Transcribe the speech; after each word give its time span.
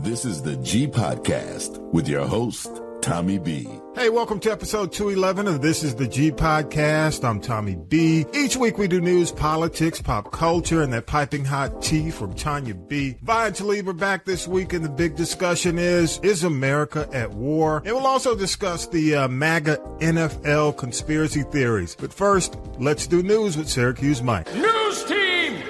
This 0.00 0.24
is 0.24 0.42
the 0.42 0.54
G 0.58 0.86
Podcast 0.86 1.80
with 1.92 2.06
your 2.06 2.24
host, 2.24 2.70
Tommy 3.00 3.36
B. 3.36 3.68
Hey, 3.96 4.10
welcome 4.10 4.38
to 4.38 4.52
episode 4.52 4.92
211 4.92 5.48
of 5.52 5.60
This 5.60 5.82
is 5.82 5.96
the 5.96 6.06
G 6.06 6.30
Podcast. 6.30 7.24
I'm 7.24 7.40
Tommy 7.40 7.74
B. 7.74 8.24
Each 8.32 8.56
week 8.56 8.78
we 8.78 8.86
do 8.86 9.00
news, 9.00 9.32
politics, 9.32 10.00
pop 10.00 10.30
culture, 10.30 10.82
and 10.82 10.92
that 10.92 11.06
piping 11.06 11.44
hot 11.44 11.82
tea 11.82 12.12
from 12.12 12.32
Tanya 12.34 12.74
B. 12.76 13.16
Vi 13.22 13.46
and 13.48 13.56
Talib 13.56 13.88
are 13.88 13.92
back 13.92 14.24
this 14.24 14.46
week, 14.46 14.72
and 14.72 14.84
the 14.84 14.88
big 14.88 15.16
discussion 15.16 15.80
is, 15.80 16.20
is 16.22 16.44
America 16.44 17.08
at 17.12 17.32
war? 17.32 17.78
And 17.78 17.96
we'll 17.96 18.06
also 18.06 18.36
discuss 18.36 18.86
the 18.86 19.16
uh, 19.16 19.26
MAGA 19.26 19.78
NFL 19.98 20.78
conspiracy 20.78 21.42
theories. 21.42 21.96
But 21.98 22.12
first, 22.12 22.56
let's 22.78 23.08
do 23.08 23.20
news 23.24 23.56
with 23.56 23.68
Syracuse 23.68 24.22
Mike. 24.22 24.46
News 24.54 25.04
team, 25.06 25.60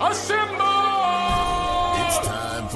assemble! 0.00 0.41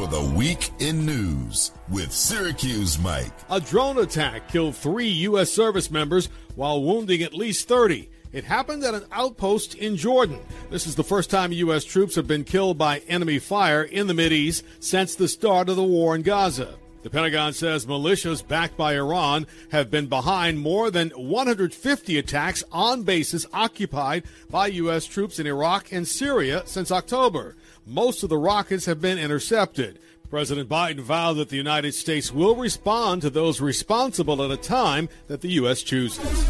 For 0.06 0.22
the 0.22 0.34
Week 0.36 0.70
in 0.78 1.04
News 1.04 1.72
with 1.88 2.12
Syracuse 2.12 2.96
Mike. 2.96 3.32
A 3.50 3.58
drone 3.58 3.98
attack 3.98 4.46
killed 4.46 4.76
three 4.76 5.08
U.S. 5.08 5.50
service 5.50 5.90
members 5.90 6.28
while 6.54 6.80
wounding 6.80 7.22
at 7.22 7.34
least 7.34 7.66
30. 7.66 8.08
It 8.32 8.44
happened 8.44 8.84
at 8.84 8.94
an 8.94 9.06
outpost 9.10 9.74
in 9.74 9.96
Jordan. 9.96 10.38
This 10.70 10.86
is 10.86 10.94
the 10.94 11.02
first 11.02 11.28
time 11.28 11.50
U.S. 11.50 11.82
troops 11.82 12.14
have 12.14 12.28
been 12.28 12.44
killed 12.44 12.78
by 12.78 12.98
enemy 13.08 13.40
fire 13.40 13.82
in 13.82 14.06
the 14.06 14.14
Mideast 14.14 14.62
since 14.78 15.16
the 15.16 15.26
start 15.26 15.68
of 15.68 15.74
the 15.74 15.82
war 15.82 16.14
in 16.14 16.22
Gaza. 16.22 16.76
The 17.02 17.10
Pentagon 17.10 17.52
says 17.52 17.86
militias 17.86 18.46
backed 18.46 18.76
by 18.76 18.94
Iran 18.94 19.48
have 19.70 19.90
been 19.90 20.06
behind 20.06 20.60
more 20.60 20.88
than 20.90 21.10
150 21.10 22.18
attacks 22.18 22.62
on 22.70 23.02
bases 23.02 23.44
occupied 23.52 24.22
by 24.50 24.68
U.S. 24.68 25.04
troops 25.04 25.40
in 25.40 25.48
Iraq 25.48 25.90
and 25.90 26.06
Syria 26.06 26.62
since 26.66 26.92
October. 26.92 27.56
Most 27.88 28.24
of 28.24 28.28
the 28.28 28.36
rockets 28.36 28.86
have 28.86 29.00
been 29.00 29.16
intercepted. 29.16 30.00
President 30.28 30.68
Biden 30.68 30.98
vowed 30.98 31.34
that 31.34 31.50
the 31.50 31.56
United 31.56 31.94
States 31.94 32.32
will 32.32 32.56
respond 32.56 33.22
to 33.22 33.30
those 33.30 33.60
responsible 33.60 34.42
at 34.42 34.50
a 34.50 34.56
time 34.56 35.08
that 35.28 35.40
the 35.40 35.50
U.S. 35.50 35.82
chooses. 35.82 36.48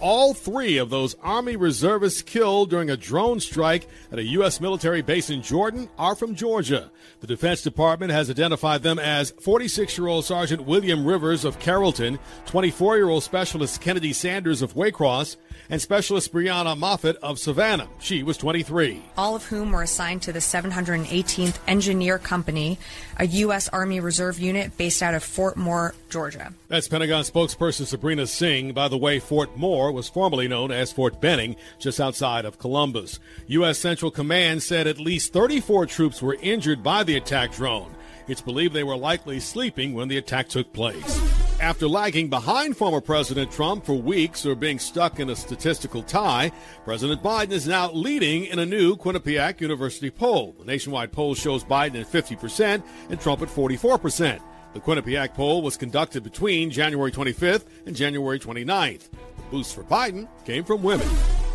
All 0.00 0.32
three 0.32 0.78
of 0.78 0.88
those 0.88 1.14
Army 1.22 1.56
reservists 1.56 2.22
killed 2.22 2.70
during 2.70 2.88
a 2.88 2.96
drone 2.96 3.38
strike 3.38 3.86
at 4.10 4.18
a 4.18 4.24
U.S. 4.28 4.62
military 4.62 5.02
base 5.02 5.28
in 5.28 5.42
Jordan 5.42 5.90
are 5.98 6.14
from 6.14 6.34
Georgia. 6.34 6.90
The 7.20 7.26
Defense 7.26 7.60
Department 7.60 8.10
has 8.10 8.30
identified 8.30 8.82
them 8.82 8.98
as 8.98 9.32
46 9.42 9.98
year 9.98 10.06
old 10.06 10.24
Sergeant 10.24 10.64
William 10.64 11.04
Rivers 11.04 11.44
of 11.44 11.58
Carrollton, 11.58 12.18
24 12.46 12.96
year 12.96 13.10
old 13.10 13.24
Specialist 13.24 13.82
Kennedy 13.82 14.14
Sanders 14.14 14.62
of 14.62 14.72
Waycross, 14.72 15.36
and 15.70 15.80
Specialist 15.80 16.32
Brianna 16.32 16.76
Moffett 16.76 17.16
of 17.16 17.38
Savannah. 17.38 17.88
She 18.00 18.22
was 18.22 18.36
23. 18.36 19.02
all 19.16 19.36
of 19.36 19.44
whom 19.44 19.72
were 19.72 19.82
assigned 19.82 20.22
to 20.22 20.32
the 20.32 20.38
718th 20.38 21.58
Engineer 21.66 22.18
Company, 22.18 22.78
a 23.18 23.26
U.S. 23.26 23.68
Army 23.68 24.00
Reserve 24.00 24.38
unit 24.38 24.76
based 24.76 25.02
out 25.02 25.14
of 25.14 25.22
Fort 25.22 25.56
Moore, 25.56 25.94
Georgia. 26.10 26.52
That's 26.68 26.88
Pentagon 26.88 27.24
spokesperson 27.24 27.86
Sabrina 27.86 28.26
Singh. 28.26 28.72
By 28.72 28.88
the 28.88 28.98
way, 28.98 29.18
Fort 29.18 29.56
Moore 29.56 29.92
was 29.92 30.08
formerly 30.08 30.48
known 30.48 30.70
as 30.70 30.92
Fort 30.92 31.20
Benning, 31.20 31.56
just 31.78 32.00
outside 32.00 32.44
of 32.44 32.58
Columbus. 32.58 33.18
U.S. 33.48 33.78
Central 33.78 34.10
Command 34.10 34.62
said 34.62 34.86
at 34.86 34.98
least 34.98 35.32
34 35.32 35.86
troops 35.86 36.22
were 36.22 36.36
injured 36.40 36.82
by 36.82 37.04
the 37.04 37.16
attack 37.16 37.52
drone. 37.52 37.94
It's 38.26 38.42
believed 38.42 38.74
they 38.74 38.84
were 38.84 38.96
likely 38.96 39.40
sleeping 39.40 39.94
when 39.94 40.08
the 40.08 40.18
attack 40.18 40.48
took 40.48 40.72
place. 40.72 41.47
After 41.60 41.88
lagging 41.88 42.28
behind 42.28 42.76
former 42.76 43.00
President 43.00 43.50
Trump 43.50 43.84
for 43.84 43.94
weeks 43.94 44.46
or 44.46 44.54
being 44.54 44.78
stuck 44.78 45.18
in 45.18 45.28
a 45.28 45.34
statistical 45.34 46.04
tie, 46.04 46.52
President 46.84 47.20
Biden 47.20 47.50
is 47.50 47.66
now 47.66 47.90
leading 47.90 48.44
in 48.44 48.60
a 48.60 48.66
new 48.66 48.96
Quinnipiac 48.96 49.60
University 49.60 50.08
poll. 50.08 50.54
The 50.56 50.64
nationwide 50.64 51.10
poll 51.10 51.34
shows 51.34 51.64
Biden 51.64 52.00
at 52.00 52.06
50% 52.06 52.84
and 53.10 53.20
Trump 53.20 53.42
at 53.42 53.48
44%. 53.48 54.40
The 54.72 54.80
Quinnipiac 54.80 55.34
poll 55.34 55.62
was 55.62 55.76
conducted 55.76 56.22
between 56.22 56.70
January 56.70 57.10
25th 57.10 57.64
and 57.86 57.96
January 57.96 58.38
29th. 58.38 59.10
The 59.10 59.42
boost 59.50 59.74
for 59.74 59.82
Biden 59.82 60.28
came 60.44 60.62
from 60.62 60.84
women. 60.84 61.08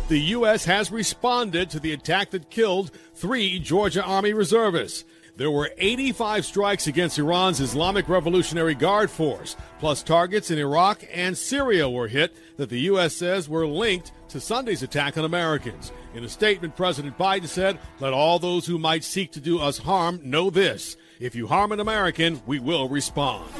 The 0.08 0.18
U.S. 0.18 0.66
has 0.66 0.92
responded 0.92 1.70
to 1.70 1.80
the 1.80 1.94
attack 1.94 2.28
that 2.32 2.50
killed 2.50 2.90
three 3.14 3.58
Georgia 3.58 4.04
Army 4.04 4.34
reservists. 4.34 5.06
There 5.36 5.50
were 5.50 5.72
85 5.78 6.44
strikes 6.44 6.86
against 6.86 7.18
Iran's 7.18 7.58
Islamic 7.58 8.08
Revolutionary 8.08 8.76
Guard 8.76 9.10
Force, 9.10 9.56
plus 9.80 10.00
targets 10.04 10.52
in 10.52 10.60
Iraq 10.60 11.04
and 11.12 11.36
Syria 11.36 11.90
were 11.90 12.06
hit 12.06 12.36
that 12.56 12.68
the 12.68 12.82
U.S. 12.82 13.16
says 13.16 13.48
were 13.48 13.66
linked 13.66 14.12
to 14.28 14.38
Sunday's 14.38 14.84
attack 14.84 15.18
on 15.18 15.24
Americans. 15.24 15.90
In 16.14 16.22
a 16.22 16.28
statement, 16.28 16.76
President 16.76 17.18
Biden 17.18 17.48
said, 17.48 17.80
Let 17.98 18.12
all 18.12 18.38
those 18.38 18.64
who 18.64 18.78
might 18.78 19.02
seek 19.02 19.32
to 19.32 19.40
do 19.40 19.58
us 19.58 19.78
harm 19.78 20.20
know 20.22 20.50
this. 20.50 20.96
If 21.18 21.34
you 21.34 21.48
harm 21.48 21.72
an 21.72 21.80
American, 21.80 22.40
we 22.46 22.60
will 22.60 22.88
respond. 22.88 23.50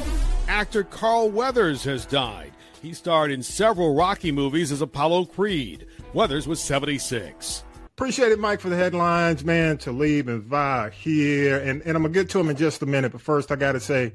Actor 0.47 0.85
Carl 0.85 1.29
Weathers 1.29 1.83
has 1.83 2.06
died. 2.06 2.53
He 2.83 2.95
starred 2.95 3.33
in 3.33 3.43
several 3.43 3.97
Rocky 3.97 4.31
movies 4.31 4.71
as 4.71 4.81
Apollo 4.81 5.25
Creed. 5.25 5.87
Weathers 6.12 6.47
was 6.47 6.61
76. 6.61 7.65
Appreciate 7.97 8.32
it, 8.32 8.41
Mike, 8.41 8.59
for 8.59 8.71
the 8.71 8.77
headlines, 8.77 9.44
man. 9.44 9.78
Talib 9.78 10.28
and 10.28 10.43
Vi 10.43 10.91
here, 10.91 11.59
and 11.59 11.81
and 11.82 11.97
I'm 11.97 12.03
gonna 12.03 12.12
get 12.12 12.28
to 12.31 12.38
them 12.38 12.49
in 12.49 12.56
just 12.56 12.82
a 12.82 12.87
minute. 12.87 13.12
But 13.12 13.21
first, 13.21 13.53
I 13.53 13.56
got 13.56 13.72
to 13.72 13.81
say, 13.81 14.15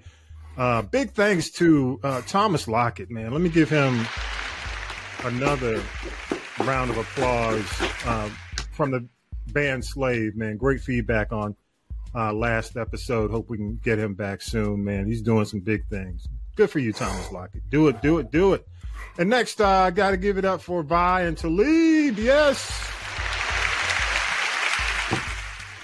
uh, 0.57 0.81
big 0.81 1.11
thanks 1.11 1.49
to 1.51 1.97
uh, 2.03 2.21
Thomas 2.23 2.67
Lockett, 2.67 3.09
man. 3.09 3.31
Let 3.31 3.39
me 3.39 3.47
give 3.47 3.69
him 3.69 4.05
another 5.23 5.81
round 6.59 6.91
of 6.91 6.97
applause 6.97 7.65
uh, 8.05 8.29
from 8.73 8.91
the 8.91 9.07
band 9.53 9.85
Slave, 9.85 10.35
man. 10.35 10.57
Great 10.57 10.81
feedback 10.81 11.31
on 11.31 11.55
uh, 12.13 12.33
last 12.33 12.75
episode. 12.75 13.31
Hope 13.31 13.49
we 13.49 13.55
can 13.55 13.79
get 13.81 13.97
him 13.97 14.13
back 14.13 14.41
soon, 14.41 14.83
man. 14.83 15.05
He's 15.05 15.21
doing 15.21 15.45
some 15.45 15.61
big 15.61 15.87
things. 15.87 16.27
Good 16.57 16.69
for 16.69 16.79
you, 16.79 16.91
Thomas 16.91 17.31
Lockett. 17.31 17.69
Do 17.69 17.87
it, 17.87 18.01
do 18.01 18.17
it, 18.17 18.29
do 18.29 18.55
it. 18.55 18.67
And 19.17 19.29
next, 19.29 19.61
uh, 19.61 19.67
I 19.67 19.91
got 19.91 20.11
to 20.11 20.17
give 20.17 20.37
it 20.37 20.43
up 20.43 20.61
for 20.61 20.83
Vi 20.83 21.21
and 21.21 21.37
Talib. 21.37 22.19
Yes. 22.19 22.98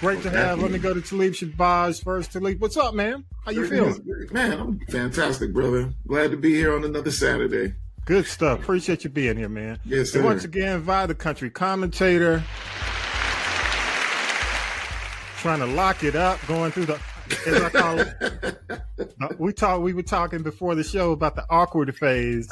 Great 0.06 0.22
to 0.22 0.30
have. 0.30 0.62
Let 0.62 0.70
me 0.70 0.78
go 0.78 0.94
to 0.94 1.00
Talib 1.00 1.32
Shabazz 1.32 2.00
first. 2.00 2.30
Talib, 2.30 2.60
what's 2.60 2.76
up, 2.76 2.94
man? 2.94 3.24
How 3.44 3.50
you 3.50 3.66
feeling? 3.66 4.28
Man, 4.30 4.52
I'm 4.52 4.78
fantastic, 4.88 5.52
brother. 5.52 5.92
Glad 6.06 6.30
to 6.30 6.36
be 6.36 6.54
here 6.54 6.76
on 6.76 6.84
another 6.84 7.10
Saturday. 7.10 7.74
Good 8.04 8.24
stuff. 8.26 8.60
Appreciate 8.60 9.02
you 9.02 9.10
being 9.10 9.36
here, 9.36 9.48
man. 9.48 9.80
Yes, 9.84 10.14
And 10.14 10.22
sir. 10.22 10.22
once 10.22 10.44
again, 10.44 10.82
via 10.82 11.08
the 11.08 11.14
country 11.16 11.50
commentator, 11.50 12.44
trying 15.38 15.58
to 15.58 15.66
lock 15.66 16.04
it 16.04 16.14
up, 16.14 16.38
going 16.46 16.70
through 16.70 16.86
the. 16.86 17.00
As 17.44 17.62
I 17.62 17.70
call 17.70 17.98
it, 17.98 18.14
uh, 19.20 19.28
we 19.40 19.52
talk. 19.52 19.82
We 19.82 19.92
were 19.92 20.04
talking 20.04 20.44
before 20.44 20.76
the 20.76 20.84
show 20.84 21.10
about 21.10 21.34
the 21.34 21.44
awkward 21.50 21.92
phase. 21.96 22.48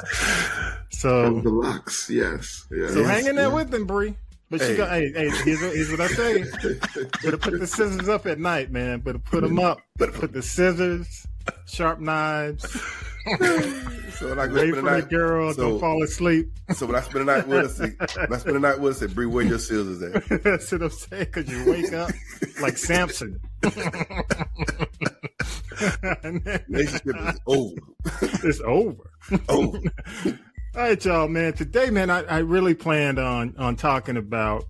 So, 0.89 1.39
the 1.39 1.49
locks, 1.49 2.09
yes. 2.09 2.67
yes 2.69 2.93
so 2.93 3.05
hang 3.05 3.27
in 3.27 3.37
there 3.37 3.47
yeah. 3.47 3.53
with 3.53 3.69
them, 3.69 3.85
Bree. 3.85 4.17
But 4.49 4.61
she 4.61 4.67
Hey. 4.67 4.77
go, 4.77 4.85
hey, 4.87 5.11
hey, 5.11 5.29
here's 5.43 5.61
what, 5.61 5.73
here's 5.75 5.89
what 5.91 6.01
I 6.01 6.07
say. 6.07 6.43
Better 7.23 7.37
put 7.37 7.59
the 7.59 7.67
scissors 7.67 8.07
up 8.07 8.25
at 8.27 8.39
night, 8.39 8.71
man. 8.71 8.99
Better 8.99 9.17
put 9.19 9.41
them 9.41 9.59
up. 9.59 9.79
Better 9.97 10.11
put 10.11 10.33
the 10.33 10.41
scissors, 10.43 11.25
sharp 11.65 11.99
knives, 11.99 12.63
So 13.25 14.29
when 14.29 14.39
I 14.39 14.45
go 14.47 14.55
spend 14.57 14.73
the 14.75 14.81
night, 14.83 15.09
girl. 15.09 15.51
so, 15.51 15.71
don't 15.71 15.79
fall 15.79 16.03
asleep. 16.03 16.47
so 16.75 16.85
when 16.85 16.95
I 16.95 17.01
spend 17.01 17.27
the 17.27 17.33
night 17.35 17.47
with 17.47 17.65
us, 17.65 17.79
when 17.79 18.33
I 18.33 18.37
spend 18.37 18.55
the 18.55 18.59
night 18.59 18.79
with 18.79 18.93
us, 18.93 18.99
say, 18.99 19.07
Bree, 19.07 19.25
where 19.25 19.43
your 19.43 19.57
scissors 19.57 20.01
at? 20.03 20.23
That's 20.43 20.71
what 20.71 20.83
I'm 20.83 20.89
saying. 20.91 21.25
Because 21.33 21.49
you 21.49 21.65
wake 21.69 21.91
up 21.91 22.11
like 22.61 22.77
Samson. 22.77 23.39
Relationship 26.69 27.15
is 27.17 27.39
over. 27.47 27.75
it's 28.21 28.61
over. 28.61 29.09
Over. 29.49 29.79
All 30.75 30.81
right, 30.81 31.05
y'all, 31.05 31.29
man. 31.29 31.53
Today, 31.53 31.89
man, 31.89 32.09
I, 32.09 32.23
I 32.23 32.37
really 32.39 32.75
planned 32.75 33.17
on 33.17 33.55
on 33.57 33.77
talking 33.77 34.17
about 34.17 34.65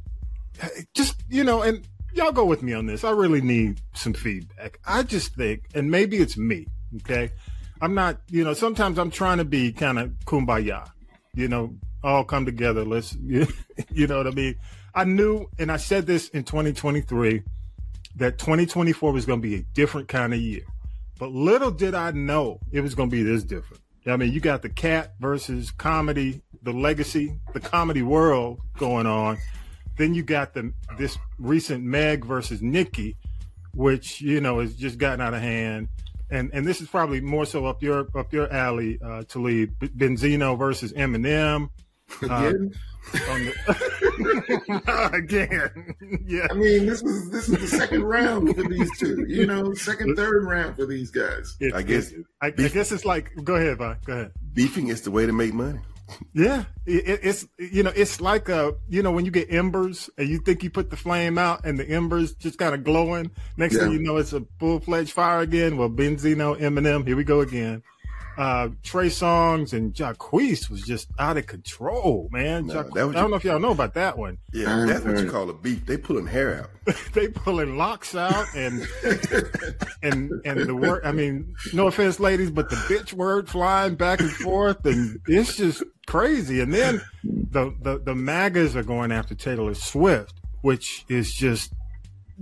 just 0.94 1.24
you 1.32 1.44
know, 1.44 1.64
and 1.64 1.84
y'all 2.14 2.32
go 2.32 2.46
with 2.46 2.62
me 2.62 2.74
on 2.74 2.86
this. 2.86 3.04
I 3.04 3.10
really 3.10 3.42
need 3.42 3.82
some 3.96 4.14
feedback. 4.14 4.80
I 4.86 5.02
just 5.02 5.34
think, 5.34 5.64
and 5.74 5.90
maybe 5.90 6.18
it's 6.18 6.38
me. 6.38 6.68
Okay, 6.98 7.32
I'm 7.82 7.96
not. 7.96 8.20
You 8.30 8.44
know, 8.44 8.54
sometimes 8.54 9.00
I'm 9.00 9.10
trying 9.10 9.40
to 9.40 9.46
be 9.46 9.72
kind 9.72 9.98
of 9.98 10.12
kumbaya. 10.26 10.88
You 11.34 11.48
know, 11.48 11.76
all 12.04 12.24
come 12.24 12.46
together. 12.46 12.86
Let's. 12.86 13.18
You 13.92 14.08
know 14.08 14.18
what 14.18 14.28
I 14.28 14.32
mean. 14.32 14.56
I 14.94 15.04
knew, 15.04 15.48
and 15.60 15.70
I 15.70 15.76
said 15.76 16.06
this 16.06 16.30
in 16.30 16.44
2023 16.46 17.44
that 18.16 18.38
2024 18.38 19.12
was 19.12 19.26
going 19.26 19.42
to 19.42 19.48
be 19.48 19.56
a 19.56 19.64
different 19.74 20.08
kind 20.08 20.34
of 20.34 20.40
year. 20.40 20.62
But 21.20 21.32
little 21.32 21.72
did 21.72 21.94
I 21.94 22.12
know 22.12 22.60
it 22.72 22.80
was 22.80 22.96
going 22.96 23.10
to 23.10 23.16
be 23.16 23.24
this 23.24 23.44
different. 23.44 23.82
I 24.08 24.18
mean, 24.18 24.32
you 24.32 24.40
got 24.40 24.62
the 24.62 24.70
Katt 24.70 25.14
versus 25.20 25.72
comedy, 25.72 26.42
the 26.62 26.72
legacy, 26.72 27.40
the 27.54 27.60
comedy 27.60 28.04
world 28.04 28.60
going 28.78 29.08
on. 29.08 29.38
Then 29.98 30.14
you 30.14 30.24
got 30.24 30.54
the 30.54 30.74
this 30.98 31.18
recent 31.40 31.84
Meg 31.84 32.26
versus 32.26 32.62
Nikki, 32.62 33.16
which 33.74 34.22
you 34.22 34.42
know 34.42 34.60
has 34.60 34.76
just 34.76 34.98
gotten 34.98 35.22
out 35.22 35.34
of 35.34 35.42
hand. 35.42 35.88
And 36.30 36.52
and 36.54 36.68
this 36.68 36.82
is 36.82 36.88
probably 36.88 37.22
more 37.22 37.46
so 37.46 37.66
up 37.66 37.82
your 37.82 38.08
up 38.16 38.34
your 38.34 38.52
alley, 38.52 39.00
uh, 39.04 39.24
Talib. 39.24 39.72
Benzino 39.80 40.58
versus 40.58 40.94
Eminem. 40.94 41.70
Again? 42.22 42.74
On 43.30 43.46
the, 43.46 43.92
Again, 45.14 45.96
yeah. 46.26 46.48
I 46.50 46.54
mean, 46.54 46.86
this 46.86 47.02
is 47.04 47.30
this 47.32 47.50
is 47.50 47.60
the 47.60 47.68
second 47.78 48.04
round 48.04 48.56
for 48.56 48.64
these 48.64 48.98
two. 48.98 49.26
You 49.28 49.46
know, 49.46 49.74
second, 49.74 50.16
third 50.16 50.46
round 50.46 50.76
for 50.76 50.86
these 50.86 51.12
guys. 51.12 51.56
It- 51.60 51.74
I 51.74 51.82
guess 51.84 52.12
I, 52.42 52.48
I 52.48 52.52
guess 52.52 52.92
it's 52.92 53.06
like. 53.06 53.32
Go 53.44 53.56
ahead, 53.56 53.78
Vi. 53.78 53.98
Go 54.06 54.14
ahead. 54.14 54.32
beefing 54.54 54.88
is 54.90 55.02
the 55.02 55.12
way 55.12 55.26
to 55.26 55.34
make 55.34 55.54
money. 55.54 55.80
Yeah, 56.34 56.66
it, 56.86 57.08
it- 57.08 57.20
it's 57.24 57.48
you 57.58 57.82
know 57.84 57.92
it's 57.96 58.22
like 58.22 58.48
a 58.50 58.76
you 58.90 59.02
know 59.02 59.12
when 59.12 59.26
you 59.26 59.32
get 59.32 59.52
embers 59.52 60.10
and 60.18 60.30
you 60.30 60.38
think 60.40 60.64
you 60.64 60.70
put 60.70 60.90
the 60.92 60.98
flame 60.98 61.38
out 61.40 61.66
and 61.66 61.80
the 61.80 61.90
embers 61.90 62.34
just 62.36 62.58
kind 62.60 62.76
of 62.76 62.84
glowing. 62.84 63.32
Next 63.58 63.78
thing 63.78 63.92
you 63.92 64.00
know, 64.00 64.18
it's 64.18 64.32
a 64.34 64.46
full 64.60 64.80
fledged 64.80 65.12
fire 65.14 65.40
again. 65.40 65.78
Well, 65.78 65.90
Benzino, 65.90 66.60
Eminem, 66.60 67.08
here 67.08 67.16
we 67.16 67.24
go 67.24 67.42
again. 67.42 67.82
Uh, 68.38 68.70
Trey 68.84 69.08
Songz 69.08 69.74
and 69.74 69.94
Jacquees 69.94 70.70
was 70.70 70.82
just 70.82 71.10
out 71.18 71.38
of 71.38 71.48
control, 71.48 72.28
man. 72.32 72.68
No, 72.68 72.74
Jacque- 72.74 72.94
that 72.94 73.00
I 73.00 73.12
don't 73.12 73.14
ju- 73.14 73.28
know 73.30 73.36
if 73.36 73.44
y'all 73.46 73.60
know 73.60 73.72
about 73.72 73.94
that 73.94 74.18
one. 74.18 74.38
Yeah, 74.54 74.84
I 74.84 74.86
that's 74.86 75.06
what 75.06 75.18
you 75.20 75.30
call 75.30 75.50
a 75.50 75.54
beef. 75.54 75.86
They 75.86 75.98
pulling 75.98 76.28
hair 76.28 76.64
out. 76.88 76.96
they 77.14 77.28
pulling 77.30 77.78
locks 77.78 78.14
out 78.16 78.46
and 78.56 78.86
and 80.04 80.32
and 80.46 80.60
the 80.62 80.76
word. 80.76 81.02
I 81.06 81.12
mean, 81.12 81.56
no 81.74 81.88
offense, 81.88 82.20
ladies, 82.20 82.52
but 82.52 82.70
the 82.70 82.76
bitch 82.76 83.14
word 83.14 83.50
flying 83.50 83.96
back 83.96 84.20
and 84.20 84.32
forth, 84.32 84.86
and 84.86 85.20
it's 85.28 85.56
just 85.56 85.84
crazy. 86.08 86.62
And 86.62 86.74
then 86.74 87.02
the 87.24 87.74
the 87.82 88.00
the 88.00 88.16
MAGAs 88.16 88.76
are 88.76 88.84
going 88.84 89.12
after 89.12 89.36
Taylor 89.36 89.74
Swift, 89.74 90.34
which 90.62 91.06
is 91.10 91.34
just 91.34 91.74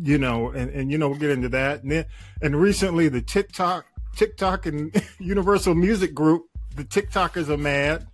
you 0.01 0.17
know, 0.17 0.49
and 0.49 0.71
and 0.71 0.91
you 0.91 0.97
know 0.97 1.09
we'll 1.09 1.19
get 1.19 1.29
into 1.31 1.49
that. 1.49 1.83
And 1.83 1.91
then 1.91 2.05
and 2.41 2.59
recently 2.59 3.09
the 3.09 3.21
TikTok 3.21 3.85
TikTok 4.15 4.65
and 4.65 4.93
Universal 5.19 5.75
Music 5.75 6.13
Group, 6.13 6.45
the 6.75 6.83
TikTokers 6.83 7.49
are 7.49 7.57
mad 7.57 8.07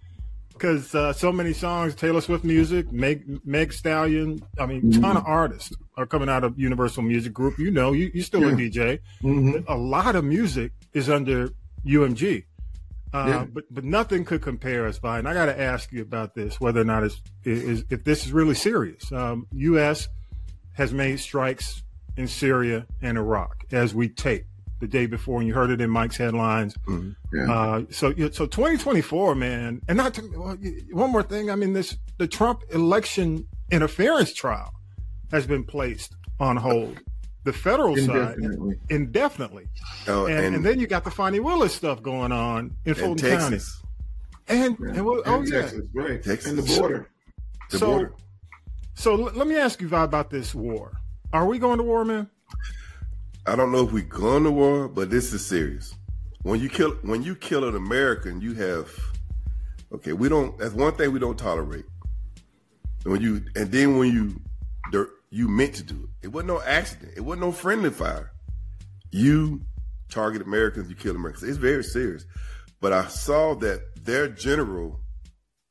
because 0.54 0.94
uh, 0.94 1.14
so 1.14 1.32
many 1.32 1.54
songs, 1.54 1.96
Taylor 1.96 2.20
Swift 2.22 2.44
music, 2.44 2.92
Meg, 2.92 3.24
Meg 3.46 3.72
Stallion. 3.72 4.42
I 4.60 4.66
mean, 4.66 4.92
ton 4.92 5.16
of 5.18 5.24
artists 5.26 5.72
are 5.96 6.06
coming 6.06 6.28
out 6.30 6.44
of 6.44 6.60
Universal 6.60 7.04
Music 7.04 7.34
Group. 7.34 7.58
You 7.58 7.72
know, 7.72 7.94
you, 7.94 8.12
you're 8.14 8.24
still 8.24 8.44
a 8.48 8.52
DJ. 8.52 9.00
A 9.68 9.78
lot 9.78 10.16
of 10.16 10.24
music 10.26 10.74
is 10.94 11.10
under 11.10 11.50
UMG. 11.86 12.44
Uh, 13.12 13.26
Yeah. 13.28 13.46
but 13.52 13.64
but 13.72 13.84
nothing 13.84 14.24
could 14.26 14.42
compare 14.42 14.86
us 14.86 15.00
by. 15.00 15.18
And 15.18 15.28
I 15.28 15.34
got 15.34 15.46
to 15.46 15.60
ask 15.60 15.92
you 15.92 16.02
about 16.02 16.36
this, 16.36 16.60
whether 16.60 16.82
or 16.82 16.84
not 16.84 17.04
it's, 17.04 17.22
is 17.44 17.84
if 17.90 18.04
this 18.04 18.26
is 18.26 18.32
really 18.34 18.54
serious. 18.54 19.12
Um, 19.12 19.48
U.S. 19.54 20.08
has 20.74 20.94
made 20.94 21.20
strikes 21.20 21.84
in 22.18 22.28
Syria 22.28 22.86
and 23.02 23.18
Iraq 23.18 23.66
as 23.72 23.96
we 23.96 24.10
tape 24.10 24.46
the 24.80 24.88
day 24.88 25.06
before, 25.06 25.40
and 25.40 25.48
you 25.48 25.54
heard 25.54 25.70
it 25.72 25.82
in 25.82 25.90
Mike's 25.90 26.18
headlines. 26.18 26.76
Yeah. 27.34 27.52
Uh, 27.52 27.82
so 27.90 28.12
so 28.32 28.46
2024, 28.46 29.36
man, 29.36 29.82
and 29.88 29.98
not 29.98 30.14
to, 30.16 30.22
well, 30.36 30.58
one 30.92 31.12
more 31.12 31.24
thing. 31.24 31.50
I 31.52 31.56
mean, 31.56 31.74
this 31.74 31.98
the 32.18 32.28
Trump 32.28 32.64
election 32.72 33.48
interference 33.72 34.34
trial 34.34 34.72
has 35.32 35.46
been 35.46 35.64
placed 35.64 36.16
on 36.40 36.58
hold. 36.58 37.00
The 37.46 37.54
federal 37.54 37.96
side 37.96 38.36
Indefinitely. 38.38 38.76
indefinitely, 38.90 39.66
Oh, 40.08 40.26
and, 40.26 40.38
and, 40.40 40.56
and, 40.58 40.66
then 40.66 40.80
you 40.80 40.88
got 40.88 41.04
the 41.06 41.10
Fani 41.12 41.40
Willis 41.40 41.74
stuff 41.74 42.04
going 42.04 42.32
on 42.34 42.76
in 42.86 42.92
and 42.92 42.98
Fulton 42.98 43.30
County, 43.30 43.56
Texas, 43.58 43.82
and, 44.50 44.78
and 44.80 45.06
well, 45.06 45.22
oh 45.26 45.40
And 45.40 45.48
yeah. 45.48 45.62
Texas, 45.62 45.82
right? 45.96 46.22
Texas. 46.22 46.46
And 46.52 46.58
the 46.60 46.80
border. 46.80 47.10
the 47.72 47.80
so, 47.80 47.88
border. 47.88 48.14
so 48.94 49.14
l- 49.14 49.32
let 49.34 49.48
me 49.48 49.56
ask 49.56 49.82
you 49.82 49.88
Vi, 49.88 50.04
about 50.04 50.30
this 50.30 50.54
war. 50.54 50.92
Are 51.32 51.46
we 51.46 51.60
going 51.60 51.78
to 51.78 51.84
war, 51.84 52.04
man? 52.04 52.30
I 53.50 53.56
don't 53.56 53.72
know 53.72 53.84
if 53.86 53.92
we 53.92 54.02
going 54.04 54.44
to 54.44 54.52
war, 54.52 54.88
but 54.88 55.10
this 55.10 55.34
is 55.34 55.46
serious. 55.46 55.96
When 56.44 56.60
you 56.60 56.70
kill 56.70 56.92
when 57.02 57.24
you 57.24 57.36
kill 57.36 57.68
an 57.68 57.76
American, 57.76 58.40
you 58.42 58.54
have 58.54 58.90
okay. 59.94 60.14
We 60.14 60.30
don't. 60.30 60.58
That's 60.58 60.74
one 60.74 60.94
thing 60.96 61.12
we 61.12 61.20
don't 61.20 61.38
tolerate. 61.38 61.86
And 63.04 63.12
when 63.14 63.22
you 63.22 63.44
and 63.56 63.72
then 63.72 63.98
when 63.98 64.14
you 64.14 64.42
you 65.32 65.48
meant 65.48 65.76
to 65.76 65.84
do 65.84 65.96
it. 65.96 66.26
It 66.26 66.30
wasn't 66.30 66.48
no 66.48 66.62
accident. 66.62 67.12
It 67.16 67.22
wasn't 67.22 67.42
no 67.46 67.52
friendly 67.52 67.90
fire. 67.92 68.32
You 69.12 69.62
target 70.10 70.42
Americans. 70.42 70.90
You 70.90 70.96
kill 70.96 71.16
Americans. 71.16 71.44
It's 71.44 71.58
very 71.58 71.84
serious. 71.84 72.26
But 72.82 72.94
I 72.94 73.08
saw 73.08 73.54
that 73.56 73.82
their 74.06 74.28
general 74.28 75.02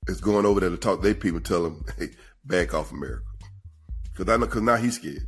is 0.07 0.21
going 0.21 0.47
over 0.47 0.61
there 0.61 0.71
to 0.71 0.77
talk 0.77 0.99
to 1.01 1.03
their 1.03 1.15
people, 1.15 1.41
tell 1.41 1.63
them, 1.65 1.85
"Hey, 1.99 2.11
back 2.45 2.75
off 2.75 2.93
America," 2.93 3.23
because 4.13 4.33
I 4.33 4.37
know 4.37 4.47
because 4.47 4.63
now 4.63 4.77
he's 4.77 4.97
scared. 4.97 5.27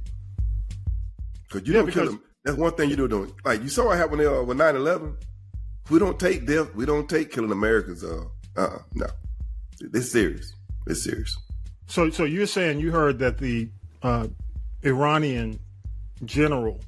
Because 1.48 1.66
you 1.66 1.74
Yeah, 1.74 1.80
don't 1.80 1.90
kill 1.90 2.02
because- 2.04 2.16
them. 2.20 2.24
That's 2.44 2.56
one 2.56 2.72
thing 2.72 2.90
you 2.90 2.96
do. 2.96 3.08
Doing 3.08 3.32
like 3.44 3.62
you 3.62 3.68
saw 3.68 3.86
what 3.86 3.98
happened 3.98 4.22
uh, 4.22 4.42
with 4.44 4.56
9-11. 4.58 5.14
We 5.90 5.98
don't 5.98 6.18
take 6.18 6.46
death. 6.46 6.74
We 6.74 6.86
don't 6.86 7.08
take 7.08 7.30
killing 7.32 7.50
Americans. 7.52 8.02
Uh, 8.04 8.24
uh, 8.56 8.78
no, 8.94 9.06
it's 9.80 10.10
serious. 10.12 10.52
It's 10.86 11.02
serious. 11.04 11.36
So, 11.86 12.10
so 12.10 12.24
you're 12.24 12.46
saying 12.46 12.80
you 12.80 12.92
heard 12.92 13.18
that 13.18 13.38
the 13.38 13.68
uh, 14.02 14.28
Iranian 14.84 15.58
general 16.24 16.80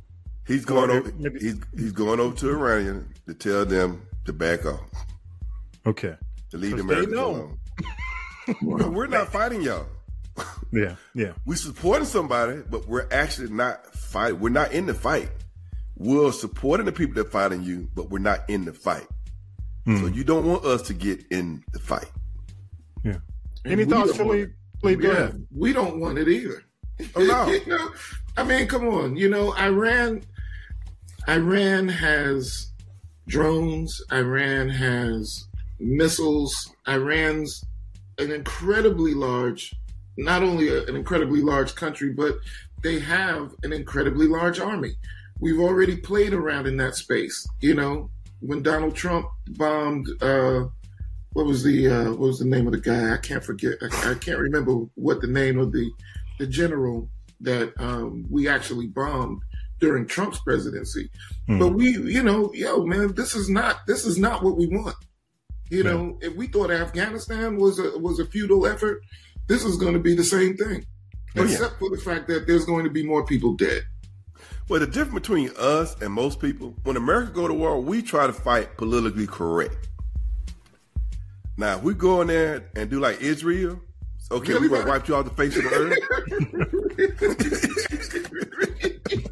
He's 0.46 0.64
going 0.64 0.90
over. 0.90 1.12
maybe- 1.18 1.40
He's 1.40 1.56
he's 1.76 1.92
going 1.92 2.18
over 2.20 2.34
to 2.36 2.50
Iranian 2.50 3.12
to 3.26 3.34
tell 3.34 3.64
them 3.64 4.06
to 4.24 4.32
back 4.32 4.64
off, 4.66 4.80
Okay. 5.86 6.16
to 6.50 6.56
leave 6.56 6.76
the 6.76 6.82
'Cause 6.84 7.06
they 7.06 7.12
know. 7.12 7.30
alone. 7.30 7.58
No, 8.60 8.90
we're 8.90 9.06
not 9.06 9.30
fighting 9.30 9.62
y'all. 9.62 9.86
Yeah. 10.72 10.96
Yeah. 11.14 11.32
we 11.46 11.54
supporting 11.54 12.06
somebody, 12.06 12.60
but 12.68 12.88
we're 12.88 13.06
actually 13.12 13.50
not 13.50 13.86
fighting. 13.94 14.40
We're 14.40 14.48
not 14.48 14.72
in 14.72 14.86
the 14.86 14.94
fight. 14.94 15.30
We're 15.96 16.32
supporting 16.32 16.86
the 16.86 16.92
people 16.92 17.14
that 17.14 17.26
are 17.26 17.30
fighting 17.30 17.62
you, 17.62 17.88
but 17.94 18.10
we're 18.10 18.18
not 18.18 18.48
in 18.48 18.64
the 18.64 18.72
fight. 18.72 19.06
So 19.86 19.92
hmm. 19.92 20.14
you 20.14 20.22
don't 20.24 20.46
want 20.46 20.64
us 20.64 20.82
to 20.82 20.94
get 20.94 21.24
in 21.30 21.62
the 21.72 21.78
fight. 21.80 22.10
Yeah. 23.04 23.16
And 23.64 23.72
Any 23.72 23.84
we 23.84 23.90
thoughts, 23.90 24.16
don't 24.16 24.26
want 24.28 24.38
Philippe? 24.38 24.52
it. 24.52 24.56
Philippe, 24.80 25.02
go 25.02 25.08
Yeah, 25.12 25.18
ahead. 25.18 25.46
we 25.54 25.72
don't 25.72 25.98
want 26.00 26.18
it 26.18 26.28
either. 26.28 26.62
Oh, 27.16 27.24
no. 27.24 27.46
you 27.52 27.66
know, 27.66 27.90
I 28.36 28.44
mean, 28.44 28.66
come 28.68 28.88
on. 28.88 29.16
You 29.16 29.28
know, 29.28 29.54
Iran, 29.56 30.22
Iran 31.28 31.88
has 31.88 32.68
drones. 33.26 34.00
Iran 34.12 34.68
has 34.68 35.46
missiles. 35.80 36.72
Iran's 36.86 37.64
an 38.18 38.30
incredibly 38.30 39.14
large, 39.14 39.74
not 40.16 40.42
only 40.42 40.68
a- 40.68 40.84
an 40.84 40.94
incredibly 40.96 41.40
large 41.40 41.74
country, 41.74 42.12
but 42.12 42.36
they 42.82 42.98
have 43.00 43.52
an 43.62 43.72
incredibly 43.72 44.26
large 44.28 44.60
army. 44.60 44.94
We've 45.42 45.58
already 45.58 45.96
played 45.96 46.32
around 46.34 46.68
in 46.68 46.76
that 46.76 46.94
space. 46.94 47.44
You 47.60 47.74
know, 47.74 48.10
when 48.38 48.62
Donald 48.62 48.94
Trump 48.94 49.26
bombed, 49.58 50.06
uh, 50.22 50.66
what 51.32 51.46
was 51.46 51.64
the 51.64 51.88
uh, 51.88 52.10
what 52.10 52.20
was 52.20 52.38
the 52.38 52.44
name 52.44 52.66
of 52.68 52.72
the 52.72 52.80
guy? 52.80 53.12
I 53.12 53.16
can't 53.16 53.42
forget. 53.42 53.74
I, 53.82 54.12
I 54.12 54.14
can't 54.14 54.38
remember 54.38 54.72
what 54.94 55.20
the 55.20 55.26
name 55.26 55.58
of 55.58 55.72
the 55.72 55.90
the 56.38 56.46
general 56.46 57.08
that 57.40 57.72
um, 57.80 58.24
we 58.30 58.46
actually 58.48 58.86
bombed 58.86 59.42
during 59.80 60.06
Trump's 60.06 60.38
presidency. 60.38 61.10
But 61.48 61.70
we, 61.70 61.90
you 61.90 62.22
know, 62.22 62.52
yo, 62.54 62.84
man, 62.86 63.14
this 63.14 63.34
is 63.34 63.50
not 63.50 63.84
this 63.88 64.04
is 64.06 64.16
not 64.18 64.44
what 64.44 64.56
we 64.56 64.68
want. 64.68 64.94
You 65.70 65.82
know, 65.84 66.18
if 66.20 66.36
we 66.36 66.46
thought 66.46 66.70
Afghanistan 66.70 67.56
was 67.56 67.80
a 67.80 67.98
was 67.98 68.20
a 68.20 68.26
futile 68.26 68.64
effort, 68.66 69.02
this 69.48 69.64
is 69.64 69.76
going 69.76 69.94
to 69.94 69.98
be 69.98 70.14
the 70.14 70.22
same 70.22 70.56
thing, 70.56 70.86
Oh, 71.36 71.42
yeah. 71.42 71.50
except 71.50 71.78
for 71.80 71.90
the 71.90 71.96
fact 72.00 72.28
that 72.28 72.46
there's 72.46 72.64
going 72.64 72.84
to 72.84 72.90
be 72.90 73.04
more 73.04 73.24
people 73.24 73.54
dead. 73.54 73.82
Well, 74.72 74.80
the 74.80 74.86
difference 74.86 75.12
between 75.12 75.50
us 75.58 76.00
and 76.00 76.10
most 76.10 76.40
people, 76.40 76.74
when 76.84 76.96
America 76.96 77.30
go 77.30 77.46
to 77.46 77.52
war, 77.52 77.78
we 77.78 78.00
try 78.00 78.26
to 78.26 78.32
fight 78.32 78.78
politically 78.78 79.26
correct. 79.26 79.90
Now, 81.58 81.76
if 81.76 81.82
we 81.82 81.92
go 81.92 82.22
in 82.22 82.28
there 82.28 82.70
and 82.74 82.88
do 82.88 82.98
like 82.98 83.20
Israel, 83.20 83.78
okay, 84.30 84.54
Really, 84.54 84.68
we're 84.68 84.82
going 84.82 84.86
to 84.86 84.90
wipe 84.90 85.08
you 85.08 85.14
off 85.14 85.26
the 85.26 85.30
face 85.32 85.58
of 85.58 85.64
the 85.64 85.74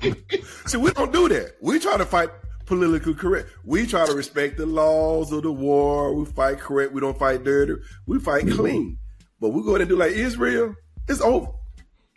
earth. 0.05 0.69
See, 0.69 0.77
we 0.77 0.91
don't 0.91 1.11
do 1.11 1.31
that. 1.31 1.55
We 1.63 1.79
try 1.79 1.97
to 1.97 2.05
fight 2.05 2.29
politically 2.67 3.15
correct. 3.15 3.49
We 3.65 3.87
try 3.87 4.05
to 4.05 4.13
respect 4.13 4.59
the 4.59 4.67
laws 4.67 5.33
of 5.33 5.45
the 5.45 5.53
war. 5.53 6.15
We 6.15 6.27
fight 6.27 6.59
correct. 6.59 6.93
We 6.93 7.01
don't 7.01 7.19
fight 7.19 7.45
dirty. 7.45 7.77
We 8.05 8.19
fight 8.19 8.43
clean. 8.51 8.99
But 9.41 9.55
we 9.55 9.63
go 9.63 9.75
in 9.77 9.81
and 9.81 9.89
do 9.89 9.97
like 9.97 10.13
Israel, 10.13 10.75
it's 11.09 11.23
over. 11.23 11.47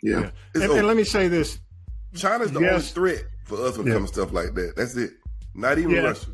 Yeah. 0.02 0.30
It's 0.54 0.62
And, 0.62 0.74
and 0.74 0.86
let 0.86 0.98
me 0.98 1.04
say 1.04 1.28
this. 1.28 1.58
China's 2.14 2.52
the 2.52 2.60
Yes. 2.60 2.72
only 2.72 2.84
threat 2.84 3.24
for 3.44 3.60
us 3.66 3.76
when 3.76 3.86
it 3.86 3.90
Yeah. 3.90 3.96
comes 3.96 4.10
to 4.12 4.20
stuff 4.22 4.32
like 4.32 4.54
that. 4.54 4.74
That's 4.76 4.96
it. 4.96 5.12
Not 5.54 5.78
even 5.78 5.90
Yeah. 5.92 6.00
Russia. 6.02 6.30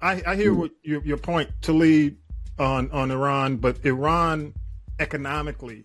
I, 0.00 0.22
I 0.26 0.36
hear 0.36 0.52
what 0.54 0.70
your, 0.82 1.02
your 1.02 1.16
point 1.16 1.50
to 1.62 1.72
lead 1.72 2.16
on, 2.58 2.90
on 2.90 3.10
Iran, 3.10 3.56
but 3.56 3.84
Iran 3.84 4.54
economically 5.00 5.84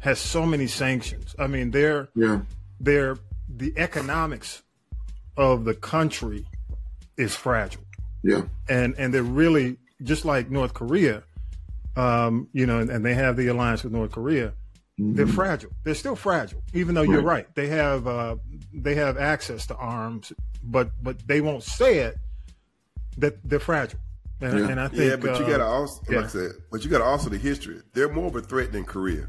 has 0.00 0.18
so 0.18 0.44
many 0.46 0.66
sanctions. 0.66 1.34
I 1.38 1.46
mean, 1.46 1.70
they're 1.70 2.08
Yeah. 2.14 2.40
they're 2.80 3.16
the 3.48 3.72
economics 3.76 4.62
of 5.36 5.64
the 5.64 5.74
country 5.74 6.46
is 7.16 7.34
fragile. 7.34 7.82
Yeah. 8.24 8.42
and 8.68 8.94
and 8.98 9.12
they're 9.12 9.22
really 9.24 9.78
just 10.02 10.24
like 10.24 10.48
North 10.50 10.74
Korea, 10.74 11.24
um, 11.96 12.48
you 12.52 12.66
know, 12.66 12.78
and, 12.78 12.88
and 12.90 13.04
they 13.04 13.14
have 13.14 13.36
the 13.36 13.48
alliance 13.48 13.82
with 13.84 13.92
North 13.92 14.12
Korea. 14.12 14.52
They're 14.98 15.26
fragile. 15.26 15.70
They're 15.84 15.94
still 15.94 16.14
fragile, 16.16 16.62
even 16.74 16.94
though 16.94 17.02
you're 17.02 17.22
right. 17.22 17.52
They 17.54 17.68
have 17.68 18.06
uh, 18.06 18.36
they 18.74 18.94
have 18.94 19.16
access 19.18 19.66
to 19.68 19.76
arms, 19.76 20.32
but 20.62 20.90
but 21.02 21.26
they 21.26 21.40
won't 21.40 21.62
say 21.62 21.98
it 21.98 22.16
that 23.18 23.36
they're 23.48 23.58
fragile. 23.58 23.98
And, 24.40 24.58
Yeah. 24.58 24.68
and 24.68 24.80
I 24.80 24.88
think 24.88 25.02
Yeah, 25.10 25.16
but 25.16 25.38
you 25.38 25.46
uh, 25.46 25.48
gotta 25.48 25.64
also, 25.64 26.00
like 26.02 26.10
yeah. 26.10 26.24
I 26.24 26.26
said, 26.26 26.50
but 26.70 26.84
you 26.84 26.90
gotta 26.90 27.04
also 27.04 27.30
the 27.30 27.38
history. 27.38 27.80
They're 27.94 28.12
more 28.12 28.26
of 28.26 28.36
a 28.36 28.42
threat 28.42 28.72
than 28.72 28.84
Korea. 28.84 29.28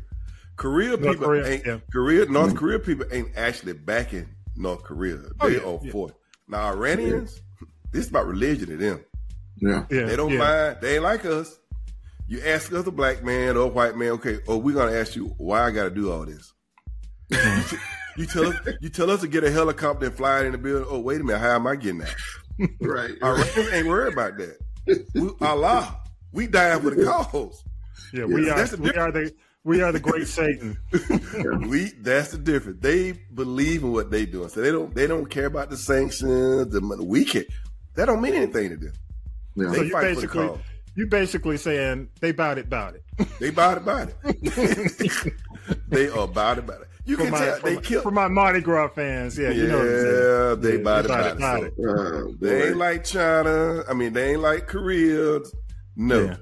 Korea 0.57 0.89
North 0.89 1.01
people 1.01 1.25
Korea, 1.27 1.45
ain't 1.47 1.65
yeah. 1.65 1.79
Korea 1.91 2.25
North 2.25 2.55
Korea 2.55 2.79
people 2.79 3.05
ain't 3.11 3.29
actually 3.35 3.73
backing 3.73 4.27
North 4.55 4.83
Korea. 4.83 5.17
Oh, 5.39 5.49
They 5.49 5.55
yeah, 5.55 5.63
are 5.63 5.79
yeah. 5.81 5.91
for 5.91 6.09
it. 6.09 6.15
Now 6.47 6.65
Iranians, 6.73 7.41
this 7.91 8.05
is 8.05 8.09
about 8.09 8.27
religion 8.27 8.67
to 8.69 8.77
them. 8.77 9.03
Yeah. 9.57 9.85
Yeah, 9.89 10.05
They 10.05 10.15
don't 10.15 10.31
yeah. 10.31 10.39
mind. 10.39 10.77
They 10.81 10.95
ain't 10.95 11.03
like 11.03 11.25
us. 11.25 11.57
You 12.33 12.41
ask 12.47 12.73
us 12.73 12.87
a 12.87 12.91
black 12.91 13.23
man 13.23 13.57
or 13.57 13.65
a 13.65 13.67
white 13.67 13.95
man, 13.95 14.09
okay, 14.13 14.39
oh, 14.47 14.57
we're 14.57 14.73
gonna 14.73 14.97
ask 14.97 15.15
you 15.15 15.35
why 15.37 15.67
I 15.67 15.69
gotta 15.69 15.91
do 15.91 16.11
all 16.11 16.25
this. 16.25 16.51
you 18.17 18.25
tell 18.25 18.47
us 18.47 18.55
you 18.81 18.89
tell 18.89 19.11
us 19.11 19.21
to 19.21 19.27
get 19.27 19.43
a 19.43 19.51
helicopter 19.51 20.07
and 20.07 20.17
fly 20.17 20.39
it 20.39 20.47
in 20.47 20.53
the 20.53 20.57
building. 20.57 20.87
Oh, 20.89 20.99
wait 20.99 21.21
a 21.21 21.23
minute, 21.23 21.37
how 21.37 21.53
am 21.53 21.67
I 21.67 21.75
getting 21.75 21.99
that? 21.99 22.15
Right. 22.81 23.11
Iranians 23.21 23.71
ain't 23.71 23.87
worried 23.87 24.13
about 24.13 24.37
that. 24.37 24.57
We, 25.13 25.29
Allah, 25.41 26.01
we 26.31 26.47
dying 26.47 26.81
for 26.81 26.89
the 26.89 27.05
cause. 27.05 27.63
Yeah, 28.11 28.25
we 28.25 28.47
Yeah, 28.47 28.53
are. 28.53 28.57
that's 28.57 28.71
the 28.71 28.81
We 28.81 28.89
are 28.93 29.11
the 29.11 29.31
we 29.63 29.81
are 29.83 29.91
the 29.91 29.99
great 29.99 30.27
Satan. 30.27 30.75
we 31.69 31.91
that's 32.01 32.31
the 32.31 32.39
difference. 32.39 32.79
They 32.81 33.11
believe 33.11 33.83
in 33.83 33.91
what 33.91 34.09
they 34.09 34.25
doing, 34.25 34.49
so 34.49 34.61
they 34.61 34.71
don't 34.71 34.95
they 34.95 35.05
don't 35.05 35.27
care 35.29 35.45
about 35.45 35.69
the 35.69 35.77
sanctions. 35.77 36.71
The 36.73 36.81
money. 36.81 37.05
we 37.05 37.25
can. 37.25 37.45
That 37.93 38.05
don't 38.05 38.21
mean 38.21 38.33
anything 38.33 38.69
to 38.69 38.77
them. 38.77 38.93
Yeah. 39.55 39.69
They 39.69 39.75
So 39.77 39.83
you 39.83 39.91
fight 39.91 40.01
for 40.15 40.21
the 40.21 40.27
basically 40.27 40.47
cause. 40.47 40.59
You 40.95 41.07
basically 41.07 41.57
saying 41.57 42.09
they 42.21 42.31
bout 42.31 42.57
it, 42.57 42.69
bout 42.69 42.95
it. 42.95 43.03
They 43.39 43.49
about 43.49 43.77
it, 43.77 43.83
about 43.83 44.09
it. 44.09 45.33
they 45.87 46.07
are 46.07 46.19
about 46.25 46.57
it, 46.57 46.63
about 46.65 46.81
it. 46.81 46.87
You 47.05 47.17
For 47.17 47.23
can 47.23 47.31
my, 47.31 47.39
tell 47.39 47.59
they 47.61 47.75
my, 47.75 47.81
killed. 47.81 48.03
for 48.03 48.11
my 48.11 48.27
Mardi 48.29 48.61
Gras 48.61 48.89
fans, 48.89 49.37
yeah, 49.37 49.49
yeah, 49.49 49.53
you 49.55 49.67
know 49.67 49.77
what 49.79 49.87
I'm 49.87 50.61
they 50.61 50.73
Yeah, 50.75 50.79
about 50.79 51.05
it, 51.05 51.07
bout 51.09 51.35
about 51.37 51.63
it, 51.63 51.67
it. 51.67 51.73
So 51.75 51.83
it. 51.85 52.27
Uh, 52.29 52.31
they 52.39 52.67
ain't 52.67 52.77
like 52.77 53.03
China. 53.03 53.83
I 53.89 53.93
mean, 53.93 54.13
they 54.13 54.31
ain't 54.31 54.41
like 54.41 54.67
Korea. 54.67 55.39
No, 55.95 56.23
Yeah. 56.25 56.35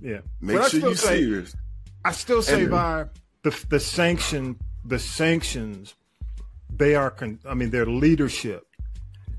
Yeah, 0.00 0.20
make 0.40 0.58
But 0.58 0.70
sure 0.70 0.80
you 0.90 0.94
say, 0.94 1.18
serious. 1.18 1.56
I 2.04 2.12
still 2.12 2.40
say, 2.42 2.62
And- 2.62 2.70
by 2.70 3.06
the 3.42 3.50
the 3.68 3.80
sanction, 3.80 4.56
the 4.84 4.98
sanctions, 5.00 5.94
they 6.70 6.94
are. 6.94 7.10
Con- 7.10 7.40
I 7.44 7.54
mean, 7.54 7.70
their 7.70 7.86
leadership, 7.86 8.62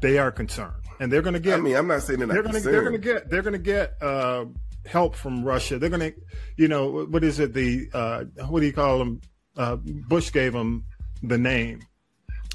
they 0.01 0.17
are 0.17 0.31
concerned, 0.31 0.83
and 0.99 1.11
they're 1.11 1.21
going 1.21 1.33
to 1.33 1.39
get. 1.39 1.59
I 1.59 1.61
mean, 1.61 1.75
I'm 1.75 1.87
not 1.87 2.01
saying 2.03 2.19
they're 2.19 2.27
not 2.27 2.33
they're 2.33 2.43
going 2.43 2.55
to 2.55 2.61
they're 2.69 2.81
going 2.81 2.93
to 2.93 2.97
get 2.99 3.29
they're 3.29 3.41
going 3.41 3.53
to 3.53 3.59
get 3.59 3.95
uh, 4.01 4.45
help 4.85 5.15
from 5.15 5.43
Russia. 5.43 5.79
They're 5.79 5.89
going 5.89 6.11
to, 6.13 6.19
you 6.57 6.67
know, 6.67 7.05
what 7.05 7.23
is 7.23 7.39
it? 7.39 7.53
The 7.53 7.89
uh, 7.93 8.23
what 8.47 8.59
do 8.61 8.65
you 8.65 8.73
call 8.73 8.99
them? 8.99 9.21
Uh, 9.57 9.75
Bush 9.77 10.31
gave 10.31 10.53
them 10.53 10.85
the 11.23 11.37
name, 11.37 11.81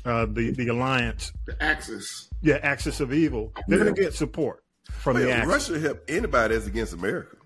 uh, 0.05 0.27
the 0.31 0.53
the 0.53 0.69
alliance. 0.69 1.33
the 1.47 1.63
Axis. 1.63 2.29
Yeah, 2.43 2.59
Axis 2.63 3.01
of 3.01 3.13
Evil. 3.13 3.53
They're 3.69 3.79
going 3.79 3.95
to 3.95 4.01
get 4.01 4.15
support 4.15 4.63
from 4.91 5.19
the 5.19 5.31
Axis. 5.31 5.49
Russia 5.71 5.81
help 5.81 6.05
anybody 6.09 6.55
that's 6.55 6.67
against 6.67 6.93
America. 6.95 7.37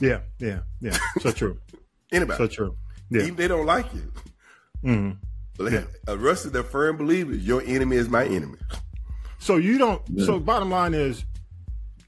Yeah, 0.00 0.20
yeah, 0.38 0.60
yeah. 0.80 0.96
So 1.20 1.32
true. 1.32 1.58
Anybody. 2.12 2.36
so 2.38 2.46
true. 2.46 2.76
Yeah. 3.10 3.22
Even 3.22 3.36
they 3.36 3.48
don't 3.48 3.66
like 3.66 3.86
you. 3.94 4.12
Mhm. 4.84 5.16
But 5.56 5.72
Yeah. 5.72 5.84
uh, 6.06 6.18
Russia, 6.18 6.50
they're 6.50 6.62
firm 6.62 6.96
believers. 6.98 7.46
Your 7.46 7.62
enemy 7.64 7.96
is 7.96 8.08
my 8.08 8.24
enemy. 8.26 8.58
So 9.38 9.56
you 9.56 9.78
don't. 9.78 10.02
So 10.20 10.38
bottom 10.40 10.70
line 10.70 10.94
is, 10.94 11.24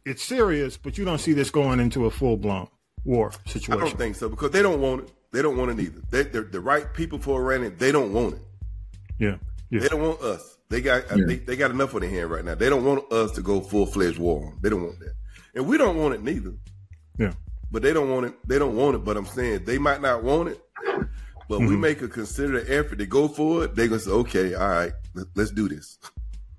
it's 0.04 0.22
serious, 0.24 0.76
but 0.76 0.96
you 0.98 1.04
don't 1.04 1.18
see 1.18 1.32
this 1.32 1.50
going 1.50 1.80
into 1.80 2.06
a 2.06 2.10
full 2.10 2.36
blown 2.36 2.68
war 3.04 3.32
situation. 3.46 3.74
I 3.74 3.76
don't 3.84 3.96
think 3.98 4.16
so 4.16 4.28
because 4.28 4.50
they 4.50 4.62
don't 4.62 4.80
want 4.80 5.02
it. 5.04 5.12
They 5.32 5.42
don't 5.42 5.56
want 5.56 5.78
it 5.78 5.82
either. 5.82 6.00
They, 6.10 6.22
they're 6.22 6.42
the 6.42 6.60
right 6.60 6.92
people 6.94 7.18
for 7.18 7.40
Iran. 7.40 7.74
They 7.78 7.92
don't 7.92 8.12
want 8.12 8.34
it. 8.34 8.40
Yeah, 9.18 9.36
yeah, 9.70 9.80
They 9.80 9.88
don't 9.88 10.00
want 10.02 10.20
us. 10.22 10.56
They 10.70 10.80
got 10.80 11.10
uh, 11.10 11.18
they, 11.26 11.36
they 11.36 11.56
got 11.56 11.70
enough 11.70 11.94
on 11.94 12.00
their 12.00 12.10
hand 12.10 12.30
right 12.30 12.44
now. 12.44 12.54
They 12.54 12.68
don't 12.70 12.84
want 12.84 13.10
us 13.12 13.32
to 13.32 13.42
go 13.42 13.60
full 13.60 13.86
fledged 13.86 14.18
war. 14.18 14.54
They 14.62 14.70
don't 14.70 14.82
want 14.82 14.98
that, 15.00 15.14
and 15.54 15.66
we 15.66 15.76
don't 15.78 15.96
want 15.96 16.14
it 16.14 16.22
neither. 16.22 16.54
yeah. 17.18 17.32
But 17.70 17.82
they 17.82 17.92
don't 17.92 18.08
want 18.10 18.24
it. 18.26 18.34
They 18.48 18.58
don't 18.58 18.76
want 18.76 18.96
it. 18.96 19.04
But 19.04 19.18
I'm 19.18 19.26
saying 19.26 19.64
they 19.66 19.76
might 19.76 20.00
not 20.00 20.24
want 20.24 20.48
it. 20.48 20.60
But 21.48 21.60
we 21.60 21.76
make 21.76 22.00
a 22.02 22.08
considered 22.08 22.68
effort 22.70 22.96
to 22.98 23.06
go 23.06 23.28
for 23.28 23.64
it. 23.64 23.74
They're 23.74 23.88
gonna 23.88 24.00
say, 24.00 24.10
okay, 24.10 24.54
all 24.54 24.68
right, 24.68 24.92
let, 25.14 25.26
let's 25.34 25.50
do 25.50 25.68
this. 25.68 25.98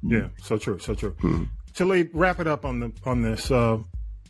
Yeah, 0.02 0.30
so 0.42 0.58
true, 0.58 0.80
so 0.80 0.96
true. 0.96 1.16
Hmm. 1.20 1.44
Talib, 1.74 2.10
wrap 2.14 2.40
it 2.40 2.48
up 2.48 2.66
on 2.66 2.80
the 2.80 2.92
on 3.06 3.22
this. 3.22 3.52
Uh, 3.52 3.80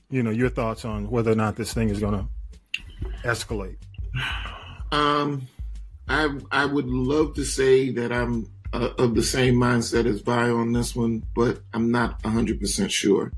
you 0.10 0.24
know, 0.24 0.32
your 0.32 0.50
thoughts 0.50 0.86
on 0.86 1.10
whether 1.10 1.32
or 1.32 1.36
not 1.36 1.56
this 1.56 1.74
thing 1.74 1.90
is 1.90 2.00
going 2.00 2.14
to 2.14 2.28
escalate. 3.24 3.78
Um, 4.92 5.48
I 6.08 6.30
I 6.52 6.66
would 6.66 6.88
love 6.88 7.36
to 7.36 7.44
say 7.44 7.92
that 7.92 8.12
I'm 8.12 8.48
uh, 8.74 8.90
of 8.98 9.16
the 9.16 9.24
same 9.24 9.56
mindset 9.56 10.06
as 10.06 10.22
Vi 10.22 10.50
on 10.50 10.74
this 10.74 10.96
one, 10.96 11.24
but 11.36 11.60
I'm 11.74 11.92
not 11.92 12.24
100 12.24 12.60
percent 12.60 12.92
sure. 12.92 13.32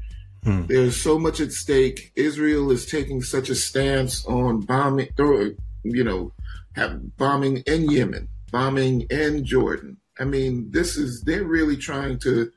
Hmm. 0.44 0.66
There's 0.66 1.00
so 1.00 1.20
much 1.20 1.40
at 1.40 1.52
stake. 1.52 2.12
Israel 2.16 2.72
is 2.72 2.86
taking 2.86 3.22
such 3.22 3.50
a 3.50 3.56
stance 3.56 4.26
on 4.26 4.62
bombing, 4.62 5.10
or 5.20 5.52
you 5.84 6.04
know, 6.04 6.32
have 6.74 7.18
bombing 7.18 7.58
in 7.68 7.90
Yemen, 7.90 8.28
bombing 8.52 9.02
in 9.10 9.46
Jordan. 9.46 9.98
I 10.20 10.26
mean, 10.26 10.70
this 10.72 10.98
is 10.98 11.22
they're 11.22 11.44
really 11.44 11.78
trying 11.78 12.20
to. 12.20 12.52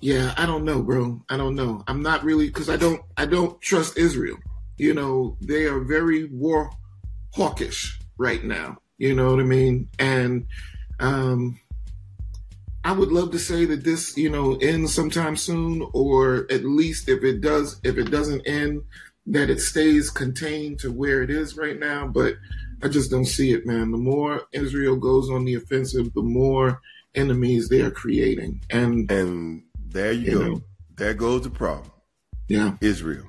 Yeah, 0.00 0.32
I 0.36 0.46
don't 0.46 0.64
know, 0.64 0.82
bro. 0.82 1.22
I 1.28 1.36
don't 1.36 1.54
know. 1.54 1.84
I'm 1.86 2.02
not 2.02 2.24
really 2.24 2.46
because 2.46 2.70
I 2.70 2.76
don't 2.76 3.02
I 3.16 3.26
don't 3.26 3.60
trust 3.60 3.98
Israel. 3.98 4.38
You 4.78 4.94
know, 4.94 5.36
they 5.40 5.64
are 5.64 5.80
very 5.80 6.24
war 6.24 6.70
hawkish 7.34 7.98
right 8.16 8.42
now. 8.42 8.78
You 8.98 9.14
know 9.14 9.30
what 9.30 9.40
I 9.40 9.44
mean? 9.44 9.88
And 9.98 10.46
um, 11.00 11.58
I 12.84 12.92
would 12.92 13.12
love 13.12 13.30
to 13.32 13.38
say 13.38 13.64
that 13.66 13.84
this, 13.84 14.16
you 14.16 14.30
know, 14.30 14.56
ends 14.56 14.94
sometime 14.94 15.36
soon, 15.36 15.86
or 15.92 16.46
at 16.50 16.64
least 16.64 17.08
if 17.08 17.22
it 17.24 17.40
does, 17.40 17.80
if 17.84 17.98
it 17.98 18.10
doesn't 18.10 18.46
end, 18.46 18.82
that 19.26 19.50
it 19.50 19.60
stays 19.60 20.10
contained 20.10 20.78
to 20.80 20.90
where 20.92 21.22
it 21.22 21.30
is 21.30 21.56
right 21.56 21.78
now. 21.78 22.06
But 22.06 22.34
I 22.82 22.88
just 22.88 23.10
don't 23.10 23.26
see 23.26 23.52
it, 23.52 23.66
man. 23.66 23.90
The 23.90 23.98
more 23.98 24.42
Israel 24.52 24.96
goes 24.96 25.30
on 25.30 25.44
the 25.44 25.54
offensive, 25.54 26.12
the 26.14 26.22
more 26.22 26.80
enemies 27.14 27.68
they 27.68 27.80
are 27.82 27.90
creating. 27.90 28.60
And 28.70 29.10
And 29.10 29.62
there 29.88 30.12
you 30.12 30.30
You 30.32 30.38
go. 30.38 30.44
know. 30.48 30.62
There 30.96 31.14
goes 31.14 31.42
the 31.42 31.50
problem. 31.50 31.90
yeah, 32.48 32.76
Israel. 32.80 33.26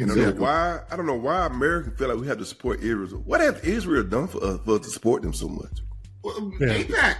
I 0.00 0.04
don't 0.04 0.16
know 0.16 0.32
why. 0.32 0.80
I 0.90 0.96
don't 0.96 1.06
know 1.06 1.14
why 1.16 1.46
Americans 1.46 1.98
feel 1.98 2.08
like 2.08 2.18
we 2.18 2.26
have 2.28 2.38
to 2.38 2.44
support 2.44 2.80
Israel. 2.80 3.20
What 3.24 3.40
has 3.40 3.60
Israel 3.64 4.04
done 4.04 4.28
for 4.28 4.42
us, 4.44 4.60
for 4.64 4.76
us 4.76 4.80
to 4.86 4.90
support 4.90 5.22
them 5.22 5.32
so 5.32 5.48
much? 5.48 5.80
Well, 6.22 6.52
Yeah. 6.60 6.68
AIPAC. 6.78 7.16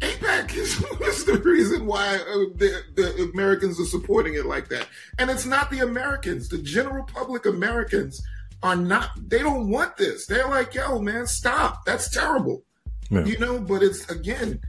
AIPAC 0.00 0.54
is, 0.56 0.84
is 1.00 1.24
the 1.24 1.38
reason 1.44 1.86
why 1.86 2.16
uh, 2.16 2.54
the, 2.56 2.82
the 2.94 3.30
Americans 3.34 3.80
are 3.80 3.84
supporting 3.86 4.34
it 4.34 4.46
like 4.46 4.68
that. 4.68 4.86
And 5.18 5.28
it's 5.30 5.46
not 5.46 5.70
the 5.72 5.80
Americans. 5.80 6.48
The 6.48 6.58
general 6.58 7.04
public 7.04 7.46
Americans 7.46 8.22
are 8.62 8.76
not, 8.76 9.10
they 9.28 9.40
don't 9.40 9.68
want 9.68 9.96
this. 9.96 10.26
They're 10.26 10.48
like, 10.48 10.74
yo, 10.74 10.98
man, 10.98 11.26
stop. 11.26 11.84
That's 11.84 12.10
terrible. 12.10 12.62
Yeah. 13.10 13.24
You 13.24 13.38
know, 13.38 13.58
but 13.58 13.82
it's 13.82 14.08
again, 14.10 14.60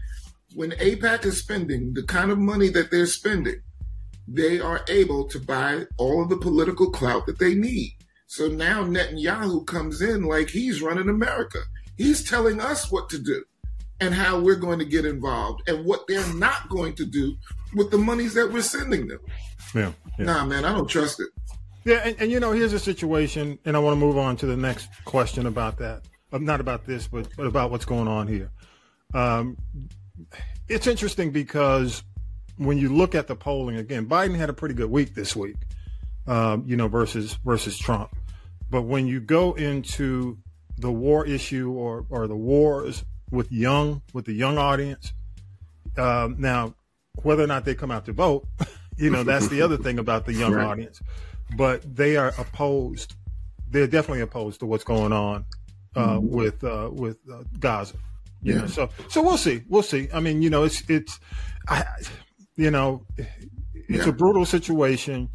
when 0.55 0.71
AIPAC 0.71 1.25
is 1.25 1.39
spending 1.39 1.93
the 1.93 2.03
kind 2.03 2.31
of 2.31 2.37
money 2.37 2.69
that 2.69 2.91
they're 2.91 3.05
spending, 3.05 3.61
they 4.27 4.59
are 4.59 4.81
able 4.89 5.27
to 5.29 5.39
buy 5.39 5.85
all 5.97 6.23
of 6.23 6.29
the 6.29 6.37
political 6.37 6.89
clout 6.91 7.25
that 7.27 7.39
they 7.39 7.53
need. 7.53 7.91
So 8.27 8.47
now 8.47 8.83
Netanyahu 8.83 9.65
comes 9.65 10.01
in 10.01 10.23
like 10.23 10.49
he's 10.49 10.81
running 10.81 11.09
America. 11.09 11.59
He's 11.97 12.27
telling 12.27 12.59
us 12.59 12.91
what 12.91 13.09
to 13.09 13.19
do 13.19 13.43
and 14.01 14.13
how 14.13 14.39
we're 14.39 14.55
going 14.55 14.79
to 14.79 14.85
get 14.85 15.05
involved 15.05 15.67
and 15.69 15.85
what 15.85 16.07
they're 16.07 16.33
not 16.33 16.67
going 16.69 16.95
to 16.95 17.05
do 17.05 17.35
with 17.75 17.91
the 17.91 17.97
monies 17.97 18.33
that 18.33 18.51
we're 18.51 18.61
sending 18.61 19.07
them. 19.07 19.19
Yeah, 19.73 19.91
yeah. 20.17 20.25
Nah, 20.25 20.45
man, 20.45 20.65
I 20.65 20.73
don't 20.73 20.89
trust 20.89 21.19
it. 21.19 21.29
Yeah, 21.85 22.01
and, 22.03 22.15
and 22.19 22.31
you 22.31 22.39
know, 22.39 22.51
here's 22.51 22.73
a 22.73 22.79
situation, 22.79 23.59
and 23.63 23.75
I 23.75 23.79
want 23.79 23.95
to 23.99 23.99
move 24.03 24.17
on 24.17 24.35
to 24.37 24.47
the 24.47 24.57
next 24.57 24.89
question 25.05 25.45
about 25.45 25.77
that. 25.77 26.01
Uh, 26.33 26.39
not 26.39 26.59
about 26.59 26.85
this, 26.85 27.07
but, 27.07 27.27
but 27.37 27.45
about 27.45 27.69
what's 27.69 27.85
going 27.85 28.07
on 28.07 28.27
here. 28.27 28.49
Um, 29.13 29.55
it's 30.67 30.87
interesting 30.87 31.29
because 31.31 32.03
when 32.57 32.79
you 32.79 32.89
look 32.89 33.13
at 33.13 33.27
the 33.27 33.35
polling 33.35 33.77
again, 33.77 34.07
Biden 34.07 34.35
had 34.35 34.49
a 34.49 34.53
pretty 34.53 34.73
good 34.73 34.89
week 34.89 35.13
this 35.13 35.35
week, 35.35 35.57
um, 36.25 36.63
you 36.65 36.75
know, 36.75 36.87
versus 36.87 37.37
versus 37.45 37.77
Trump. 37.77 38.15
But 38.69 38.83
when 38.83 39.05
you 39.05 39.19
go 39.19 39.53
into 39.53 40.39
the 40.77 40.91
war 40.91 41.25
issue 41.25 41.71
or 41.71 42.05
or 42.09 42.27
the 42.27 42.35
wars 42.35 43.05
with 43.29 43.51
young 43.51 44.01
with 44.11 44.25
the 44.25 44.33
young 44.33 44.57
audience, 44.57 45.13
um, 45.97 46.35
now 46.39 46.73
whether 47.21 47.43
or 47.43 47.47
not 47.47 47.63
they 47.63 47.75
come 47.75 47.91
out 47.91 48.05
to 48.05 48.13
vote, 48.13 48.47
you 48.97 49.11
know, 49.11 49.23
that's 49.23 49.47
the 49.49 49.61
other 49.61 49.77
thing 49.77 49.99
about 49.99 50.25
the 50.25 50.33
young 50.33 50.53
Right. 50.53 50.65
audience. 50.65 50.99
But 51.55 51.95
they 51.95 52.17
are 52.17 52.33
opposed. 52.37 53.15
They're 53.69 53.87
definitely 53.87 54.21
opposed 54.21 54.59
to 54.61 54.65
what's 54.65 54.83
going 54.83 55.13
on 55.13 55.45
uh, 55.95 56.19
with 56.21 56.63
uh, 56.63 56.89
with 56.91 57.17
uh, 57.31 57.43
Gaza. 57.59 57.95
Yeah. 58.41 58.59
know, 58.61 58.67
so 58.67 58.89
so 59.09 59.21
we'll 59.21 59.37
see. 59.37 59.63
We'll 59.67 59.83
see. 59.83 60.07
I 60.13 60.19
mean, 60.19 60.41
you 60.41 60.49
know, 60.49 60.63
it's 60.63 60.83
it's, 60.89 61.19
I, 61.67 61.85
you 62.55 62.71
know, 62.71 63.05
it's 63.17 64.05
Yeah. 64.05 64.09
a 64.09 64.11
brutal 64.11 64.45
situation. 64.45 65.29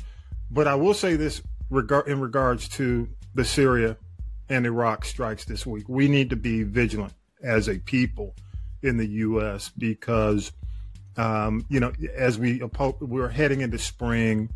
But 0.50 0.66
I 0.66 0.74
will 0.74 0.94
say 0.94 1.16
this 1.16 1.42
regard 1.70 2.08
in 2.08 2.20
regards 2.20 2.68
to 2.70 3.08
the 3.34 3.44
Syria 3.44 3.96
and 4.48 4.66
Iraq 4.66 5.04
strikes 5.04 5.44
this 5.44 5.64
week. 5.64 5.88
We 5.88 6.08
need 6.08 6.30
to 6.30 6.36
be 6.36 6.64
vigilant 6.64 7.14
as 7.42 7.68
a 7.68 7.78
people 7.78 8.34
in 8.82 8.96
the 8.96 9.06
U.S. 9.06 9.70
because, 9.78 10.50
um, 11.16 11.64
you 11.68 11.78
know, 11.80 11.92
as 12.14 12.38
we 12.38 12.60
we're 13.00 13.28
heading 13.28 13.60
into 13.60 13.78
spring, 13.78 14.50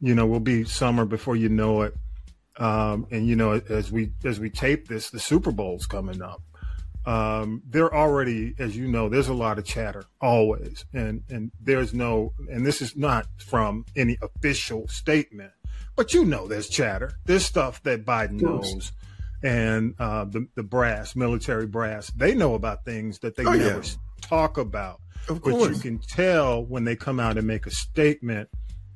you 0.00 0.14
know, 0.14 0.26
we'll 0.26 0.40
be 0.40 0.64
summer 0.64 1.04
before 1.04 1.36
you 1.36 1.48
know 1.48 1.82
it. 1.82 1.94
Um, 2.58 3.06
and 3.10 3.26
you 3.26 3.36
know, 3.36 3.60
as 3.68 3.92
we 3.92 4.12
as 4.24 4.40
we 4.40 4.50
tape 4.50 4.88
this, 4.88 5.10
the 5.10 5.20
Super 5.20 5.52
Bowl's 5.52 5.86
coming 5.86 6.20
up. 6.22 6.42
Um, 7.06 7.62
they're 7.66 7.94
already, 7.94 8.54
as 8.58 8.76
you 8.76 8.86
know, 8.86 9.08
there's 9.08 9.28
a 9.28 9.34
lot 9.34 9.58
of 9.58 9.64
chatter 9.64 10.04
always, 10.20 10.84
and 10.92 11.22
and 11.30 11.50
there's 11.60 11.94
no, 11.94 12.32
and 12.50 12.66
this 12.66 12.82
is 12.82 12.96
not 12.96 13.26
from 13.38 13.86
any 13.96 14.18
official 14.20 14.86
statement, 14.88 15.52
but 15.96 16.12
you 16.12 16.24
know, 16.24 16.46
there's 16.48 16.68
chatter. 16.68 17.12
There's 17.24 17.44
stuff 17.46 17.82
that 17.84 18.04
Biden 18.04 18.42
knows, 18.42 18.92
and 19.42 19.94
uh, 19.98 20.24
the 20.26 20.48
the 20.54 20.62
brass, 20.64 21.16
military 21.16 21.66
brass, 21.66 22.10
they 22.10 22.34
know 22.34 22.54
about 22.54 22.84
things 22.84 23.20
that 23.20 23.36
they 23.36 23.44
Oh, 23.46 23.52
never 23.52 23.80
yeah. 23.80 23.90
talk 24.20 24.58
about. 24.58 25.00
Of 25.28 25.42
But 25.42 25.54
you 25.70 25.78
can 25.78 25.98
tell 25.98 26.64
when 26.64 26.84
they 26.84 26.96
come 26.96 27.20
out 27.20 27.38
and 27.38 27.46
make 27.46 27.66
a 27.66 27.70
statement 27.70 28.48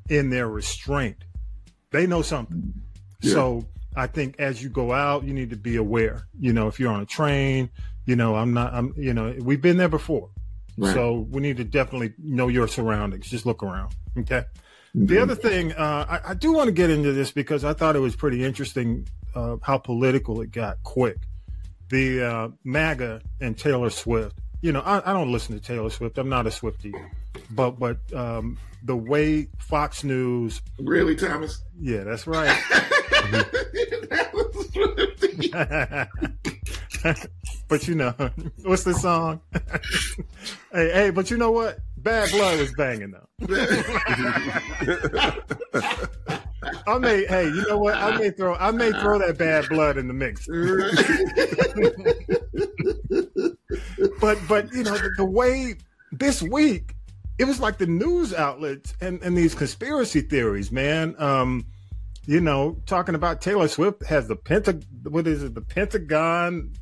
in 0.08 0.30
their 0.30 0.48
restraint, 0.48 1.24
they 1.90 2.06
know 2.06 2.22
something. 2.22 2.72
Yeah. 3.20 3.32
So 3.32 3.68
I 3.96 4.06
think 4.06 4.36
as 4.38 4.62
you 4.62 4.68
go 4.68 4.92
out, 4.92 5.24
you 5.24 5.34
need 5.34 5.50
to 5.50 5.56
be 5.56 5.76
aware. 5.76 6.26
You 6.38 6.52
know, 6.52 6.68
if 6.68 6.80
you're 6.80 6.92
on 6.92 7.00
a 7.00 7.06
train, 7.06 7.70
you 8.06 8.16
know, 8.16 8.34
I'm 8.36 8.52
not, 8.52 8.72
I'm, 8.74 8.94
you 8.96 9.14
know, 9.14 9.34
we've 9.40 9.60
been 9.60 9.76
there 9.76 9.88
before. 9.88 10.30
Right. 10.76 10.94
So 10.94 11.26
we 11.30 11.40
need 11.40 11.58
to 11.58 11.64
definitely 11.64 12.14
know 12.18 12.48
your 12.48 12.66
surroundings. 12.66 13.28
Just 13.28 13.46
look 13.46 13.62
around. 13.62 13.94
Okay. 14.18 14.44
The 14.94 15.18
other 15.18 15.34
thing, 15.34 15.72
uh, 15.72 16.04
I, 16.08 16.30
I 16.30 16.34
do 16.34 16.52
want 16.52 16.66
to 16.66 16.72
get 16.72 16.90
into 16.90 17.12
this 17.12 17.30
because 17.30 17.64
I 17.64 17.72
thought 17.72 17.96
it 17.96 18.00
was 18.00 18.14
pretty 18.14 18.44
interesting 18.44 19.06
uh, 19.34 19.56
how 19.62 19.78
political 19.78 20.42
it 20.42 20.52
got 20.52 20.82
quick. 20.82 21.16
The 21.88 22.22
uh, 22.22 22.48
MAGA 22.64 23.22
and 23.40 23.56
Taylor 23.56 23.88
Swift. 23.88 24.38
You 24.62 24.70
know, 24.72 24.80
I, 24.80 25.10
I 25.10 25.12
don't 25.12 25.32
listen 25.32 25.54
to 25.58 25.60
Taylor 25.60 25.90
Swift. 25.90 26.18
I'm 26.18 26.28
not 26.28 26.46
a 26.46 26.50
Swiftie, 26.50 26.94
but 27.50 27.72
but 27.80 27.98
um, 28.14 28.58
the 28.84 28.96
way 28.96 29.48
Fox 29.58 30.04
News, 30.04 30.62
Really, 30.78 31.16
Thomas? 31.16 31.62
yeah, 31.80 32.04
that's 32.04 32.26
right. 32.26 32.56
That 34.12 34.34
was- 34.34 35.52
but 37.68 37.88
you 37.88 37.94
know, 37.94 38.14
what's 38.62 38.84
the 38.84 38.94
song? 38.94 39.40
hey, 40.72 40.90
hey, 40.92 41.10
but 41.10 41.30
you 41.30 41.36
know 41.36 41.50
what? 41.50 41.78
Bad 41.96 42.30
Blood 42.30 42.58
was 42.58 42.72
banging 42.74 43.12
though. 43.12 43.28
I 46.86 46.98
may, 46.98 47.24
hey, 47.26 47.44
you 47.46 47.64
know 47.68 47.78
what? 47.78 47.94
I 47.94 48.16
may 48.18 48.30
throw, 48.30 48.54
I 48.56 48.70
may 48.70 48.92
throw 48.92 49.18
that 49.18 49.38
Bad 49.38 49.68
Blood 49.68 49.96
in 49.98 50.08
the 50.08 50.14
mix. 50.14 50.46
But, 54.20 54.38
but 54.48 54.72
you 54.72 54.82
know, 54.82 54.96
the, 54.96 55.10
the 55.18 55.24
way 55.24 55.76
this 56.10 56.42
week, 56.42 56.94
it 57.38 57.44
was 57.44 57.60
like 57.60 57.78
the 57.78 57.86
news 57.86 58.34
outlets 58.34 58.94
and 59.00 59.22
and 59.22 59.36
these 59.36 59.54
conspiracy 59.54 60.20
theories, 60.20 60.70
man. 60.70 61.16
Um, 61.18 61.66
you 62.26 62.40
know, 62.40 62.80
talking 62.86 63.14
about 63.14 63.40
Taylor 63.40 63.68
Swift 63.68 64.04
has 64.04 64.28
the 64.28 64.36
Pentag, 64.36 64.84
what 65.08 65.26
is 65.26 65.42
it? 65.42 65.54
The 65.54 65.60
Pentagon 65.60 66.72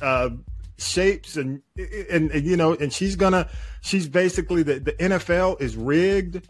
uh, 0.00 0.30
shapes 0.78 1.36
and, 1.36 1.62
and 2.10 2.30
and 2.32 2.44
you 2.44 2.56
know, 2.56 2.74
and 2.74 2.92
she's 2.92 3.14
gonna, 3.14 3.48
she's 3.82 4.08
basically 4.08 4.62
the 4.62 4.80
the 4.80 4.92
NFL 4.92 5.60
is 5.60 5.76
rigged 5.76 6.44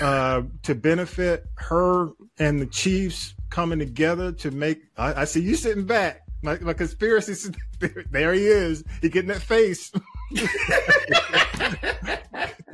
uh, 0.00 0.42
to 0.62 0.74
benefit 0.74 1.46
her 1.56 2.10
and 2.38 2.60
the 2.60 2.66
Chiefs 2.66 3.34
coming 3.50 3.78
together 3.78 4.30
to 4.32 4.50
make. 4.50 4.82
I, 4.96 5.22
I 5.22 5.24
see 5.24 5.40
you 5.40 5.56
sitting 5.56 5.84
back. 5.84 6.23
My, 6.44 6.58
my 6.60 6.74
conspiracy, 6.74 7.50
there, 8.10 8.34
he 8.34 8.46
is. 8.46 8.84
He 9.00 9.08
getting 9.08 9.28
that 9.28 9.40
face. 9.40 9.90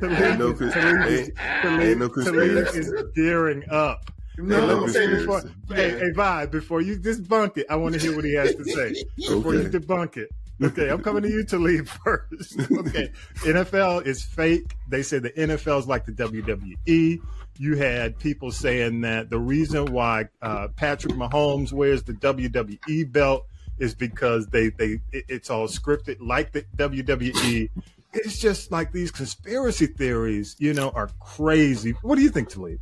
Ain't 0.03 0.39
no 0.39 0.53
cons- 0.53 0.75
ain't- 0.75 1.39
ain't 1.63 1.99
no 1.99 2.09
conspiracy. 2.09 2.79
is 2.79 2.93
gearing 3.15 3.63
up. 3.69 4.11
No, 4.37 4.65
look, 4.65 4.93
before, 4.93 5.43
hey, 5.69 5.91
hey, 5.99 6.11
Vi, 6.15 6.45
before 6.47 6.81
you 6.81 6.97
debunk 6.97 7.57
it, 7.57 7.67
I 7.69 7.75
want 7.75 7.93
to 7.93 7.99
hear 7.99 8.15
what 8.15 8.25
he 8.25 8.33
has 8.33 8.55
to 8.55 8.63
say. 8.65 9.03
Before 9.17 9.53
you 9.53 9.69
debunk 9.69 10.17
it. 10.17 10.29
Okay, 10.63 10.89
I'm 10.89 11.01
coming 11.03 11.21
to 11.23 11.29
you 11.29 11.43
to 11.45 11.57
leave 11.59 11.87
first. 12.03 12.59
Okay. 12.59 13.11
NFL 13.39 14.05
is 14.05 14.23
fake. 14.23 14.75
They 14.89 15.01
say 15.03 15.19
the 15.19 15.31
NFL 15.31 15.79
is 15.79 15.87
like 15.87 16.05
the 16.05 16.11
WWE. 16.13 17.19
You 17.59 17.75
had 17.75 18.17
people 18.17 18.51
saying 18.51 19.01
that 19.01 19.29
the 19.29 19.39
reason 19.39 19.85
why 19.91 20.29
uh, 20.41 20.69
Patrick 20.75 21.13
Mahomes 21.13 21.71
wears 21.73 22.03
the 22.03 22.13
WWE 22.13 23.11
belt 23.11 23.45
is 23.81 23.93
because 23.95 24.47
they 24.47 24.69
they 24.69 25.01
it- 25.11 25.25
it's 25.27 25.49
all 25.49 25.67
scripted 25.67 26.17
like 26.21 26.51
the 26.53 26.61
WWE. 26.77 27.69
It's 28.13 28.37
just 28.39 28.71
like 28.71 28.91
these 28.91 29.09
conspiracy 29.11 29.87
theories, 29.87 30.55
you 30.59 30.73
know, 30.73 30.89
are 30.91 31.09
crazy. 31.19 31.91
What 32.01 32.15
do 32.15 32.21
you 32.21 32.29
think, 32.29 32.49
Talib? 32.49 32.79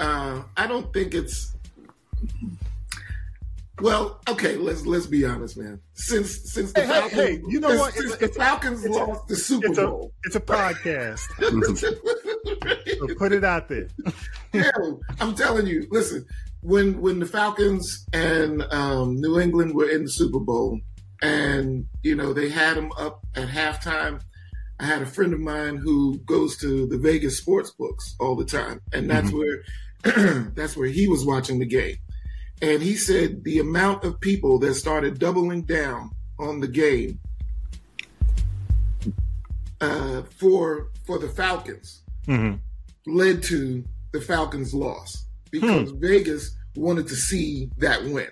uh, 0.00 0.42
I 0.56 0.66
don't 0.66 0.92
think 0.92 1.14
it's. 1.14 1.54
Well, 3.82 4.20
okay, 4.26 4.56
let's 4.56 4.86
let's 4.86 5.06
be 5.06 5.26
honest, 5.26 5.58
man. 5.58 5.80
Since 5.92 6.50
since 6.50 6.72
the 6.72 6.80
Hey, 6.80 6.86
hey, 6.86 6.92
Falcons, 7.00 7.20
hey, 7.20 7.42
you 7.46 7.60
know 7.60 7.76
what? 7.78 7.92
Since 7.92 8.14
It's- 8.14 8.30
the 8.34 8.40
Falcons 8.40 8.84
it's 8.86 8.96
lost 8.96 9.28
the 9.28 9.36
Super 9.36 9.66
It's 9.66 9.78
a 9.78 9.86
Bowl, 9.86 10.12
it's 10.24 10.36
a 10.36 10.40
podcast. 10.40 11.20
So 12.98 13.14
put 13.16 13.32
it 13.32 13.44
out 13.44 13.68
there. 13.68 13.88
Hell, 14.54 15.00
I'm 15.20 15.34
telling 15.34 15.66
you. 15.66 15.86
Listen, 15.90 16.24
when 16.66 17.00
when 17.00 17.20
the 17.20 17.26
Falcons 17.26 18.04
and 18.12 18.62
um, 18.72 19.20
New 19.20 19.38
England 19.38 19.74
were 19.74 19.88
in 19.88 20.02
the 20.04 20.10
Super 20.10 20.40
Bowl, 20.40 20.80
and 21.22 21.86
you 22.02 22.16
know 22.16 22.32
they 22.32 22.48
had 22.48 22.76
them 22.76 22.90
up 22.98 23.24
at 23.36 23.48
halftime. 23.48 24.20
I 24.80 24.84
had 24.84 25.00
a 25.00 25.06
friend 25.06 25.32
of 25.32 25.40
mine 25.40 25.76
who 25.76 26.18
goes 26.26 26.56
to 26.58 26.86
the 26.86 26.98
Vegas 26.98 27.38
sports 27.38 27.70
books 27.70 28.14
all 28.20 28.34
the 28.36 28.44
time, 28.44 28.80
and 28.92 29.08
that's 29.08 29.30
where 29.32 29.62
that's 30.54 30.76
where 30.76 30.88
he 30.88 31.06
was 31.06 31.24
watching 31.24 31.58
the 31.60 31.66
game. 31.66 31.96
And 32.60 32.82
he 32.82 32.96
said 32.96 33.44
the 33.44 33.58
amount 33.60 34.04
of 34.04 34.20
people 34.20 34.58
that 34.60 34.74
started 34.74 35.18
doubling 35.18 35.62
down 35.62 36.10
on 36.38 36.58
the 36.60 36.68
game 36.68 37.20
uh, 39.80 40.22
for 40.38 40.88
for 41.04 41.18
the 41.18 41.28
Falcons 41.28 42.02
Mhm. 42.26 42.58
led 43.06 43.42
to 43.44 43.84
the 44.12 44.20
Falcons' 44.20 44.74
loss 44.74 45.26
because 45.50 45.92
Vegas 45.92 46.55
wanted 46.76 47.08
to 47.08 47.16
see 47.16 47.70
that 47.78 48.04
win. 48.04 48.28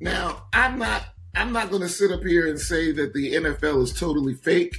Now, 0.00 0.44
I'm 0.52 0.78
not 0.78 1.04
I'm 1.34 1.52
not 1.52 1.70
going 1.70 1.82
to 1.82 1.88
sit 1.88 2.10
up 2.10 2.22
here 2.24 2.48
and 2.48 2.58
say 2.58 2.90
that 2.92 3.12
the 3.14 3.34
NFL 3.34 3.82
is 3.82 3.92
totally 3.92 4.34
fake, 4.34 4.74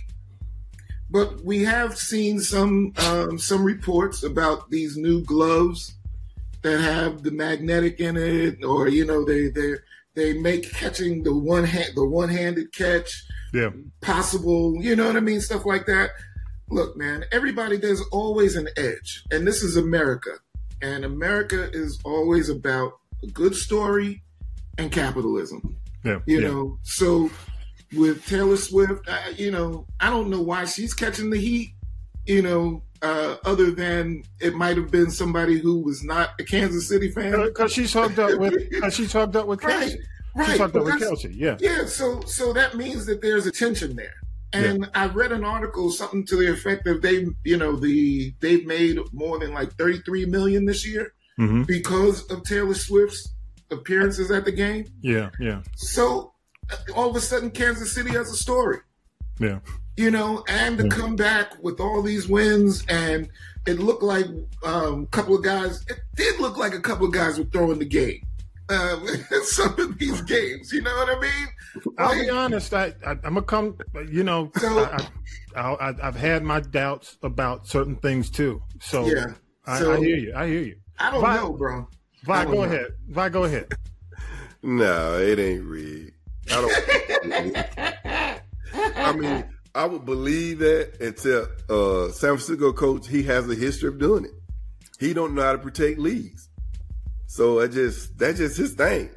but 1.10 1.44
we 1.46 1.64
have 1.64 1.98
seen 1.98 2.40
some 2.40 2.94
um, 2.98 3.38
some 3.38 3.64
reports 3.64 4.24
about 4.24 4.70
these 4.70 4.98
new 4.98 5.24
gloves 5.24 5.96
that 6.62 6.80
have 6.80 7.24
the 7.24 7.32
magnetic 7.32 8.00
in 8.00 8.18
it, 8.18 8.64
or 8.64 8.88
you 8.88 9.06
know 9.06 9.24
they 9.26 9.50
they 9.50 9.74
they 10.14 10.34
make 10.34 10.72
catching 10.74 11.24
the 11.24 11.34
one 11.36 11.64
hand 11.64 11.92
the 11.96 12.06
one 12.06 12.30
handed 12.30 12.74
catch 12.74 13.24
Yeah. 13.54 13.70
possible, 14.02 14.76
you 14.82 14.96
know 14.96 15.08
what 15.08 15.16
I 15.16 15.22
mean? 15.22 15.40
Stuff 15.42 15.66
like 15.66 15.86
that. 15.86 16.10
Look, 16.70 16.96
man, 16.98 17.26
everybody, 17.32 17.78
there's 17.78 18.02
always 18.12 18.56
an 18.56 18.68
edge. 18.78 19.24
And 19.32 19.46
this 19.46 19.62
is 19.64 19.76
America. 19.78 20.32
And 20.82 21.06
America 21.06 21.70
is 21.74 22.00
always 22.04 22.50
about 22.50 22.94
a 23.24 23.28
good 23.28 23.56
story 23.56 24.24
and 24.78 24.92
capitalism, 24.92 25.78
Yeah. 26.04 26.20
you 26.26 26.42
yeah. 26.42 26.48
know? 26.48 26.80
So 26.84 27.30
with 27.96 28.26
Taylor 28.26 28.58
Swift, 28.58 29.08
I, 29.10 29.30
you 29.38 29.52
know, 29.52 29.86
I 30.00 30.10
don't 30.10 30.30
know 30.30 30.42
why 30.42 30.66
she's 30.66 30.94
catching 30.94 31.30
the 31.30 31.38
heat, 31.38 31.70
you 32.26 32.42
know, 32.42 32.84
uh, 33.02 33.36
other 33.46 33.72
than 33.72 34.24
it 34.40 34.54
might 34.54 34.78
have 34.78 34.92
been 34.92 35.12
somebody 35.12 35.60
who 35.60 35.80
was 35.80 36.04
not 36.04 36.30
a 36.40 36.44
Kansas 36.44 36.88
City 36.88 37.12
fan. 37.12 37.32
Because 37.44 37.74
she's 37.74 37.92
hooked 37.94 38.20
up 38.20 38.40
with 38.40 38.80
cause 38.82 38.94
she's 38.96 39.12
hooked 39.12 39.36
up 39.36 39.48
with 39.48 39.64
Right, 39.64 39.90
Kelce. 39.92 39.98
right. 40.36 40.48
She's 40.50 40.58
hooked 40.60 40.76
up 40.76 40.84
with 40.86 40.94
Kelce. 41.02 41.32
Yeah. 41.36 41.58
Yeah, 41.60 41.86
so 41.86 42.22
so 42.22 42.54
that 42.54 42.76
means 42.76 43.06
that 43.08 43.22
there's 43.22 43.46
a 43.46 43.52
tension 43.52 43.96
there. 43.96 44.14
And 44.54 44.90
I 44.94 45.08
read 45.08 45.32
an 45.32 45.44
article, 45.44 45.92
something 45.92 46.26
to 46.28 46.36
the 46.36 46.52
effect 46.52 46.88
of 46.88 47.02
they, 47.02 47.26
you 47.44 47.58
know, 47.58 47.76
the 47.76 48.34
they've 48.40 48.66
made 48.66 48.98
more 49.14 49.40
than 49.40 49.54
like 49.54 49.74
33 49.78 50.26
million 50.26 50.66
this 50.66 50.86
year 50.86 51.14
Mhm. 51.40 51.66
because 51.66 52.24
of 52.32 52.44
Taylor 52.44 52.74
Swift's 52.74 53.30
appearances 53.70 54.30
at 54.32 54.46
the 54.46 54.52
game. 54.52 54.86
Yeah. 55.02 55.30
Yeah. 55.40 55.62
So 55.76 56.34
uh, 56.70 56.76
all 56.96 57.10
of 57.10 57.16
a 57.16 57.22
sudden, 57.22 57.52
Kansas 57.52 57.94
City 57.94 58.12
has 58.12 58.30
a 58.30 58.36
story, 58.36 58.78
Yeah. 59.40 59.60
you 59.98 60.12
know, 60.12 60.44
and 60.48 60.78
to 60.78 60.88
come 60.90 61.16
back 61.16 61.62
with 61.64 61.80
all 61.80 62.02
these 62.02 62.28
wins, 62.28 62.84
and 62.88 63.30
it 63.68 63.80
looked 63.80 64.04
like 64.04 64.26
um, 64.64 65.04
a 65.04 65.08
couple 65.08 65.36
of 65.36 65.44
guys. 65.44 65.84
It 65.88 66.00
did 66.16 66.40
look 66.40 66.58
like 66.58 66.74
a 66.74 66.80
couple 66.82 67.08
of 67.08 67.14
guys 67.14 67.38
were 67.38 67.46
throwing 67.46 67.80
the 67.80 67.86
game. 67.86 68.22
In 68.72 69.44
some 69.44 69.78
of 69.80 69.98
these 70.00 70.22
games, 70.22 70.72
you 70.72 70.82
know 70.82 70.94
what 70.96 71.18
I 71.18 71.20
mean? 71.20 71.48
I'll 71.98 72.14
be 72.20 72.30
honest. 72.30 72.74
I, 72.74 72.94
I 73.06 73.12
I'm 73.12 73.20
gonna 73.36 73.42
come. 73.44 73.78
You 74.10 74.24
know, 74.24 74.52
So- 74.58 74.80
I, 74.86 75.08
I, 75.56 75.62
I, 75.90 75.94
I've 76.08 76.16
had 76.16 76.44
my 76.44 76.60
doubts 76.62 77.18
about 77.24 77.68
certain 77.68 77.96
things 77.98 78.30
too. 78.30 78.62
So 78.80 79.06
Yeah. 79.06 79.34
I, 79.66 79.80
So- 79.80 79.94
I 79.94 79.98
hear 79.98 80.16
you. 80.18 80.34
I 80.36 80.48
hear 80.48 80.62
you. 80.62 80.76
I 81.00 81.12
don't 81.12 81.22
Vi- 81.22 81.36
know, 81.36 81.54
bro. 81.54 81.88
Vi, 82.24 82.46
go 82.46 82.52
know. 82.54 82.62
ahead. 82.64 82.86
Vi, 83.10 83.30
go 83.30 83.44
ahead. 83.44 83.68
No, 84.64 85.18
it 85.18 85.40
ain't 85.40 85.64
rigged. 85.66 86.12
I 86.52 86.62
don't. 86.62 88.42
I 88.96 89.12
mean, 89.14 89.44
I 89.74 89.86
would 89.86 90.06
believe 90.06 90.60
that 90.60 91.02
until 91.02 91.48
uh, 91.68 92.12
San 92.12 92.38
Francisco 92.38 92.72
coach 92.72 93.08
he 93.08 93.24
has 93.24 93.50
a 93.50 93.56
history 93.56 93.90
of 93.90 93.98
doing 93.98 94.26
it. 94.26 94.32
He 95.00 95.16
don't 95.16 95.34
know 95.34 95.42
how 95.42 95.54
to 95.54 95.58
protect 95.58 95.98
leads. 95.98 96.48
So 97.32 97.62
I 97.62 97.68
just 97.68 98.18
that's 98.18 98.40
just 98.40 98.58
his 98.58 98.74
thing. 98.74 99.10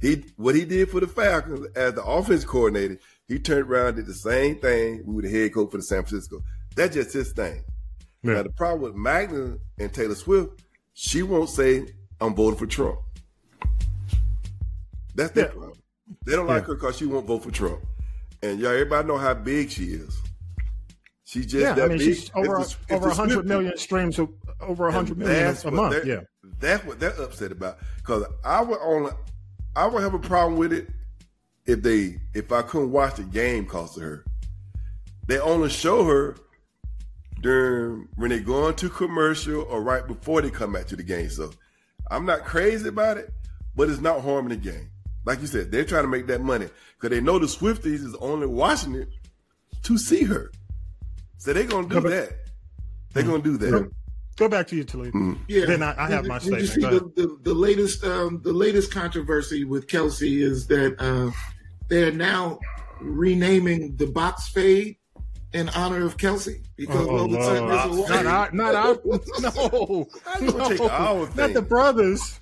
He 0.00 0.24
what 0.34 0.56
he 0.56 0.64
did 0.64 0.90
for 0.90 0.98
the 0.98 1.06
Falcons 1.06 1.64
as 1.76 1.94
the 1.94 2.02
offense 2.02 2.44
coordinator, 2.44 2.98
he 3.28 3.38
turned 3.38 3.70
around 3.70 3.86
and 3.86 3.96
did 3.98 4.06
the 4.06 4.14
same 4.14 4.56
thing 4.58 5.00
with 5.06 5.24
the 5.26 5.30
head 5.30 5.54
coach 5.54 5.70
for 5.70 5.76
the 5.76 5.82
San 5.84 6.02
Francisco. 6.02 6.40
That's 6.74 6.92
just 6.92 7.12
his 7.12 7.30
thing. 7.30 7.62
Yeah. 8.24 8.32
Now 8.34 8.42
the 8.42 8.50
problem 8.50 8.82
with 8.82 8.96
MAGA 8.96 9.58
and 9.78 9.92
Taylor 9.94 10.16
Swift, 10.16 10.60
she 10.94 11.22
won't 11.22 11.50
say 11.50 11.86
I'm 12.20 12.34
voting 12.34 12.58
for 12.58 12.66
Trump. 12.66 12.98
That's 15.14 15.30
their 15.30 15.44
Yeah. 15.44 15.50
problem. 15.52 15.72
They 16.26 16.32
don't 16.32 16.48
like 16.48 16.62
Yeah. 16.62 16.66
her 16.66 16.74
because 16.74 16.96
she 16.96 17.06
won't 17.06 17.28
vote 17.28 17.44
for 17.44 17.52
Trump. 17.52 17.78
And 18.42 18.58
y'all, 18.58 18.72
everybody 18.72 19.06
know 19.06 19.18
how 19.18 19.34
big 19.34 19.70
she 19.70 19.84
is. 19.84 20.20
She 21.22 21.42
just 21.42 21.54
Yeah, 21.54 21.74
that 21.74 21.84
I 21.84 21.88
mean, 21.88 21.98
big. 21.98 22.16
she's 22.16 22.30
over 22.34 22.58
It's 22.58 22.74
the- 22.74 22.82
it's 22.82 22.92
over 22.92 23.06
the 23.06 23.12
a 23.12 23.14
hundred 23.14 23.32
Swift 23.34 23.48
million 23.48 23.76
streams, 23.78 24.18
over 24.60 24.88
a 24.88 24.92
hundred 24.92 25.18
million 25.18 25.56
a 25.64 25.70
month. 25.70 26.04
Yeah, 26.04 26.22
that's 26.58 26.84
what 26.84 27.00
they're 27.00 27.20
upset 27.20 27.52
about. 27.52 27.78
Because 27.96 28.24
I 28.44 28.62
would 28.62 28.78
only, 28.80 29.12
I 29.76 29.86
would 29.86 30.02
have 30.02 30.14
a 30.14 30.18
problem 30.18 30.58
with 30.58 30.72
it 30.72 30.88
if 31.66 31.82
they, 31.82 32.20
if 32.34 32.52
I 32.52 32.62
couldn't 32.62 32.92
watch 32.92 33.16
the 33.16 33.24
game 33.24 33.64
because 33.64 33.96
of 33.96 34.02
her. 34.02 34.24
They 35.26 35.38
only 35.38 35.70
show 35.70 36.04
her 36.04 36.36
during 37.40 38.08
when 38.16 38.30
they 38.30 38.40
go 38.40 38.68
into 38.68 38.88
commercial 38.88 39.62
or 39.62 39.82
right 39.82 40.06
before 40.06 40.42
they 40.42 40.50
come 40.50 40.72
back 40.72 40.86
to 40.86 40.96
the 40.96 41.02
game. 41.02 41.30
So 41.30 41.50
I'm 42.10 42.26
not 42.26 42.44
crazy 42.44 42.88
about 42.88 43.18
it, 43.18 43.32
but 43.76 43.88
it's 43.88 44.00
not 44.00 44.22
harming 44.22 44.50
the 44.50 44.56
game. 44.56 44.90
Like 45.24 45.40
you 45.40 45.46
said, 45.46 45.70
they're 45.70 45.84
trying 45.84 46.02
to 46.02 46.08
make 46.08 46.26
that 46.26 46.40
money 46.40 46.68
because 46.96 47.16
they 47.16 47.20
know 47.22 47.38
the 47.38 47.46
Swifties 47.46 48.04
is 48.04 48.14
only 48.16 48.46
watching 48.46 48.94
it 48.94 49.08
to 49.84 49.96
see 49.96 50.24
her. 50.24 50.50
So 51.38 51.52
they're 51.52 51.64
gonna 51.64 51.88
do 51.88 52.00
that. 52.00 52.32
They're 53.12 53.24
gonna 53.24 53.42
do 53.42 53.56
that. 53.58 53.90
Go 54.36 54.48
back 54.48 54.66
to 54.68 54.76
you, 54.76 54.84
Toledo. 54.84 55.36
Yeah. 55.46 55.66
Then 55.66 55.82
I, 55.82 55.94
I 55.96 56.08
have 56.10 56.26
my 56.26 56.38
did 56.38 56.48
you 56.60 56.66
statement. 56.66 57.14
see 57.16 57.22
the, 57.22 57.28
the, 57.28 57.38
the 57.42 57.54
latest 57.54 58.02
um, 58.04 58.40
the 58.42 58.52
latest 58.52 58.90
controversy 58.92 59.64
with 59.64 59.86
Kelce 59.86 60.40
is 60.42 60.66
that 60.68 60.96
uh, 60.98 61.30
they 61.88 62.04
are 62.04 62.12
now 62.12 62.58
renaming 63.00 63.96
the 63.96 64.06
box 64.06 64.48
fade 64.48 64.96
in 65.52 65.68
honor 65.70 66.06
of 66.06 66.16
Kelce 66.16 66.64
because 66.76 67.06
Oh, 67.06 67.10
all 67.18 67.24
of 67.26 67.32
a 67.38 67.44
sudden 67.44 67.68
there's 67.68 68.08
a 68.10 68.22
Not 68.22 68.26
our, 68.26 68.52
not 68.52 68.74
our, 68.74 68.98
no, 69.40 70.08
How 70.24 70.40
you 70.40 70.50
gonna 70.52 70.68
take 70.68 70.80
our 70.80 71.14
no, 71.14 71.26
thing? 71.26 71.36
not 71.36 71.52
the 71.52 71.62
brothers. 71.62 72.40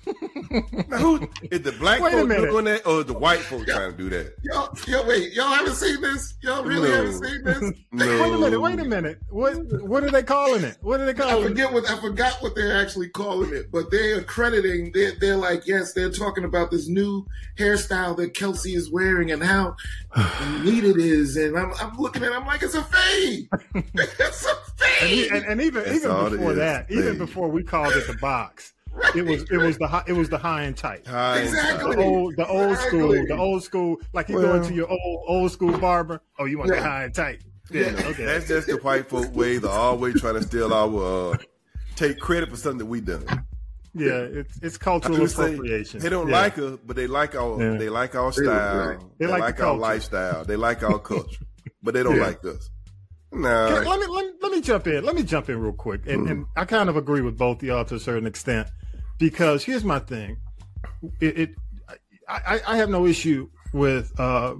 Now, 0.89 0.97
who 0.97 1.29
is 1.51 1.61
the 1.61 1.71
black 1.79 2.01
Wait 2.01 2.13
a 2.13 2.17
folks 2.17 2.27
minute. 2.29 2.49
doing 2.49 2.65
that, 2.65 2.85
or 2.87 3.03
the 3.03 3.13
white 3.13 3.39
folks 3.39 3.65
trying 3.65 3.91
to 3.91 3.97
do 3.97 4.09
that? 4.09 4.33
Y'all, 4.43 4.75
yo, 4.87 5.05
wait, 5.07 5.33
y'all 5.33 5.47
haven't 5.47 5.75
seen 5.75 6.01
this? 6.01 6.33
Y'all 6.41 6.63
really 6.63 6.89
No. 6.89 6.95
haven't 6.95 7.23
seen 7.23 7.43
this? 7.43 7.71
No. 7.93 8.05
Wait 8.05 8.31
a 8.33 8.37
minute, 8.37 8.61
wait 8.61 8.79
a 8.79 8.85
minute. 8.85 9.19
What 9.29 9.53
what 9.81 10.03
are 10.03 10.09
they 10.11 10.23
calling 10.23 10.63
it? 10.63 10.77
What 10.81 10.99
are 11.01 11.05
they 11.05 11.11
I 11.11 11.27
calling 11.27 11.45
it? 11.45 11.47
forget 11.49 11.73
what 11.73 11.89
I 11.89 11.99
forgot 11.99 12.41
what 12.41 12.55
they're 12.55 12.75
actually 12.81 13.09
calling 13.09 13.53
it, 13.53 13.71
but 13.71 13.91
they're 13.91 14.19
accrediting. 14.19 14.91
They're, 14.93 15.11
they're 15.19 15.35
like, 15.37 15.67
yes, 15.67 15.93
they're 15.93 16.09
talking 16.11 16.43
about 16.45 16.71
this 16.71 16.87
new 16.87 17.25
hairstyle 17.59 18.15
that 18.17 18.33
Kelce 18.33 18.75
is 18.75 18.89
wearing 18.91 19.31
and 19.31 19.43
how 19.43 19.75
neat 20.63 20.83
it 20.85 20.97
is. 20.97 21.35
And 21.35 21.57
I'm, 21.57 21.73
I'm 21.81 21.97
looking 21.97 22.23
at, 22.23 22.31
it, 22.31 22.35
I'm 22.35 22.45
like, 22.47 22.63
it's 22.63 22.75
a 22.75 22.83
fade. 22.83 23.49
it's 23.75 24.45
a 24.45 24.49
And, 25.01 25.09
he- 25.09 25.23
fade. 25.23 25.31
and, 25.33 25.45
and 25.45 25.61
even 25.61 25.83
That's 25.83 25.97
even 26.05 26.29
before 26.31 26.51
is, 26.51 26.57
that, 26.57 26.89
even 26.91 27.17
before 27.17 27.49
we 27.49 27.63
called 27.63 27.93
it 27.93 28.07
the 28.07 28.13
box, 28.21 28.73
it 29.15 29.25
was 29.25 29.43
it 29.51 29.57
was 29.57 29.77
the 29.77 29.87
high, 29.87 30.03
it 30.07 30.13
was 30.13 30.29
the 30.29 30.37
high 30.37 30.63
and 30.63 30.75
tight. 30.75 31.05
High 31.07 31.39
Exactly. 31.39 31.95
The 31.95 32.01
old 32.03 32.35
the 32.35 32.47
old 32.47 32.77
school, 32.77 33.09
the 33.11 33.37
old 33.37 33.63
school. 33.63 33.97
Like 34.13 34.29
you 34.29 34.35
go 34.35 34.41
Well- 34.53 34.55
into 34.63 34.73
your 34.73 34.89
old 34.89 35.23
old 35.27 35.51
school 35.51 35.77
barber. 35.77 36.21
Oh, 36.39 36.45
you 36.45 36.57
want 36.57 36.69
the 36.69 36.75
Yeah. 36.77 36.83
high 36.83 37.03
and 37.05 37.13
tight? 37.13 37.41
Yeah, 37.69 37.91
Yeah. 37.91 38.07
okay. 38.07 38.25
That's 38.25 38.47
just 38.47 38.67
the 38.67 38.77
white 38.77 39.07
folk 39.09 39.33
way. 39.35 39.57
They're 39.57 39.71
always 39.71 40.19
trying 40.19 40.33
to 40.35 40.43
steal 40.43 40.73
our, 40.73 41.33
uh, 41.33 41.37
take 41.95 42.19
credit 42.19 42.49
for 42.49 42.57
something 42.57 42.79
that 42.79 42.85
we 42.85 42.99
done. 43.01 43.23
yeah, 43.93 44.11
it's 44.39 44.57
it's 44.61 44.75
I 44.77 44.83
cultural 44.83 45.19
would 45.19 45.31
say 45.31 45.53
appropriation. 45.53 45.99
They 45.99 46.09
don't 46.09 46.27
Yeah. 46.29 46.41
like 46.41 46.57
us, 46.57 46.77
but 46.85 46.95
they 46.95 47.07
like 47.07 47.35
our, 47.35 47.61
Yeah. 47.61 47.77
they 47.77 47.89
like 47.89 48.15
our 48.15 48.31
style. 48.33 48.97
they 49.17 49.25
They, 49.25 49.31
like 49.31 49.41
like, 49.41 49.57
the 49.57 49.63
our 49.63 49.69
culture. 49.69 49.81
lifestyle. 49.81 50.45
They 50.45 50.55
like 50.57 50.83
our 50.83 50.99
culture, 50.99 51.45
but 51.83 51.93
they 51.93 52.03
don't 52.03 52.17
Yeah. 52.17 52.27
like 52.27 52.45
us. 52.45 52.69
Okay, 53.33 53.87
let 53.87 53.99
me 53.99 54.07
let 54.07 54.25
me, 54.25 54.31
let 54.41 54.51
me 54.51 54.61
jump 54.61 54.87
in. 54.87 55.05
Let 55.05 55.15
me 55.15 55.23
jump 55.23 55.49
in 55.49 55.59
real 55.59 55.71
quick, 55.71 56.01
and, 56.05 56.27
and 56.27 56.45
I 56.55 56.65
kind 56.65 56.89
of 56.89 56.97
agree 56.97 57.21
with 57.21 57.37
both 57.37 57.63
y'all 57.63 57.85
to 57.85 57.95
a 57.95 57.99
certain 57.99 58.27
extent, 58.27 58.67
because 59.17 59.63
here's 59.63 59.85
my 59.85 59.99
thing. 59.99 60.37
It, 61.21 61.39
it 61.39 61.49
I, 62.27 62.61
I, 62.67 62.77
have 62.77 62.89
no 62.89 63.05
issue 63.05 63.49
with 63.73 64.17
uh, 64.19 64.55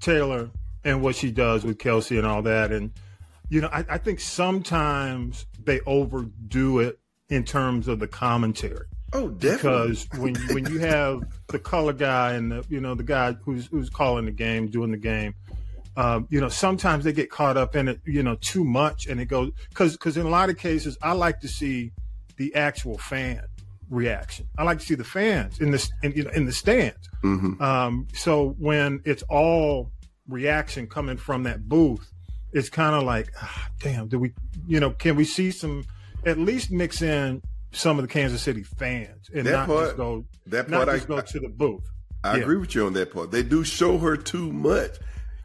Taylor 0.00 0.50
and 0.84 1.02
what 1.02 1.14
she 1.14 1.30
does 1.30 1.64
with 1.64 1.78
Kelce 1.78 2.16
and 2.18 2.26
all 2.26 2.42
that, 2.42 2.72
and 2.72 2.90
you 3.48 3.60
know 3.60 3.68
I, 3.72 3.84
I 3.88 3.98
think 3.98 4.18
sometimes 4.18 5.46
they 5.62 5.80
overdo 5.86 6.80
it 6.80 6.98
in 7.28 7.44
terms 7.44 7.88
of 7.88 8.00
the 8.00 8.08
commentary 8.08 8.86
oh, 9.14 9.28
definitely. 9.28 9.88
because 9.88 10.08
when 10.18 10.34
you, 10.34 10.54
when 10.54 10.66
you 10.66 10.78
have 10.80 11.22
the 11.48 11.58
color 11.58 11.92
guy 11.92 12.32
and 12.32 12.52
the 12.52 12.64
you 12.68 12.80
know 12.80 12.94
the 12.94 13.02
guy 13.02 13.32
who's 13.32 13.66
who's 13.66 13.88
calling 13.88 14.26
the 14.26 14.32
game, 14.32 14.68
doing 14.68 14.90
the 14.90 14.98
game, 14.98 15.34
um, 15.96 16.26
you 16.30 16.40
know 16.40 16.48
sometimes 16.48 17.04
they 17.04 17.12
get 17.12 17.30
caught 17.30 17.56
up 17.56 17.76
in 17.76 17.88
it, 17.88 18.00
you 18.04 18.22
know, 18.22 18.36
too 18.40 18.64
much, 18.64 19.06
and 19.06 19.20
it 19.20 19.26
goes 19.26 19.50
because 19.68 19.92
because 19.92 20.16
in 20.16 20.26
a 20.26 20.30
lot 20.30 20.50
of 20.50 20.58
cases 20.58 20.96
I 21.02 21.12
like 21.12 21.40
to 21.40 21.48
see 21.48 21.92
the 22.36 22.54
actual 22.54 22.98
fan 22.98 23.42
reaction. 23.90 24.46
I 24.58 24.64
like 24.64 24.78
to 24.80 24.84
see 24.86 24.94
the 24.94 25.04
fans 25.04 25.60
in 25.60 25.70
the 25.70 25.90
in, 26.02 26.12
you 26.12 26.24
know, 26.24 26.30
in 26.30 26.46
the 26.46 26.52
stands. 26.52 27.08
Mhm. 27.22 27.60
Um, 27.60 28.06
so 28.14 28.54
when 28.58 29.00
it's 29.04 29.22
all 29.28 29.92
reaction 30.28 30.86
coming 30.86 31.16
from 31.16 31.42
that 31.44 31.68
booth, 31.68 32.10
it's 32.52 32.68
kind 32.70 32.94
of 32.96 33.02
like, 33.02 33.28
ah, 33.40 33.68
damn, 33.80 34.08
do 34.08 34.18
we, 34.18 34.32
you 34.66 34.80
know, 34.80 34.90
can 34.90 35.16
we 35.16 35.24
see 35.24 35.50
some, 35.50 35.84
at 36.24 36.38
least 36.38 36.70
mix 36.70 37.02
in 37.02 37.42
some 37.72 37.98
of 37.98 38.02
the 38.02 38.08
Kansas 38.08 38.40
City 38.40 38.62
fans 38.62 39.28
and 39.34 39.46
That 39.46 39.52
not 39.52 39.66
part- 39.66 39.84
just 39.86 39.96
go, 39.98 40.24
that 40.46 40.70
not 40.70 40.76
part 40.78 40.88
I- 40.88 40.94
just 40.96 41.08
go 41.08 41.20
to 41.20 41.40
the 41.40 41.48
booth. 41.48 41.84
I 42.22 42.36
Yeah. 42.36 42.42
agree 42.42 42.56
with 42.56 42.74
you 42.74 42.86
on 42.86 42.94
that 42.94 43.12
part. 43.12 43.30
They 43.32 43.42
do 43.42 43.64
show 43.64 43.98
her 43.98 44.16
too 44.16 44.50
much 44.50 44.96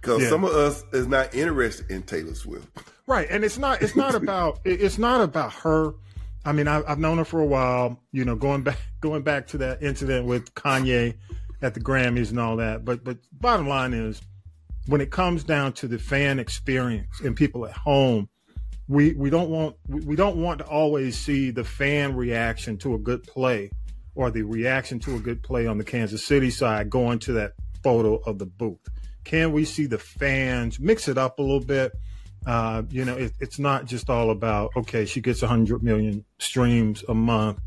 because 0.02 0.22
Yeah. 0.24 0.30
some 0.30 0.44
of 0.44 0.52
us 0.52 0.84
is 0.94 1.08
not 1.08 1.34
interested 1.34 1.90
in 1.92 2.04
Taylor 2.04 2.36
Swift. 2.36 2.68
Right, 3.08 3.28
and 3.30 3.44
it's 3.44 3.58
not 3.58 3.82
it's 3.82 3.96
not 3.96 4.16
about 4.16 4.60
it's 4.66 4.98
not 4.98 5.22
about 5.22 5.54
her. 5.54 5.94
I 6.46 6.52
mean, 6.54 6.68
I, 6.68 6.82
I've 6.88 7.00
known 7.00 7.18
her 7.18 7.26
for 7.26 7.40
a 7.42 7.46
while. 7.46 8.00
You 8.12 8.24
know, 8.26 8.36
going 8.36 8.62
back 8.64 8.78
going 9.02 9.24
back 9.24 9.48
to 9.48 9.58
that 9.60 9.82
incident 9.82 10.26
with 10.26 10.54
Kanye 10.54 11.16
at 11.62 11.74
the 11.74 11.80
Grammys 11.80 12.30
and 12.30 12.40
all 12.40 12.56
that. 12.58 12.86
But 12.86 13.04
but 13.04 13.18
bottom 13.34 13.68
line 13.68 13.94
is, 13.94 14.22
when 14.86 15.02
it 15.02 15.12
comes 15.12 15.44
down 15.44 15.74
to 15.74 15.88
the 15.88 15.98
fan 16.00 16.40
experience 16.40 17.20
and 17.22 17.36
people 17.36 17.66
at 17.66 17.72
home, 17.74 18.30
we 18.88 19.14
we 19.14 19.30
don't 19.30 19.50
want 19.50 19.76
we 19.88 20.16
don't 20.16 20.38
want 20.38 20.60
to 20.60 20.66
always 20.68 21.18
see 21.18 21.50
the 21.52 21.64
fan 21.64 22.16
reaction 22.16 22.78
to 22.78 22.94
a 22.94 23.00
good 23.00 23.24
play 23.24 23.72
or 24.16 24.30
the 24.32 24.44
reaction 24.44 25.00
to 25.00 25.16
a 25.16 25.20
good 25.20 25.42
play 25.42 25.66
on 25.66 25.78
the 25.78 25.84
Kansas 25.84 26.24
City 26.26 26.50
side 26.50 26.90
going 26.90 27.20
to 27.20 27.34
that 27.34 27.54
photo 27.84 28.16
of 28.18 28.38
the 28.38 28.46
booth. 28.46 28.80
Can 29.24 29.52
we 29.52 29.66
see 29.66 29.86
the 29.86 29.98
fans 30.00 30.80
mix 30.80 31.08
it 31.08 31.18
up 31.18 31.40
a 31.40 31.42
little 31.42 31.60
bit? 31.60 31.92
Uh, 32.46 32.84
you 32.90 33.04
know, 33.06 33.16
it, 33.16 33.34
it's 33.40 33.60
not 33.60 33.86
just 33.86 34.10
all 34.10 34.32
about 34.32 34.72
okay, 34.76 35.06
she 35.06 35.22
gets 35.22 35.42
100 35.42 35.84
million 35.84 36.24
streams 36.40 37.04
a 37.10 37.14
month. 37.14 37.60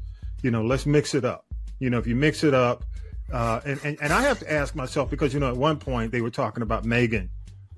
You 0.42 0.50
know, 0.50 0.62
let's 0.64 0.86
mix 0.86 1.14
it 1.14 1.24
up. 1.24 1.44
You 1.78 1.90
know, 1.90 1.98
if 1.98 2.06
you 2.06 2.16
mix 2.16 2.42
it 2.42 2.54
up, 2.54 2.84
uh, 3.32 3.60
and, 3.64 3.80
and 3.84 3.98
and 4.00 4.12
I 4.12 4.22
have 4.22 4.38
to 4.40 4.50
ask 4.52 4.74
myself 4.74 5.10
because 5.10 5.34
you 5.34 5.40
know 5.40 5.48
at 5.48 5.56
one 5.56 5.78
point 5.78 6.10
they 6.12 6.20
were 6.20 6.30
talking 6.30 6.62
about 6.62 6.84
Megan 6.84 7.30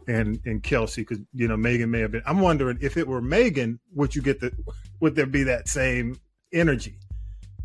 and 0.06 0.38
and 0.46 0.62
Kelce 0.62 0.96
because 0.96 1.18
you 1.32 1.48
know 1.48 1.56
Megan 1.56 1.90
may 1.90 2.00
have 2.00 2.12
been. 2.12 2.22
I'm 2.26 2.40
wondering 2.40 2.78
if 2.80 2.96
it 2.96 3.06
were 3.08 3.20
Megan, 3.20 3.80
would 3.94 4.14
you 4.14 4.22
get 4.22 4.40
the 4.40 4.52
would 5.00 5.14
there 5.16 5.26
be 5.26 5.42
that 5.44 5.68
same 5.68 6.18
energy? 6.52 6.96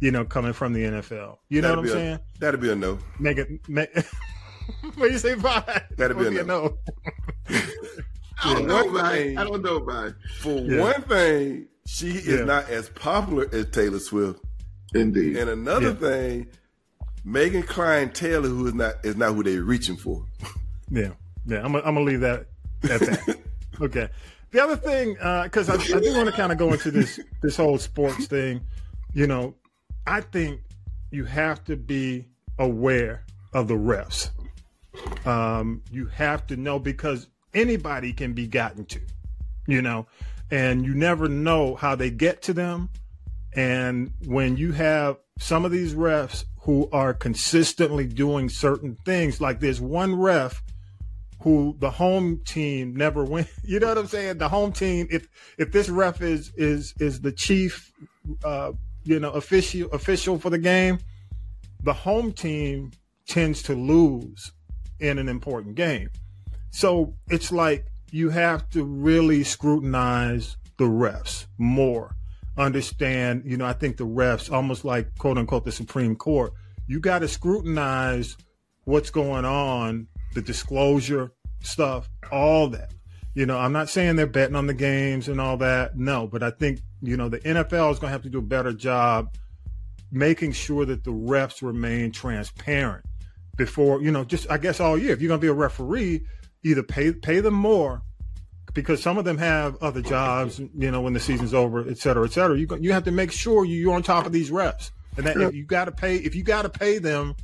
You 0.02 0.12
know, 0.12 0.24
coming 0.26 0.54
from 0.54 0.74
the 0.74 0.84
NFL. 0.84 1.38
You 1.50 1.62
know 1.62 1.70
That'd 1.76 1.84
what 1.84 1.92
I'm 1.92 1.98
a- 1.98 2.02
saying? 2.02 2.20
That'd 2.40 2.62
be 2.62 2.72
a 2.72 2.76
no. 2.76 2.98
Megan, 3.20 3.60
Me- 3.68 3.88
what 4.96 5.08
do 5.08 5.12
you 5.12 5.18
say? 5.18 5.36
Bye. 5.36 5.84
That'd 5.98 6.18
be 6.18 6.28
a 6.28 6.32
Would 6.32 6.48
no. 6.48 6.78
I 8.42 8.54
don't 8.54 8.68
know 8.68 8.86
One 8.86 9.12
thing- 9.12 9.38
I 9.38 9.44
don't 9.44 9.62
know 9.62 9.78
about 9.78 10.14
For 10.40 10.60
Yeah. 10.60 10.80
one 10.82 11.02
thing, 11.04 11.68
she 11.86 12.10
is 12.12 12.28
Yeah. 12.40 12.46
not 12.46 12.70
as 12.70 12.90
popular 12.90 13.48
as 13.52 13.66
Taylor 13.70 14.00
Swift. 14.00 14.40
Indeed. 14.94 15.38
And 15.38 15.50
another 15.50 15.90
Yeah. 15.90 16.10
thing, 16.10 16.48
Megan 17.26 17.64
Klein 17.64 18.12
Taylor, 18.12 18.48
who 18.48 18.68
is 18.68 18.74
not 18.74 18.96
is 19.04 19.16
not 19.18 19.34
who 19.36 19.44
they're 19.44 19.64
reaching 19.64 19.98
for. 19.98 20.26
Yeah, 20.92 21.12
yeah. 21.46 21.58
I'm 21.64 21.72
gonna, 21.74 21.84
I'm 21.86 21.94
gonna 21.94 22.02
leave 22.02 22.22
that 22.22 22.48
at 22.90 23.00
that. 23.02 23.38
okay. 23.80 24.10
The 24.50 24.60
other 24.64 24.76
thing, 24.76 25.16
uh, 25.22 25.44
because 25.44 25.70
I, 25.70 25.76
I 25.76 26.00
do 26.00 26.16
want 26.16 26.26
to 26.28 26.32
kind 26.32 26.52
of 26.52 26.58
go 26.58 26.74
into 26.74 26.90
this 26.90 27.20
this 27.44 27.56
whole 27.58 27.78
sports 27.78 28.26
thing. 28.26 28.62
You 29.14 29.28
know, 29.28 29.54
I 30.08 30.22
think 30.22 30.62
you 31.12 31.26
have 31.26 31.64
to 31.66 31.76
be 31.76 32.26
aware 32.58 33.24
of 33.54 33.68
the 33.68 33.76
refs. 33.76 34.32
Um, 35.26 35.82
you 35.92 36.08
have 36.08 36.48
to 36.48 36.56
know 36.56 36.80
because 36.80 37.28
anybody 37.54 38.14
can 38.14 38.34
be 38.34 38.48
gotten 38.48 38.86
to, 38.86 39.00
you 39.68 39.82
know, 39.82 40.08
and 40.52 40.86
you 40.86 40.94
never 40.94 41.28
know 41.28 41.76
how 41.76 41.96
they 41.96 42.10
get 42.10 42.42
to 42.44 42.54
them. 42.54 42.90
And 43.54 44.12
when 44.26 44.58
you 44.58 44.72
have 44.74 45.18
some 45.40 45.66
of 45.66 45.72
these 45.72 45.94
refs 45.94 46.46
who 46.62 46.90
are 46.92 47.14
consistently 47.14 48.06
doing 48.08 48.50
certain 48.50 48.96
things, 49.06 49.42
like 49.42 49.60
there's 49.60 49.82
one 49.82 50.16
ref 50.16 50.62
who 51.42 51.76
the 51.80 51.90
home 51.90 52.42
team 52.46 52.96
never 52.96 53.24
win. 53.24 53.48
You 53.64 53.80
know 53.80 53.88
what 53.88 53.98
I'm 53.98 54.08
saying? 54.08 54.38
The 54.38 54.50
home 54.50 54.72
team, 54.72 55.08
if 55.10 55.28
if 55.58 55.72
this 55.72 55.90
ref 55.90 56.22
is 56.22 56.52
is 56.56 56.94
is 57.00 57.22
the 57.22 57.32
chief, 57.32 57.92
uh, 58.44 58.74
you 59.04 59.20
know, 59.20 59.32
official 59.32 59.90
official 59.92 60.38
for 60.38 60.50
the 60.50 60.58
game, 60.58 61.00
the 61.84 61.94
home 61.94 62.34
team 62.34 62.92
tends 63.28 63.62
to 63.64 63.76
lose 63.76 64.52
in 65.00 65.18
an 65.18 65.30
important 65.30 65.76
game. 65.76 66.10
So 66.72 67.14
it's 67.30 67.52
like 67.52 67.86
you 68.12 68.30
have 68.30 68.70
to 68.72 68.84
really 68.84 69.44
scrutinize 69.44 70.58
the 70.78 70.86
refs 70.86 71.46
more. 71.58 72.16
Understand, 72.58 73.44
you 73.46 73.58
know, 73.58 73.66
I 73.66 73.74
think 73.74 73.98
the 73.98 74.06
refs, 74.06 74.52
almost 74.52 74.84
like 74.84 75.16
quote 75.18 75.38
unquote 75.38 75.66
the 75.66 75.72
Supreme 75.72 76.16
Court, 76.16 76.54
you 76.88 77.00
got 77.00 77.20
to 77.20 77.28
scrutinize 77.28 78.36
what's 78.86 79.10
going 79.10 79.46
on, 79.46 80.08
the 80.34 80.42
disclosure 80.42 81.32
stuff, 81.62 82.10
all 82.32 82.68
that. 82.70 82.94
You 83.36 83.46
know, 83.46 83.58
I'm 83.58 83.72
not 83.72 83.90
saying 83.90 84.16
they're 84.16 84.28
betting 84.28 84.56
on 84.56 84.68
the 84.68 84.74
games 84.74 85.28
and 85.28 85.40
all 85.40 85.58
that. 85.58 85.98
No, 85.98 86.28
but 86.28 86.44
I 86.44 86.52
think, 86.52 86.80
you 87.02 87.16
know, 87.16 87.30
the 87.30 87.40
NFL 87.40 87.92
is 87.92 88.00
going 88.00 88.10
to 88.10 88.14
have 88.14 88.24
to 88.24 88.30
do 88.30 88.40
a 88.40 88.42
better 88.42 88.74
job 88.74 89.34
making 90.12 90.52
sure 90.52 90.86
that 90.86 91.04
the 91.04 91.12
refs 91.12 91.62
remain 91.62 92.12
transparent 92.12 93.06
before, 93.60 94.02
you 94.02 94.10
know, 94.10 94.24
just 94.24 94.50
I 94.50 94.58
guess 94.58 94.80
all 94.80 94.98
year. 94.98 95.14
If 95.14 95.22
you're 95.22 95.28
going 95.28 95.40
to 95.40 95.46
be 95.46 95.50
a 95.50 95.54
referee, 95.54 96.22
either 96.64 96.82
pay 96.82 97.14
pay 97.14 97.42
them 97.42 97.54
more 97.54 98.02
because 98.74 99.04
some 99.04 99.20
of 99.20 99.26
them 99.26 99.38
have 99.38 99.76
other 99.84 100.02
jobs, 100.02 100.60
you 100.60 100.90
know, 100.90 101.02
when 101.02 101.14
the 101.14 101.20
season's 101.20 101.54
over, 101.54 101.88
et 101.88 101.98
cetera, 102.00 102.26
et 102.26 102.32
cetera. 102.32 102.58
You 102.58 102.68
you 102.80 102.92
have 102.94 103.04
to 103.04 103.12
make 103.12 103.32
sure 103.32 103.66
you're 103.66 103.94
on 103.94 104.02
top 104.02 104.26
of 104.26 104.32
these 104.32 104.50
reps 104.50 104.92
and 105.18 105.28
that 105.28 105.38
if 105.38 105.54
you 105.54 105.66
got 105.66 105.86
to 105.86 105.92
pay 105.92 106.16
if 106.16 106.34
you 106.34 106.44
got 106.44 106.64
to 106.64 106.70
pay 106.70 106.98
them, 106.98 107.36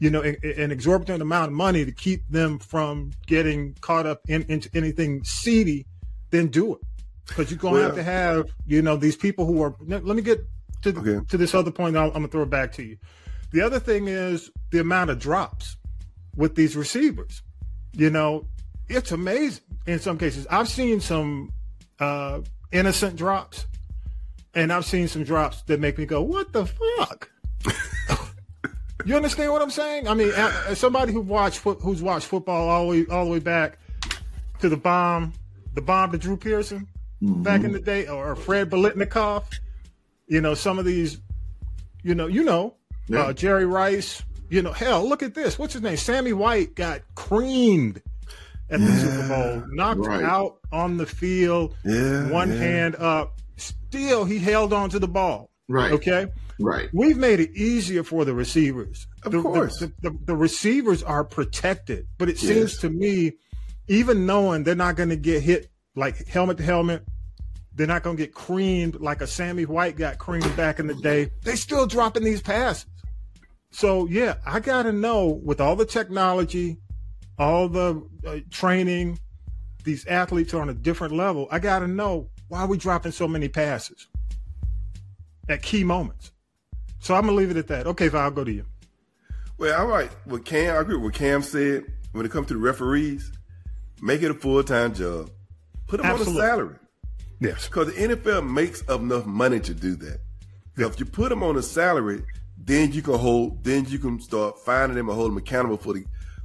you 0.00 0.10
know, 0.10 0.22
an 0.22 0.70
exorbitant 0.70 1.22
amount 1.22 1.48
of 1.48 1.54
money 1.54 1.84
to 1.84 1.92
keep 1.92 2.28
them 2.28 2.58
from 2.58 3.12
getting 3.26 3.74
caught 3.80 4.06
up 4.06 4.20
in, 4.28 4.44
into 4.48 4.68
anything 4.74 5.22
seedy, 5.24 5.86
then 6.30 6.48
do 6.48 6.74
it 6.74 6.80
because 7.26 7.50
you're 7.50 7.58
gonna 7.58 7.74
well, 7.74 7.84
have 7.84 7.94
to 7.94 8.02
have 8.02 8.46
you 8.66 8.82
know 8.82 8.96
these 8.96 9.16
people 9.16 9.46
who 9.46 9.62
are. 9.62 9.74
Let 9.86 10.04
me 10.04 10.22
get 10.22 10.40
to 10.82 10.98
okay. 10.98 11.24
to 11.28 11.36
this 11.36 11.54
other 11.54 11.70
point. 11.70 11.96
I'm 11.96 12.10
gonna 12.10 12.28
throw 12.28 12.42
it 12.42 12.50
back 12.50 12.72
to 12.74 12.82
you. 12.82 12.96
The 13.52 13.60
other 13.60 13.78
thing 13.78 14.08
is 14.08 14.50
the 14.70 14.80
amount 14.80 15.10
of 15.10 15.18
drops 15.18 15.76
with 16.36 16.54
these 16.54 16.76
receivers. 16.76 17.42
You 17.92 18.10
know, 18.10 18.46
it's 18.88 19.12
amazing 19.12 19.64
in 19.86 19.98
some 19.98 20.18
cases. 20.18 20.46
I've 20.50 20.68
seen 20.68 21.00
some 21.00 21.52
uh, 21.98 22.40
innocent 22.72 23.16
drops, 23.16 23.66
and 24.54 24.72
I've 24.72 24.84
seen 24.84 25.08
some 25.08 25.24
drops 25.24 25.62
that 25.62 25.80
make 25.80 25.98
me 25.98 26.06
go, 26.06 26.22
"What 26.22 26.52
the 26.52 26.66
fuck." 26.66 27.30
you 29.04 29.16
understand 29.16 29.52
what 29.52 29.62
I'm 29.62 29.70
saying? 29.70 30.08
I 30.08 30.14
mean, 30.14 30.30
as 30.30 30.78
somebody 30.78 31.12
who 31.12 31.20
watched 31.20 31.60
who's 31.60 32.02
watched 32.02 32.26
football 32.26 32.68
all 32.68 32.82
the 32.84 32.90
way 32.90 33.06
all 33.10 33.24
the 33.24 33.30
way 33.30 33.38
back 33.38 33.78
to 34.60 34.68
the 34.68 34.76
bomb, 34.76 35.32
the 35.74 35.82
bomb 35.82 36.12
to 36.12 36.18
Drew 36.18 36.36
Pearson 36.36 36.86
mm-hmm. 37.22 37.42
back 37.42 37.64
in 37.64 37.72
the 37.72 37.80
day, 37.80 38.06
or 38.06 38.36
Fred 38.36 38.70
Biletnikoff. 38.70 39.44
You 40.26 40.40
know, 40.40 40.54
some 40.54 40.78
of 40.78 40.84
these, 40.84 41.18
you 42.02 42.14
know, 42.14 42.26
you 42.26 42.42
know, 42.42 42.74
yeah. 43.08 43.20
uh, 43.20 43.32
Jerry 43.32 43.66
Rice. 43.66 44.22
You 44.48 44.62
know, 44.62 44.72
hell, 44.72 45.08
look 45.08 45.22
at 45.22 45.34
this. 45.34 45.58
What's 45.58 45.72
his 45.72 45.82
name? 45.82 45.96
Sammy 45.96 46.32
White 46.32 46.76
got 46.76 47.02
creamed 47.16 48.00
at 48.70 48.80
the 48.80 48.92
Super 48.92 49.28
Bowl, 49.28 49.64
knocked 49.70 50.06
right. 50.06 50.22
out 50.22 50.58
on 50.72 50.96
the 50.96 51.06
field, 51.06 51.74
yeah, 51.84 52.28
one 52.30 52.50
yeah. 52.50 52.58
hand 52.58 52.96
up. 52.96 53.40
Still, 53.56 54.24
he 54.24 54.38
held 54.38 54.72
on 54.72 54.90
to 54.90 54.98
the 54.98 55.08
ball. 55.08 55.50
Right. 55.68 55.92
Okay. 55.92 56.28
Right. 56.60 56.88
We've 56.92 57.16
made 57.16 57.40
it 57.40 57.50
easier 57.54 58.02
for 58.02 58.24
the 58.24 58.34
receivers. 58.34 59.06
Of 59.24 59.32
the, 59.32 59.42
course. 59.42 59.78
The, 59.78 59.92
the, 60.00 60.18
the, 60.24 60.36
receivers 60.36 61.02
are 61.02 61.24
protected, 61.24 62.06
but 62.18 62.28
it 62.28 62.42
yes. 62.42 62.52
seems 62.52 62.78
to 62.78 62.88
me, 62.90 63.32
even 63.88 64.26
knowing 64.26 64.64
they're 64.64 64.74
not 64.74 64.96
going 64.96 65.10
to 65.10 65.16
get 65.16 65.42
hit 65.42 65.70
like 65.94 66.26
helmet 66.28 66.58
to 66.58 66.62
helmet, 66.62 67.04
they're 67.74 67.86
not 67.86 68.02
going 68.02 68.16
to 68.16 68.22
get 68.22 68.32
creamed 68.32 69.00
like 69.00 69.20
a 69.20 69.26
Sammy 69.26 69.66
White 69.66 69.96
got 69.96 70.18
creamed 70.18 70.56
back 70.56 70.78
in 70.78 70.86
the 70.86 70.94
day. 70.94 71.30
They 71.42 71.56
still 71.56 71.86
dropping 71.86 72.24
these 72.24 72.40
passes. 72.40 72.86
So 73.70 74.06
yeah, 74.06 74.36
I 74.46 74.60
got 74.60 74.84
to 74.84 74.92
know 74.92 75.26
with 75.26 75.60
all 75.60 75.76
the 75.76 75.86
technology, 75.86 76.78
all 77.38 77.68
the 77.68 78.06
uh, 78.26 78.38
training, 78.50 79.18
these 79.84 80.06
athletes 80.06 80.54
are 80.54 80.60
on 80.60 80.68
a 80.68 80.74
different 80.74 81.14
level. 81.14 81.46
I 81.50 81.58
got 81.58 81.80
to 81.80 81.86
know 81.86 82.28
why 82.48 82.60
are 82.60 82.66
we 82.66 82.78
dropping 82.78 83.12
so 83.12 83.28
many 83.28 83.48
passes 83.48 84.06
at 85.48 85.62
key 85.62 85.84
moments. 85.84 86.32
So 86.98 87.14
I'm 87.14 87.22
gonna 87.22 87.36
leave 87.36 87.50
it 87.50 87.56
at 87.56 87.68
that. 87.68 87.86
Okay, 87.86 88.08
Val, 88.08 88.22
I'll 88.22 88.30
go 88.30 88.44
to 88.44 88.52
you. 88.52 88.64
Well, 89.58 89.80
all 89.80 89.86
right. 89.86 90.10
What 90.24 90.44
Cam, 90.44 90.76
I 90.76 90.80
agree 90.80 90.96
with 90.96 91.04
what 91.04 91.14
Cam 91.14 91.42
said. 91.42 91.84
When 92.12 92.24
it 92.24 92.32
comes 92.32 92.48
to 92.48 92.54
the 92.54 92.60
referees, 92.60 93.30
make 94.00 94.22
it 94.22 94.30
a 94.30 94.34
full 94.34 94.62
time 94.64 94.94
job. 94.94 95.30
Put 95.86 95.98
them 95.98 96.06
Absolutely. 96.06 96.40
on 96.40 96.46
a 96.46 96.48
salary. 96.48 96.76
Yes. 97.40 97.66
Because 97.66 97.94
the 97.94 98.08
NFL 98.08 98.50
makes 98.50 98.80
enough 98.82 99.26
money 99.26 99.60
to 99.60 99.74
do 99.74 99.94
that. 99.96 100.20
Yep. 100.78 100.92
If 100.92 101.00
you 101.00 101.06
put 101.06 101.28
them 101.28 101.42
on 101.42 101.56
a 101.56 101.62
salary, 101.62 102.22
then 102.56 102.92
you 102.92 103.02
can 103.02 103.14
hold, 103.14 103.62
then 103.64 103.86
you 103.86 103.98
can 103.98 104.20
start 104.20 104.58
finding 104.58 104.96
them 104.96 105.08
and 105.08 105.16
hold 105.16 105.30
them 105.30 105.38
accountable 105.38 105.76
for 105.76 105.92
the 105.92 106.04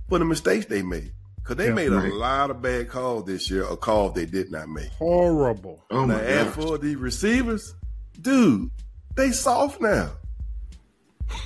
for 0.10 0.20
the 0.20 0.26
mistakes 0.26 0.66
they 0.66 0.82
made. 0.82 1.12
Because 1.38 1.56
they 1.56 1.68
yeah, 1.70 1.74
made 1.74 1.90
right. 1.90 2.12
a 2.12 2.16
lot 2.16 2.52
of 2.52 2.62
bad 2.62 2.90
calls 2.90 3.26
this 3.26 3.50
year, 3.50 3.66
or 3.66 3.76
calls 3.76 4.14
they 4.14 4.26
did 4.26 4.52
not 4.52 4.70
make. 4.70 4.90
Horrible. 4.90 5.84
Oh 5.90 6.06
now, 6.06 6.18
as 6.18 6.54
for 6.54 6.78
the 6.78 6.96
receivers, 6.96 7.74
dude, 8.22 8.70
they 9.16 9.32
soft 9.32 9.82
now. 9.82 10.12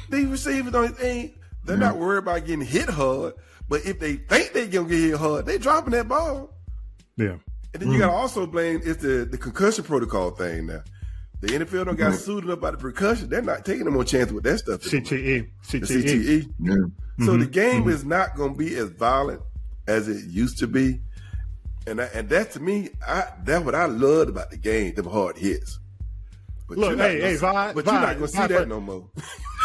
These 0.10 0.25
receivers 0.28 0.73
don't 0.73 1.01
ain't 1.01 1.34
they're 1.63 1.78
yeah. 1.78 1.88
not 1.88 1.97
worried 1.97 2.19
about 2.19 2.45
getting 2.45 2.65
hit 2.65 2.89
hard, 2.89 3.34
but 3.69 3.86
if 3.86 3.99
they 3.99 4.15
think 4.15 4.54
they're 4.54 4.67
gonna 4.67 4.89
get 4.89 4.99
hit 4.99 5.17
hard, 5.17 5.45
they 5.45 5.58
dropping 5.58 5.91
that 5.91 6.08
ball. 6.08 6.54
Yeah. 7.17 7.38
And 7.73 7.82
then 7.82 7.89
mm. 7.89 7.93
you 7.93 7.99
gotta 7.99 8.13
also 8.13 8.45
blame 8.45 8.82
it's 8.84 9.01
the, 9.01 9.25
the 9.25 9.38
concussion 9.38 9.84
protocol 9.84 10.32
thing 10.32 10.67
now. 10.67 10.82
The 11.45 11.60
NFL 11.60 11.86
don't 11.86 11.95
got 11.95 12.08
right. 12.08 12.19
suited 12.19 12.49
up 12.49 12.60
by 12.60 12.71
the 12.71 12.77
percussion. 12.77 13.29
They're 13.29 13.39
not 13.39 13.65
taking 13.65 13.86
them 13.86 13.95
on 13.97 14.05
chance 14.05 14.31
with 14.31 14.43
that 14.45 14.58
stuff. 14.58 14.81
CTE. 14.81 15.47
CTE. 15.63 15.69
The 15.69 15.77
CTE. 15.79 16.53
Yeah. 16.60 16.73
So 16.73 17.31
mm-hmm. 17.31 17.39
the 17.39 17.45
game 17.45 17.81
mm-hmm. 17.81 17.91
is 17.91 18.03
not 18.03 18.36
going 18.36 18.53
to 18.53 18.58
be 18.58 18.75
as 18.75 18.89
violent 18.89 19.41
as 19.88 20.08
it 20.08 20.25
used 20.25 20.58
to 20.60 20.67
be, 20.67 21.01
and 21.86 22.01
I, 22.01 22.05
and 22.05 22.27
that 22.29 22.49
to 22.53 22.60
me, 22.60 22.89
I 23.08 23.27
that's 23.43 23.63
what 23.63 23.75
I 23.75 23.86
loved 23.86 24.29
about 24.29 24.49
the 24.49 24.58
game. 24.58 24.95
The 24.95 25.08
hard 25.08 25.38
hits. 25.38 25.79
But 26.67 26.79
Look, 26.79 26.97
hey, 26.97 27.21
hey, 27.21 27.36
Vi, 27.36 27.73
but 27.73 27.86
Vi, 27.86 27.91
you're 27.91 28.01
not 28.01 28.17
going 28.17 28.21
to 28.21 28.27
see 28.27 28.47
that 28.47 28.67
no 28.67 28.81
more. 28.81 29.08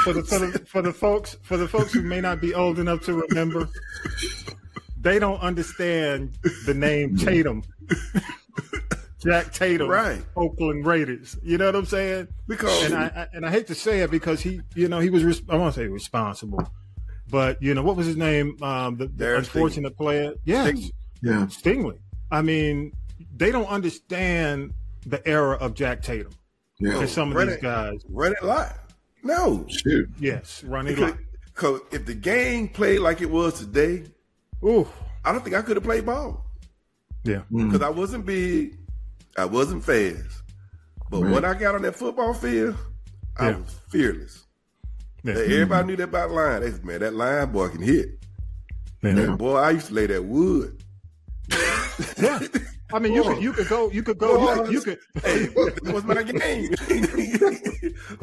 For 0.05 0.13
the, 0.13 0.23
for 0.23 0.39
the 0.39 0.59
for 0.67 0.83
the 0.83 0.93
folks 0.93 1.39
for 1.43 1.57
the 1.57 1.67
folks 1.67 1.95
who 1.95 2.03
may 2.03 2.21
not 2.21 2.43
be 2.43 2.53
old 2.53 2.79
enough 2.79 3.07
to 3.07 3.15
remember, 3.15 3.71
they 5.01 5.19
don't 5.19 5.41
understand 5.41 6.39
the 6.67 6.75
name 6.75 7.17
Tatum. 7.17 7.63
Jack 9.23 9.53
Tatum, 9.53 9.89
right? 9.89 10.23
Oakland 10.37 10.87
Raiders. 10.87 11.37
You 11.43 11.59
know 11.59 11.67
what 11.67 11.77
I'm 11.77 11.87
saying? 11.87 12.29
Because 12.49 12.85
and 12.85 12.95
I, 12.95 13.07
I 13.07 13.29
and 13.35 13.47
I 13.47 13.51
hate 13.51 13.67
to 13.67 13.75
say 13.75 14.01
it 14.01 14.11
because 14.11 14.41
he, 14.41 14.61
you 14.75 14.89
know, 14.89 14.99
he 14.99 15.11
was 15.11 15.43
I 15.49 15.57
want 15.57 15.75
to 15.75 15.81
say 15.81 15.87
responsible, 15.87 16.67
but 17.29 17.63
you 17.63 17.75
know 17.75 17.83
what 17.83 17.97
was 17.97 18.07
his 18.07 18.17
name? 18.17 18.57
Um, 18.63 18.97
the, 18.97 19.09
the 19.09 19.37
unfortunate 19.37 19.95
Stingley. 19.95 19.97
player, 19.97 20.35
yes, 20.45 20.69
Stingley. 20.69 20.93
yeah, 21.23 21.47
Stingley. 21.47 21.99
I 22.31 22.43
mean, 22.43 22.93
they 23.37 23.51
don't 23.51 23.69
understand 23.69 24.73
the 25.07 25.27
era 25.29 25.57
of 25.57 25.75
Jack 25.75 26.03
Tatum. 26.03 26.33
Yeah, 26.79 27.01
and 27.01 27.09
some 27.09 27.31
of 27.31 27.37
run 27.37 27.49
these 27.49 27.57
it, 27.57 27.63
guys 27.63 28.01
run 28.09 28.33
it 28.33 28.43
live. 28.43 28.79
No, 29.23 29.67
shoot, 29.69 30.09
yes, 30.19 30.65
run 30.65 30.87
it 30.87 30.99
live. 30.99 31.19
Because 31.45 31.81
if 31.91 32.07
the 32.07 32.15
game 32.15 32.69
played 32.69 33.01
like 33.01 33.21
it 33.21 33.31
was 33.31 33.59
today, 33.59 34.05
ooh, 34.65 34.89
I 35.25 35.33
don't 35.33 35.45
think 35.45 35.55
I 35.55 35.61
could 35.61 35.77
have 35.77 35.85
played 35.85 36.07
ball. 36.07 36.47
Yeah, 37.23 37.43
because 37.51 37.81
mm. 37.81 37.85
I 37.85 37.91
wasn't 37.91 38.25
big, 38.25 38.79
I 39.41 39.47
wasn't 39.47 39.85
fast, 39.85 40.43
but 41.11 41.23
right. 41.23 41.33
when 41.33 41.45
I 41.45 41.55
got 41.55 41.75
on 41.75 41.83
that 41.83 41.97
football 41.97 42.35
field, 42.35 42.77
I 43.39 43.51
yeah. 43.51 43.57
was 43.57 43.81
fearless. 43.91 44.47
Yeah. 45.25 45.35
Mm-hmm. 45.35 45.53
Everybody 45.53 45.87
knew 45.89 45.97
that 45.97 46.05
about 46.05 46.31
line. 46.31 46.61
They 46.61 46.71
said, 46.71 46.85
man, 46.85 47.01
that 47.01 47.15
line 47.15 47.51
boy 47.51 47.69
can 47.69 47.83
hit. 47.83 48.25
Yeah. 49.03 49.35
boy, 49.37 49.57
I 49.57 49.71
used 49.71 49.89
to 49.89 49.95
lay 49.95 50.07
that 50.07 50.23
wood. 50.23 50.83
yeah. 52.19 52.39
I 52.93 52.99
mean, 52.99 53.13
you 53.15 53.23
could 53.23 53.43
you 53.43 53.53
could 53.53 53.69
go 53.69 53.91
you 53.91 54.03
could 54.03 54.19
go 54.19 54.65
you 54.69 54.81
could. 54.81 54.99
Hey, 55.23 55.47
that 55.47 55.93
was 55.93 56.05
my 56.05 56.23
game. 56.23 56.75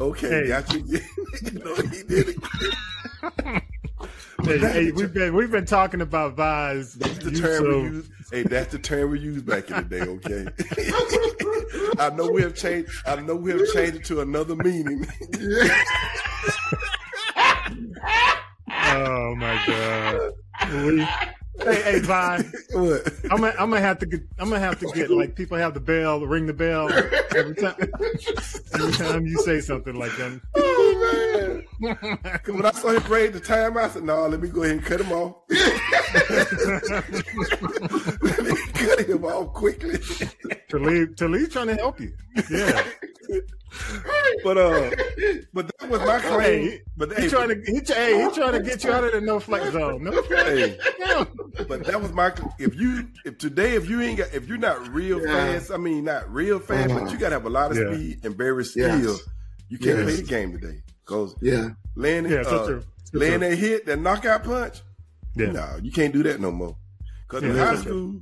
okay, 0.00 0.28
hey. 0.28 0.48
got 0.48 0.72
you. 0.72 1.00
you 1.42 1.58
know, 1.58 1.74
he 1.76 2.02
did 2.02 2.28
it. 2.28 3.62
Hey, 4.44 4.58
hey, 4.58 4.92
we've 4.92 5.12
been 5.12 5.34
we've 5.34 5.50
been 5.50 5.66
talking 5.66 6.00
about 6.00 6.36
Vi's. 6.36 6.94
That's 6.94 7.18
the 7.18 7.32
term 7.32 7.64
we 7.64 7.70
use. 7.88 8.08
Hey, 8.30 8.44
that's 8.44 8.70
the 8.70 8.78
term 8.78 9.10
we 9.10 9.18
used 9.18 9.44
back 9.44 9.68
in 9.68 9.88
the 9.88 9.98
day. 9.98 10.00
Okay. 10.02 10.46
I 12.02 12.10
know 12.10 12.30
we 12.30 12.42
have 12.42 12.54
changed. 12.54 12.88
I 13.04 13.16
know 13.16 13.34
we 13.34 13.50
have 13.50 13.66
changed 13.72 13.96
it 13.96 14.04
to 14.04 14.20
another 14.20 14.54
meaning. 14.54 15.04
oh 18.70 19.34
my 19.34 19.60
god. 19.66 20.32
We, 20.72 21.04
Hey, 21.60 21.82
hey, 21.82 21.98
Vi. 22.00 22.44
What? 22.72 23.12
I'm 23.24 23.38
gonna, 23.38 23.54
I'm 23.58 23.70
gonna 23.70 23.80
have 23.80 23.98
to 24.00 24.06
get. 24.06 24.20
I'm 24.38 24.50
gonna 24.50 24.60
have 24.60 24.78
to 24.80 24.86
get 24.94 25.10
like 25.10 25.34
people 25.34 25.56
have 25.56 25.74
the 25.74 25.80
bell, 25.80 26.20
ring 26.20 26.46
the 26.46 26.52
bell 26.52 26.92
every 27.34 27.54
time. 27.54 27.74
every 28.74 28.92
time 28.92 29.26
you 29.26 29.36
say 29.38 29.60
something 29.60 29.94
like 29.94 30.14
that. 30.16 30.40
Oh 30.54 31.64
man! 31.80 32.18
when 32.46 32.66
I 32.66 32.72
saw 32.72 32.90
him 32.90 33.02
break 33.04 33.32
the 33.32 33.40
time, 33.40 33.76
I 33.78 33.88
said, 33.88 34.04
"No, 34.04 34.26
let 34.28 34.40
me 34.40 34.48
go 34.48 34.62
ahead 34.62 34.76
and 34.76 34.84
cut 34.84 35.00
him 35.00 35.12
off. 35.12 35.36
let 38.22 38.42
me 38.44 38.56
cut 38.74 39.00
him 39.08 39.24
off 39.24 39.54
quickly." 39.54 39.98
Talib, 40.68 41.16
Talib's 41.16 41.52
trying 41.52 41.68
to 41.68 41.74
help 41.76 42.00
you. 42.00 42.12
Yeah. 42.50 42.84
but 44.44 44.58
uh, 44.58 44.90
but 45.52 45.70
that 45.78 45.88
was 45.90 46.00
my 46.00 46.18
claim. 46.20 46.70
Hey, 46.70 46.82
but 46.96 47.12
he 47.12 47.22
hey, 47.22 47.28
trying 47.28 47.48
to 47.48 47.54
he, 47.66 47.80
hey, 47.86 48.22
he 48.22 48.30
trying 48.34 48.52
to 48.52 48.60
get 48.60 48.84
you 48.84 48.92
out 48.92 49.04
of 49.04 49.12
the 49.12 49.20
no 49.20 49.40
flex 49.40 49.72
zone. 49.72 50.04
No 50.04 50.22
flex. 50.22 50.48
Hey. 50.48 50.78
But 51.66 51.84
that 51.84 52.00
was 52.00 52.12
my 52.12 52.32
if 52.58 52.74
you 52.76 53.08
if 53.24 53.38
today 53.38 53.74
if 53.74 53.88
you 53.88 54.00
ain't 54.00 54.18
got 54.18 54.32
if 54.34 54.46
you're 54.46 54.58
not 54.58 54.86
real 54.92 55.20
Yeah. 55.20 55.52
fast, 55.52 55.70
I 55.70 55.76
mean 55.76 56.04
not 56.04 56.32
real 56.32 56.58
fast, 56.60 56.94
but 56.94 57.10
you 57.10 57.18
gotta 57.18 57.34
have 57.34 57.46
a 57.46 57.50
lot 57.50 57.70
of 57.72 57.76
Yeah. 57.78 57.92
speed 57.92 58.20
and 58.24 58.36
very 58.36 58.64
Yes. 58.76 59.20
You 59.68 59.78
can't 59.78 59.98
Yes. 59.98 60.02
play 60.04 60.16
the 60.16 60.22
game 60.22 60.52
today. 60.52 60.82
Cause 61.04 61.34
Yeah. 61.40 61.70
laying 61.96 62.26
Yeah, 62.26 62.42
so 62.42 62.58
uh, 62.60 62.66
true. 62.66 62.82
So 63.12 63.18
laying 63.18 63.40
true. 63.40 63.50
that 63.50 63.56
hit, 63.56 63.86
that 63.86 63.98
knockout 64.00 64.44
punch, 64.44 64.82
Yeah. 65.34 65.52
no, 65.52 65.78
you 65.82 65.90
can't 65.90 66.12
do 66.12 66.22
that 66.24 66.40
no 66.40 66.50
more. 66.50 66.76
Cause 67.28 67.42
in 67.42 67.56
high 67.56 67.76
school, 67.76 68.20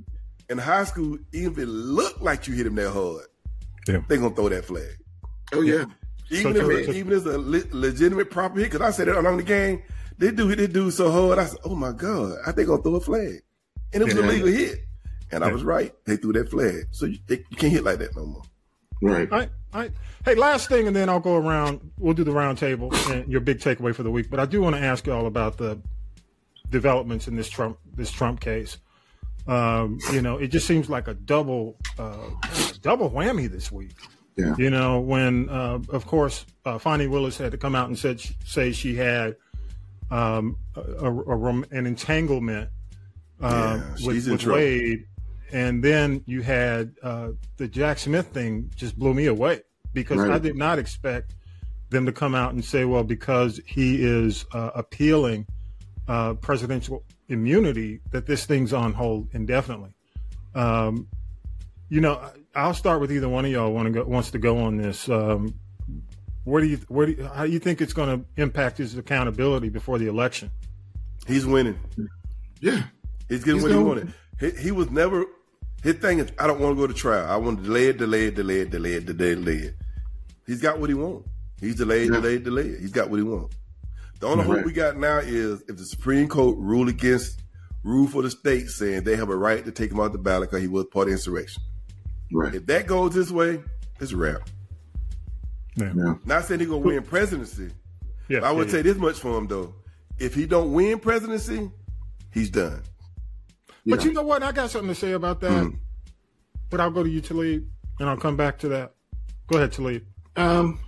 in 0.48 0.58
high 0.58 0.84
school, 0.84 1.18
even 1.32 1.52
if 1.52 1.58
it 1.58 1.66
looked 1.66 2.22
like 2.22 2.48
you 2.48 2.54
hit 2.54 2.66
him 2.66 2.74
that 2.76 2.90
hard, 2.90 3.26
Yeah. 3.86 4.00
they 4.08 4.16
gonna 4.16 4.34
throw 4.34 4.48
that 4.48 4.64
flag. 4.64 4.96
Oh 5.52 5.60
yeah. 5.60 5.84
Even 6.30 6.54
So 6.56 6.70
if 6.70 6.88
it, 6.88 6.96
even 6.96 7.12
if 7.12 7.18
it's 7.18 7.26
a 7.26 7.38
le- 7.38 7.62
legitimate 7.70 8.30
proper 8.30 8.58
hit, 8.58 8.72
because 8.72 8.80
I 8.80 8.90
said 8.90 9.06
it 9.08 9.16
along 9.16 9.36
the 9.36 9.42
game, 9.44 9.82
they 10.18 10.30
do 10.30 10.48
hit 10.48 10.56
this 10.58 10.68
dude 10.68 10.92
so 10.94 11.10
hard. 11.10 11.38
I 11.38 11.44
said, 11.46 11.58
"Oh 11.64 11.74
my 11.74 11.92
god, 11.92 12.38
I 12.46 12.52
think 12.52 12.68
gonna 12.68 12.82
throw 12.82 12.96
a 12.96 13.00
flag," 13.00 13.42
and 13.92 14.02
it 14.02 14.04
was 14.06 14.14
Yeah. 14.14 14.20
a 14.20 14.28
legal 14.28 14.48
hit, 14.48 14.78
and 15.32 15.44
I 15.44 15.52
was 15.52 15.62
right. 15.64 15.92
They 16.04 16.16
threw 16.16 16.32
that 16.34 16.50
flag, 16.50 16.86
so 16.90 17.06
you, 17.06 17.18
they, 17.26 17.44
you 17.50 17.56
can't 17.56 17.72
hit 17.72 17.84
like 17.84 17.98
that 17.98 18.16
no 18.16 18.26
more. 18.26 18.42
Right. 19.02 19.30
All 19.30 19.38
right, 19.38 19.50
all 19.74 19.80
right. 19.80 19.92
Hey, 20.24 20.34
last 20.34 20.68
thing, 20.68 20.86
and 20.86 20.96
then 20.96 21.08
I'll 21.10 21.20
go 21.20 21.36
around. 21.36 21.80
We'll 21.98 22.14
do 22.14 22.24
the 22.24 22.32
round 22.32 22.56
table 22.58 22.90
and 23.10 23.30
your 23.30 23.40
big 23.42 23.58
takeaway 23.60 23.94
for 23.94 24.02
the 24.02 24.10
week. 24.10 24.30
But 24.30 24.40
I 24.40 24.46
do 24.46 24.62
want 24.62 24.74
to 24.74 24.82
ask 24.82 25.06
you 25.06 25.12
all 25.12 25.26
about 25.26 25.58
the 25.58 25.78
developments 26.70 27.28
in 27.28 27.36
this 27.36 27.48
Trump 27.48 27.78
this 27.94 28.10
Trump 28.10 28.40
case. 28.40 28.78
Um, 29.46 29.98
you 30.12 30.22
know, 30.22 30.38
it 30.38 30.48
just 30.48 30.66
seems 30.66 30.88
like 30.90 31.06
a 31.08 31.14
double 31.14 31.76
uh, 31.98 32.16
double 32.82 33.10
whammy 33.10 33.48
this 33.50 33.70
week. 33.70 33.92
Yeah. 34.36 34.54
You 34.58 34.70
know, 34.70 35.00
when 35.00 35.48
uh, 35.48 35.78
of 35.90 36.06
course 36.06 36.44
uh, 36.64 36.78
Fani 36.78 37.06
Willis 37.06 37.38
had 37.38 37.52
to 37.52 37.58
come 37.58 37.74
out 37.74 37.88
and 37.88 37.98
said 37.98 38.20
say 38.44 38.72
she 38.72 38.94
had 38.96 39.36
um, 40.10 40.56
a, 40.74 41.10
a, 41.10 41.48
an 41.70 41.86
entanglement 41.86 42.70
uh, 43.40 43.80
Yeah, 43.98 44.06
with, 44.06 44.28
with. 44.28 44.46
Wade, 44.46 45.04
and 45.52 45.82
then 45.82 46.22
you 46.26 46.42
had 46.42 46.94
uh, 47.02 47.30
the 47.56 47.68
Jack 47.68 47.98
Smith 47.98 48.28
thing 48.28 48.70
just 48.76 48.98
blew 48.98 49.14
me 49.14 49.26
away 49.26 49.62
because 49.92 50.20
I 50.20 50.38
did 50.38 50.56
not 50.56 50.78
expect 50.78 51.34
them 51.90 52.06
to 52.06 52.12
come 52.12 52.34
out 52.34 52.52
and 52.52 52.64
say, 52.64 52.84
well, 52.84 53.04
because 53.04 53.60
he 53.64 54.02
is 54.02 54.44
uh, 54.52 54.70
appealing 54.74 55.46
uh, 56.08 56.34
presidential 56.34 57.04
immunity, 57.28 58.00
that 58.10 58.26
this 58.26 58.44
thing's 58.44 58.72
on 58.72 58.92
hold 58.92 59.28
indefinitely. 59.32 59.94
Um, 60.54 61.08
you 61.88 62.00
know, 62.00 62.20
I'll 62.54 62.74
start 62.74 63.00
with 63.00 63.12
either 63.12 63.28
one 63.28 63.44
of 63.44 63.50
y'all 63.50 63.72
want 63.72 63.86
to 63.86 63.92
go, 63.92 64.04
wants 64.04 64.30
to 64.32 64.38
go 64.38 64.58
on 64.58 64.76
this. 64.76 65.08
Um, 65.08 65.54
where 66.46 66.62
do 66.62 66.68
you 66.68 66.78
where 66.88 67.06
do 67.06 67.12
you, 67.12 67.26
how 67.26 67.44
do 67.44 67.50
you 67.52 67.58
think 67.58 67.80
it's 67.80 67.92
going 67.92 68.20
to 68.20 68.40
impact 68.40 68.78
his 68.78 68.96
accountability 68.96 69.68
before 69.68 69.98
the 69.98 70.06
election? 70.06 70.50
He's 71.26 71.44
winning. 71.44 71.78
Yeah. 72.60 72.84
He's 73.28 73.42
getting 73.44 73.56
He's 73.56 73.62
what 73.64 73.68
he 73.72 73.74
gonna- 73.74 73.84
wanted. 73.86 74.12
He, 74.38 74.50
he 74.62 74.70
was 74.70 74.90
never. 74.90 75.24
His 75.82 75.96
thing 75.96 76.20
is, 76.20 76.30
I 76.38 76.46
don't 76.46 76.60
want 76.60 76.76
to 76.76 76.80
go 76.80 76.86
to 76.86 76.94
trial. 76.94 77.26
I 77.28 77.36
want 77.36 77.58
to 77.58 77.64
delay 77.64 77.88
it, 77.88 77.98
delay 77.98 78.26
it, 78.26 78.34
delay 78.36 78.60
it, 78.60 78.70
delay 78.70 78.92
it, 78.94 79.06
delay 79.06 79.30
it, 79.32 79.34
delay 79.44 79.56
it. 79.56 79.74
He's 80.46 80.60
got 80.60 80.78
what 80.80 80.88
he 80.88 80.94
wants. 80.94 81.28
He's 81.60 81.74
delayed, 81.76 82.08
Yeah. 82.10 82.16
delayed, 82.20 82.44
delayed. 82.44 82.80
He's 82.80 82.92
got 82.92 83.10
what 83.10 83.16
he 83.18 83.22
wants. 83.24 83.56
The 84.20 84.26
only 84.26 84.44
Right. 84.44 84.56
hope 84.58 84.66
we 84.66 84.72
got 84.72 84.96
now 84.96 85.18
is 85.18 85.62
if 85.68 85.76
the 85.76 85.84
Supreme 85.84 86.28
Court 86.28 86.56
rule 86.58 86.88
against 86.88 87.42
rule 87.82 88.06
for 88.08 88.22
the 88.22 88.30
state, 88.30 88.68
saying 88.68 89.04
they 89.04 89.16
have 89.16 89.28
a 89.30 89.36
right 89.36 89.64
to 89.64 89.70
take 89.72 89.90
him 89.92 90.00
out 90.00 90.12
the 90.12 90.18
ballot 90.18 90.50
because 90.50 90.62
he 90.62 90.68
was 90.68 90.86
part 90.86 91.08
of 91.08 91.12
insurrection. 91.12 91.62
Right. 92.32 92.54
If 92.54 92.66
that 92.66 92.86
goes 92.86 93.14
this 93.14 93.30
way, 93.30 93.60
it's 94.00 94.12
a 94.12 94.16
wrap. 94.16 94.48
Yeah. 95.76 95.92
Yeah. 95.94 96.14
Not 96.24 96.44
saying 96.44 96.60
he's 96.60 96.68
gonna 96.68 96.80
win 96.80 97.02
presidency. 97.02 97.70
Yeah, 98.28 98.40
I 98.40 98.50
would 98.50 98.66
yeah, 98.68 98.72
say 98.72 98.82
this 98.82 98.96
much 98.96 99.18
for 99.18 99.38
him 99.38 99.46
though: 99.46 99.74
if 100.18 100.34
he 100.34 100.46
don't 100.46 100.72
win 100.72 100.98
presidency, 100.98 101.70
he's 102.32 102.50
done. 102.50 102.82
But 103.86 104.04
you 104.04 104.12
know 104.12 104.22
what? 104.22 104.42
I 104.42 104.50
got 104.52 104.70
something 104.70 104.88
to 104.88 104.94
say 104.94 105.12
about 105.12 105.40
that. 105.40 105.62
Hmm. 105.62 105.76
But 106.70 106.80
I'll 106.80 106.90
go 106.90 107.04
to 107.04 107.08
you, 107.08 107.20
Talib, 107.20 107.68
and 108.00 108.08
I'll 108.08 108.16
come 108.16 108.36
back 108.36 108.58
to 108.60 108.68
that. 108.68 108.94
Go 109.46 109.58
ahead, 109.58 109.72
Talib. 109.72 110.04
Um, 110.34 110.80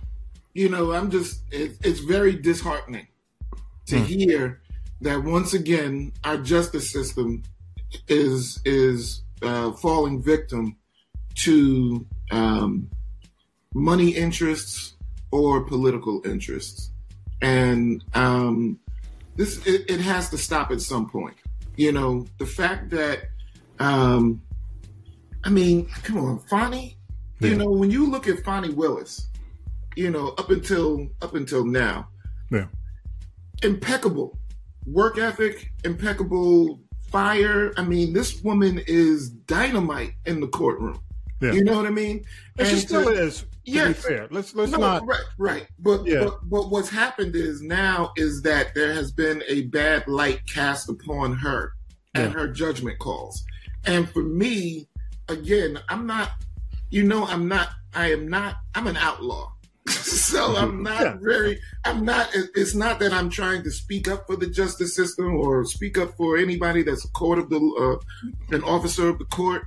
you 0.53 0.67
know, 0.67 0.91
I'm 0.91 1.09
just 1.09 1.43
it, 1.51 1.77
it's 1.83 1.99
very 2.01 2.35
disheartening 2.35 3.07
to 3.85 3.99
hear 3.99 4.61
that 5.01 5.23
once 5.23 5.53
again 5.53 6.11
our 6.23 6.37
justice 6.37 6.91
system 6.91 7.43
is 8.07 8.59
is 8.65 9.23
uh, 9.41 9.71
falling 9.73 10.21
victim 10.21 10.75
to 11.35 12.05
um, 12.31 12.89
money 13.73 14.09
interests 14.11 14.95
or 15.31 15.63
political 15.63 16.21
interests, 16.25 16.91
and 17.41 18.03
um, 18.13 18.79
this 19.35 19.65
it, 19.65 19.89
it 19.89 19.99
has 19.99 20.29
to 20.29 20.37
stop 20.37 20.71
at 20.71 20.81
some 20.81 21.09
point. 21.09 21.35
You 21.75 21.91
know, 21.91 22.25
the 22.39 22.45
fact 22.45 22.89
that 22.91 23.19
um, 23.79 24.41
I 25.43 25.49
mean, 25.49 25.87
come 26.03 26.17
on, 26.17 26.39
Fani. 26.39 26.97
Yeah. 27.39 27.49
You 27.49 27.55
know, 27.55 27.69
when 27.69 27.89
you 27.89 28.09
look 28.09 28.27
at 28.27 28.43
Fani 28.43 28.69
Willis, 28.69 29.29
you 29.95 30.11
know, 30.11 30.29
up 30.37 30.49
until 30.49 31.07
up 31.21 31.35
until 31.35 31.63
now, 31.65 32.07
Yeah. 32.51 32.65
impeccable 33.63 34.37
work 34.85 35.17
ethic, 35.17 35.71
impeccable 35.85 36.81
fire. 37.11 37.71
I 37.77 37.83
mean, 37.83 38.13
this 38.13 38.41
woman 38.43 38.81
is 38.87 39.29
dynamite 39.29 40.13
in 40.25 40.41
the 40.41 40.47
courtroom. 40.47 40.99
Yeah. 41.41 41.53
You 41.53 41.63
know 41.63 41.77
what 41.77 41.85
I 41.85 41.89
mean? 41.91 42.25
And 42.57 42.67
she 42.67 42.75
still 42.77 43.05
to- 43.05 43.09
is. 43.11 43.45
Be 43.65 43.93
fair, 43.93 44.27
let's 44.31 44.55
let's 44.55 44.71
no, 44.71 44.79
not. 44.79 45.05
right, 45.05 45.23
right. 45.37 45.67
But, 45.77 46.03
Yeah. 46.03 46.23
but 46.23 46.49
but 46.49 46.69
what's 46.71 46.89
happened 46.89 47.35
is 47.35 47.61
now 47.61 48.13
is 48.17 48.41
that 48.41 48.73
there 48.73 48.91
has 48.93 49.11
been 49.11 49.43
a 49.47 49.63
bad 49.67 50.07
light 50.07 50.43
cast 50.47 50.89
upon 50.89 51.33
her 51.35 51.73
and 52.15 52.33
Yeah. 52.33 52.39
her 52.39 52.47
judgment 52.47 52.97
calls. 52.97 53.43
And 53.85 54.09
for 54.09 54.23
me, 54.23 54.87
again, 55.27 55.79
I'm 55.87 56.07
not. 56.07 56.31
You 56.89 57.03
know, 57.03 57.25
I'm 57.27 57.47
not. 57.47 57.69
I 57.93 58.11
am 58.11 58.27
not. 58.27 58.55
I'm 58.73 58.87
an 58.87 58.97
outlaw. 58.97 59.51
so 59.87 60.55
I'm 60.55 60.81
not 60.81 61.01
Yeah. 61.01 61.17
very. 61.21 61.59
I'm 61.85 62.03
not. 62.03 62.29
It's 62.33 62.73
not 62.73 62.97
that 63.01 63.13
I'm 63.13 63.29
trying 63.29 63.61
to 63.63 63.71
speak 63.71 64.07
up 64.07 64.25
for 64.25 64.35
the 64.35 64.47
justice 64.47 64.95
system 64.95 65.35
or 65.35 65.63
speak 65.65 65.95
up 65.99 66.17
for 66.17 66.37
anybody 66.37 66.81
that's 66.81 67.05
a 67.05 67.09
court 67.09 67.37
of 67.37 67.51
the 67.51 67.59
uh, 67.59 68.55
an 68.55 68.63
officer 68.63 69.09
of 69.09 69.19
the 69.19 69.25
court. 69.25 69.63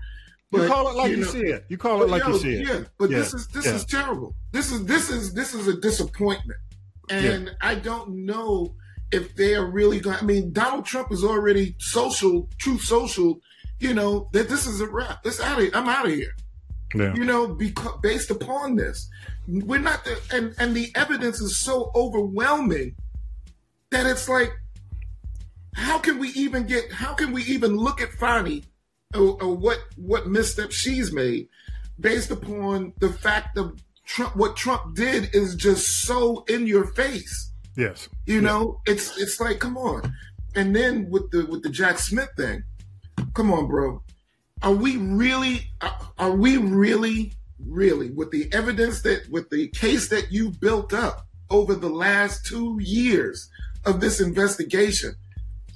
You 0.52 0.66
call 0.68 0.88
it 0.88 0.96
like 0.96 1.10
you, 1.10 1.16
know- 1.18 1.26
see 1.26 1.40
it. 1.40 1.64
You 1.68 1.78
call 1.78 2.02
it 2.02 2.10
like 2.10 2.22
Yo, 2.24 2.32
you 2.32 2.38
see 2.38 2.54
it. 2.56 2.68
Yeah, 2.68 2.80
but 2.98 3.10
Yeah, 3.10 3.18
this 3.18 3.34
is 3.34 3.46
this 3.48 3.66
yeah. 3.66 3.74
is 3.74 3.84
terrible. 3.86 4.34
This 4.52 4.70
is 4.70 4.84
this 4.84 5.08
is 5.10 5.32
this 5.32 5.54
is 5.54 5.66
a 5.66 5.80
disappointment, 5.80 6.60
and 7.08 7.54
I 7.60 7.74
don't 7.76 8.26
know 8.26 8.74
if 9.10 9.34
they 9.34 9.54
are 9.54 9.64
really 9.64 10.00
going. 10.00 10.16
I 10.18 10.22
mean, 10.22 10.52
Donald 10.52 10.84
Trump 10.84 11.10
is 11.10 11.24
already 11.24 11.74
social, 11.78 12.48
Truth 12.58 12.82
Social. 12.82 13.40
You 13.80 13.94
know 13.94 14.28
that 14.32 14.48
this 14.48 14.66
is 14.66 14.80
a 14.80 14.86
wrap. 14.86 15.22
This 15.22 15.40
out 15.40 15.60
of. 15.60 15.70
I'm 15.74 15.88
out 15.88 16.06
of 16.06 16.12
here. 16.12 16.32
Yeah. 16.94 17.14
You 17.14 17.24
know, 17.24 17.48
because 17.48 17.98
based 18.02 18.30
upon 18.30 18.76
this, 18.76 19.08
we're 19.48 19.80
not. 19.80 20.04
The, 20.04 20.20
and 20.34 20.54
and 20.58 20.76
the 20.76 20.92
evidence 20.94 21.40
is 21.40 21.56
so 21.56 21.90
overwhelming 21.94 22.94
that 23.90 24.04
it's 24.06 24.28
like, 24.28 24.52
how 25.74 25.98
can 25.98 26.18
we 26.18 26.28
even 26.30 26.66
get? 26.66 26.92
How 26.92 27.14
can 27.14 27.32
we 27.32 27.42
even 27.44 27.74
look 27.76 28.02
at 28.02 28.12
Fani 28.12 28.64
or, 29.14 29.42
or 29.42 29.54
what 29.56 29.78
what 29.96 30.26
misstep 30.26 30.72
she's 30.72 31.12
made 31.12 31.48
based 32.00 32.30
upon 32.30 32.92
the 32.98 33.12
fact 33.12 33.56
of 33.58 33.80
Trump? 34.04 34.36
What 34.36 34.56
Trump 34.56 34.94
did 34.94 35.34
is 35.34 35.54
just 35.54 36.02
so 36.02 36.44
in 36.48 36.66
your 36.66 36.86
face. 36.86 37.52
Yes. 37.76 38.08
You 38.26 38.40
know, 38.40 38.80
it's 38.86 39.18
it's 39.18 39.40
like, 39.40 39.58
come 39.58 39.76
on. 39.76 40.12
And 40.54 40.74
then 40.76 41.08
with 41.10 41.30
the 41.30 41.46
with 41.46 41.62
the 41.62 41.70
Jack 41.70 41.98
Smith 41.98 42.30
thing, 42.36 42.64
come 43.34 43.52
on, 43.52 43.66
bro. 43.66 44.02
Are 44.62 44.74
we 44.74 44.96
really? 44.96 45.70
Are, 45.80 45.98
are 46.18 46.36
we 46.36 46.56
really, 46.56 47.32
really 47.58 48.10
with 48.10 48.30
the 48.30 48.52
evidence 48.52 49.02
that 49.02 49.28
with 49.30 49.50
the 49.50 49.68
case 49.68 50.08
that 50.08 50.30
you 50.30 50.50
built 50.50 50.92
up 50.92 51.26
over 51.50 51.74
the 51.74 51.88
last 51.88 52.46
two 52.46 52.78
years 52.80 53.48
of 53.84 54.00
this 54.00 54.20
investigation? 54.20 55.14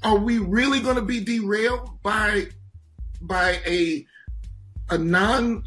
Are 0.03 0.19
we 0.19 0.39
really 0.39 0.81
going 0.81 0.97
to 0.97 1.03
be 1.03 1.21
derailed 1.21 2.01
by 2.03 2.49
by 3.21 3.61
a 3.67 4.07
a 4.91 4.99
non 4.99 5.65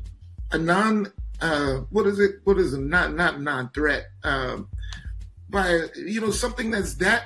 a 0.52 0.58
non 0.58 1.12
uh 1.42 1.76
what 1.90 2.06
is 2.08 2.20
it 2.20 2.36
what 2.44 2.58
is 2.58 2.74
it 2.74 2.80
not 2.82 3.14
not 3.16 3.42
non 3.42 3.70
threat 3.74 4.06
um 4.24 4.68
by 5.50 5.88
you 5.96 6.22
know 6.22 6.32
something 6.32 6.72
that's 6.72 6.96
that 6.96 7.24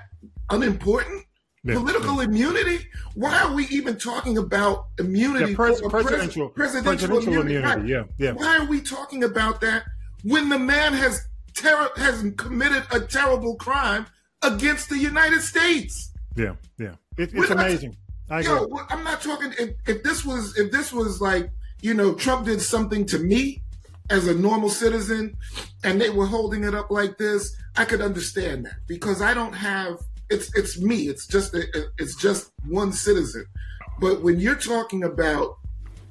unimportant 0.49 1.25
Yeah. 1.65 1.75
political 1.75 2.19
immunity 2.19 2.79
why 3.15 3.39
are 3.41 3.53
we 3.53 3.63
even 3.67 3.97
talking 3.97 4.37
about 4.37 4.87
immunity 4.99 5.51
Yeah, 5.51 5.55
pres- 5.55 5.81
presidential, 5.81 6.49
presidential, 6.49 6.49
presidential 6.49 7.17
immunity, 7.19 7.55
immunity. 7.55 7.81
Right. 7.81 7.87
Yeah, 7.87 8.03
yeah. 8.25 8.31
why 8.33 8.57
are 8.57 8.65
we 8.65 8.81
talking 8.81 9.23
about 9.23 9.61
that 9.61 9.83
when 10.23 10.49
the 10.49 10.59
man 10.59 10.91
has 10.93 11.21
ter- 11.53 11.91
has 11.95 12.15
committed 12.37 12.83
a 12.91 12.99
terrible 12.99 13.55
crime 13.55 14.05
against 14.41 14.89
the 14.89 14.97
United 14.97 15.41
States 15.41 16.11
Yeah, 16.35 16.55
yeah. 16.77 16.95
It, 17.17 17.29
it's 17.33 17.49
amazing. 17.51 17.95
I. 18.29 18.41
Yo, 18.41 18.67
well, 18.67 18.85
I'm 18.89 19.03
not 19.03 19.21
talking. 19.21 19.53
If, 19.59 19.71
if 19.87 20.03
this 20.03 20.25
was, 20.25 20.57
if 20.57 20.71
this 20.71 20.91
was 20.93 21.21
like, 21.21 21.49
you 21.81 21.93
know, 21.93 22.13
Trump 22.13 22.45
did 22.45 22.61
something 22.61 23.05
to 23.07 23.19
me, 23.19 23.61
as 24.09 24.27
a 24.27 24.33
normal 24.33 24.69
citizen 24.69 25.35
and 25.83 25.99
they 25.99 26.09
were 26.09 26.25
holding 26.25 26.63
it 26.63 26.75
up 26.75 26.91
like 26.91 27.17
this, 27.17 27.55
I 27.75 27.85
could 27.85 28.01
understand 28.01 28.65
that 28.65 28.75
because 28.87 29.21
I 29.21 29.33
don't 29.33 29.53
have 29.53 29.99
it's 30.29 30.53
it's 30.55 30.79
me. 30.79 31.07
It's 31.07 31.27
just 31.27 31.53
a, 31.53 31.63
it's 31.97 32.15
just 32.15 32.51
one 32.67 32.91
citizen. 32.91 33.45
But 33.99 34.21
when 34.21 34.39
you're 34.39 34.55
talking 34.55 35.03
about 35.03 35.57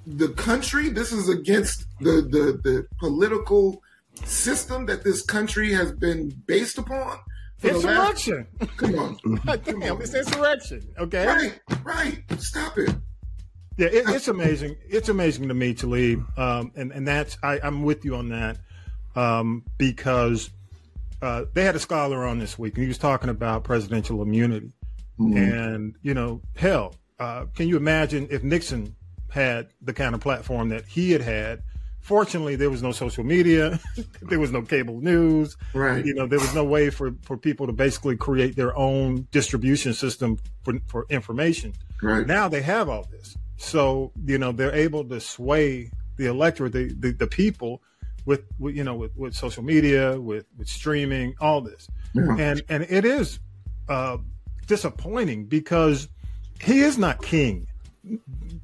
the 0.07 0.29
country, 0.29 0.89
this 0.89 1.13
is 1.13 1.29
against 1.29 1.87
the 2.01 2.23
the, 2.23 2.61
the 2.63 2.87
political 2.99 3.83
system 4.25 4.87
that 4.87 5.03
this 5.05 5.23
country 5.23 5.73
has 5.73 5.93
been 5.93 6.31
based 6.47 6.79
upon. 6.79 7.19
For 7.63 7.81
the 7.81 7.87
last- 7.87 8.29
Insurrection. 8.29 8.47
Come 8.77 8.99
on. 8.99 9.19
Damn, 9.81 10.01
it's 10.01 10.15
insurrection. 10.15 10.83
Okay. 10.99 11.27
Right, 11.27 11.61
right. 11.85 12.23
Stop 12.39 12.77
it. 12.79 12.95
Yeah, 13.79 13.87
it, 13.87 14.09
it's 14.09 14.29
amazing. 14.29 14.77
It's 14.89 15.09
amazing 15.09 15.49
to 15.49 15.55
me, 15.55 15.73
Talib, 15.75 16.25
um, 16.39 16.73
and 16.77 16.93
and 16.93 17.09
that's 17.09 17.39
I, 17.43 17.59
I'm 17.63 17.83
with 17.83 18.05
you 18.05 18.17
on 18.17 18.29
that 18.29 18.59
um, 19.17 19.65
because 19.79 20.51
uh, 21.23 21.45
they 21.55 21.65
had 21.65 21.75
a 21.75 21.79
scholar 21.81 22.27
on 22.27 22.39
this 22.39 22.59
week, 22.59 22.75
and 22.75 22.83
he 22.83 22.89
was 22.89 22.99
talking 22.99 23.31
about 23.31 23.65
presidential 23.65 24.21
immunity, 24.21 24.73
and 25.19 25.95
you 26.03 26.13
know, 26.15 26.43
hell, 26.57 26.95
uh, 27.19 27.47
can 27.55 27.67
you 27.69 27.77
imagine 27.79 28.29
if 28.31 28.43
Nixon 28.43 28.95
had 29.31 29.69
the 29.81 29.95
kind 29.95 30.15
of 30.15 30.21
platform 30.21 30.69
that 30.69 30.85
he 30.85 31.13
had 31.13 31.23
had? 31.23 31.63
Fortunately, 32.03 32.57
there 32.57 32.69
was 32.69 32.83
no 32.83 32.93
social 32.93 33.25
media, 33.25 33.79
there 34.23 34.41
was 34.41 34.51
no 34.51 34.63
cable 34.63 35.01
news, 35.01 35.57
Right. 35.73 36.05
You 36.05 36.15
know, 36.15 36.27
there 36.27 36.41
was 36.41 36.55
no 36.55 36.65
way 36.65 36.91
for 36.91 37.15
for 37.23 37.37
people 37.37 37.67
to 37.67 37.73
basically 37.73 38.17
create 38.17 38.57
their 38.57 38.77
own 38.77 39.27
distribution 39.31 39.95
system 39.95 40.39
for 40.65 40.75
for 40.87 41.07
information. 41.09 41.73
Right. 42.03 42.27
Now 42.27 42.49
they 42.49 42.63
have 42.63 42.89
all 42.89 43.07
this. 43.11 43.37
So, 43.57 44.11
you 44.27 44.39
know, 44.39 44.51
they're 44.51 44.75
able 44.75 45.05
to 45.05 45.21
sway 45.21 45.91
the 46.17 46.27
electorate, 46.27 46.73
the, 46.73 46.93
the, 46.99 47.13
the 47.13 47.29
people 47.29 47.81
with, 48.27 48.43
with, 48.59 48.75
you 48.75 48.83
know, 48.83 48.97
with, 48.97 49.17
with 49.17 49.35
social 49.35 49.63
media, 49.63 50.21
with, 50.21 50.47
with 50.59 50.69
streaming, 50.69 51.35
all 51.41 51.61
this. 51.61 51.89
Yeah. 52.13 52.37
And, 52.39 52.63
and 52.69 52.87
it 52.91 53.05
is 53.05 53.39
uh, 53.89 54.19
disappointing 54.67 55.47
because 55.47 56.09
he 56.61 56.81
is 56.81 56.99
not 56.99 57.23
king. 57.23 57.69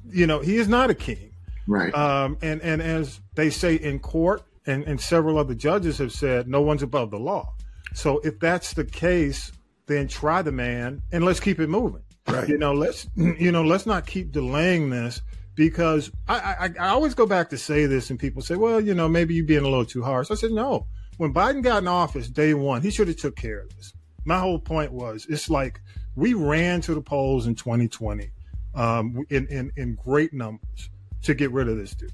You 0.09 0.27
know, 0.27 0.39
he 0.39 0.57
is 0.57 0.67
not 0.67 0.89
a 0.89 0.93
king. 0.93 1.28
Right. 1.69 1.93
Um, 1.93 2.37
and, 2.41 2.61
and 2.61 2.81
as 2.81 3.21
they 3.35 3.51
say 3.51 3.75
in 3.75 3.99
court, 3.99 4.43
and, 4.65 4.83
and 4.83 4.99
several 4.99 5.37
other 5.37 5.55
judges 5.55 5.97
have 5.97 6.11
said, 6.11 6.47
no 6.47 6.61
one's 6.61 6.83
above 6.83 7.11
the 7.11 7.19
law. 7.19 7.53
So 7.93 8.19
if 8.19 8.39
that's 8.39 8.73
the 8.73 8.85
case, 8.85 9.51
then 9.87 10.07
try 10.07 10.41
the 10.41 10.51
man 10.51 11.01
and 11.11 11.23
let's 11.25 11.39
keep 11.39 11.59
it 11.59 11.67
moving. 11.67 12.03
Right. 12.27 12.47
You 12.47 12.57
know, 12.57 12.73
let's 12.73 13.07
you 13.15 13.51
know, 13.51 13.63
let's 13.63 13.85
not 13.85 14.05
keep 14.05 14.31
delaying 14.31 14.89
this 14.89 15.21
because 15.55 16.11
I, 16.27 16.69
I 16.79 16.85
I 16.85 16.89
always 16.89 17.15
go 17.15 17.25
back 17.25 17.49
to 17.49 17.57
say 17.57 17.87
this, 17.87 18.11
and 18.11 18.19
people 18.19 18.41
say, 18.41 18.55
well, 18.55 18.79
you 18.79 18.93
know, 18.93 19.09
maybe 19.09 19.33
you're 19.33 19.45
being 19.45 19.61
a 19.65 19.69
little 19.69 19.85
too 19.85 20.03
harsh. 20.03 20.29
I 20.29 20.35
said, 20.35 20.51
no. 20.51 20.85
When 21.17 21.33
Biden 21.33 21.63
got 21.63 21.81
in 21.81 21.87
office, 21.87 22.29
day 22.29 22.53
one, 22.53 22.81
he 22.81 22.91
should 22.91 23.07
have 23.07 23.17
took 23.17 23.35
care 23.35 23.61
of 23.61 23.75
this. 23.75 23.93
My 24.25 24.39
whole 24.39 24.59
point 24.59 24.91
was, 24.91 25.25
it's 25.27 25.49
like 25.49 25.81
we 26.15 26.33
ran 26.33 26.81
to 26.81 26.93
the 26.93 27.01
polls 27.01 27.47
in 27.47 27.55
2020 27.55 28.29
um, 28.75 29.25
in, 29.29 29.47
in 29.47 29.71
in 29.75 29.95
great 29.95 30.31
numbers 30.33 30.89
to 31.23 31.33
get 31.33 31.51
rid 31.51 31.67
of 31.67 31.77
this 31.77 31.93
dude. 31.93 32.11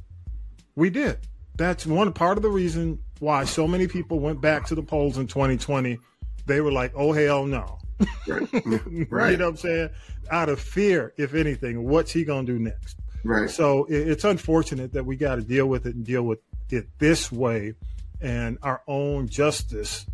We 0.75 0.89
did. 0.89 1.19
That's 1.57 1.85
one 1.85 2.11
part 2.11 2.37
of 2.37 2.43
the 2.43 2.49
reason 2.49 2.99
why 3.19 3.45
so 3.45 3.67
many 3.67 3.87
people 3.87 4.19
went 4.19 4.41
back 4.41 4.65
to 4.67 4.75
the 4.75 4.83
polls 4.83 5.17
in 5.17 5.27
2020. 5.27 5.97
They 6.45 6.61
were 6.61 6.71
like, 6.71 6.91
oh, 6.95 7.13
hell 7.13 7.45
no. 7.45 7.79
right. 8.27 8.49
right. 9.09 9.31
You 9.31 9.37
know 9.37 9.45
what 9.45 9.51
I'm 9.51 9.57
saying? 9.57 9.89
Out 10.29 10.49
of 10.49 10.59
fear, 10.59 11.13
if 11.17 11.33
anything, 11.33 11.87
what's 11.87 12.11
he 12.11 12.25
going 12.25 12.45
to 12.45 12.53
do 12.53 12.59
next? 12.59 12.97
Right. 13.23 13.49
So 13.49 13.87
it's 13.89 14.23
unfortunate 14.23 14.93
that 14.93 15.05
we 15.05 15.15
got 15.15 15.35
to 15.35 15.41
deal 15.41 15.67
with 15.67 15.85
it 15.85 15.95
and 15.95 16.05
deal 16.05 16.23
with 16.23 16.39
it 16.69 16.87
this 16.99 17.31
way, 17.31 17.73
and 18.21 18.59
our 18.61 18.83
own 18.87 19.27
justice, 19.27 20.05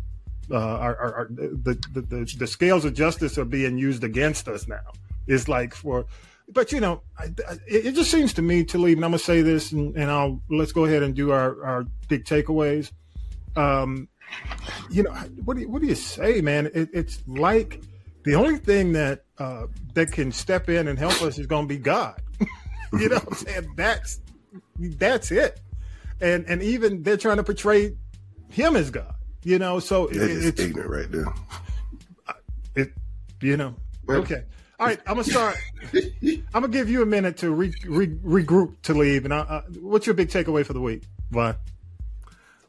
uh, 0.50 0.56
our, 0.56 0.96
our, 0.96 1.14
our 1.14 1.28
the, 1.28 1.78
the 1.92 2.00
the 2.00 2.34
the 2.38 2.46
scales 2.46 2.86
of 2.86 2.94
justice 2.94 3.36
are 3.36 3.44
being 3.44 3.76
used 3.76 4.02
against 4.02 4.48
us 4.48 4.66
now. 4.66 4.92
It's 5.26 5.46
like 5.46 5.74
for, 5.74 6.06
but 6.48 6.72
you 6.72 6.80
know, 6.80 7.02
I, 7.18 7.24
I, 7.48 7.56
it, 7.66 7.92
just 7.94 8.10
seems 8.10 8.32
to 8.34 8.42
me 8.42 8.64
to 8.64 8.78
leave. 8.78 8.98
And 8.98 9.04
I'm 9.04 9.12
gonna 9.12 9.18
say 9.18 9.42
this, 9.42 9.72
and, 9.72 9.96
and 9.96 10.10
I'll 10.10 10.40
let's 10.50 10.72
go 10.72 10.84
ahead 10.84 11.02
and 11.02 11.14
do 11.14 11.30
our 11.30 11.64
our 11.64 11.84
big 12.08 12.24
takeaways. 12.24 12.90
Um, 13.56 14.08
you 14.90 15.02
know, 15.02 15.12
what 15.44 15.54
do 15.56 15.62
you, 15.62 15.68
what 15.68 15.82
do 15.82 15.88
you 15.88 15.94
say, 15.94 16.40
man? 16.40 16.70
It, 16.74 16.90
it's 16.92 17.22
like 17.26 17.82
the 18.24 18.34
only 18.34 18.58
thing 18.58 18.92
that 18.92 19.24
uh, 19.38 19.66
that 19.94 20.12
can 20.12 20.32
step 20.32 20.68
in 20.68 20.88
and 20.88 20.98
help 20.98 21.20
us 21.22 21.38
is 21.38 21.46
going 21.46 21.68
to 21.68 21.74
be 21.74 21.78
God. 21.78 22.20
you 22.92 23.08
know 23.08 23.16
what 23.16 23.28
I'm 23.28 23.34
saying? 23.34 23.72
That's 23.76 24.20
that's 24.78 25.30
it. 25.30 25.60
And 26.20 26.44
and 26.46 26.62
even 26.62 27.02
they're 27.02 27.16
trying 27.16 27.38
to 27.38 27.44
portray 27.44 27.96
him 28.50 28.76
as 28.76 28.90
God. 28.90 29.14
You 29.44 29.58
know, 29.58 29.80
so 29.80 30.06
it, 30.06 30.16
it's 30.16 30.60
ignorant 30.60 30.90
right 30.90 31.10
there. 31.10 31.26
it. 32.76 32.92
You 33.40 33.56
know, 33.56 33.74
Well- 34.06 34.18
okay. 34.18 34.44
All 34.82 34.88
right, 34.88 34.98
I'm 35.06 35.14
gonna 35.14 35.22
start. 35.22 35.56
I'm 35.94 36.42
gonna 36.52 36.66
give 36.66 36.90
you 36.90 37.02
a 37.02 37.06
minute 37.06 37.36
to 37.36 37.52
re, 37.52 37.72
re, 37.86 38.08
regroup 38.08 38.82
to 38.82 38.94
leave. 38.94 39.24
And 39.24 39.32
I, 39.32 39.38
uh, 39.38 39.62
what's 39.80 40.06
your 40.08 40.14
big 40.14 40.28
takeaway 40.28 40.66
for 40.66 40.72
the 40.72 40.80
week, 40.80 41.04
Vi? 41.30 41.50
Okay, 41.50 41.56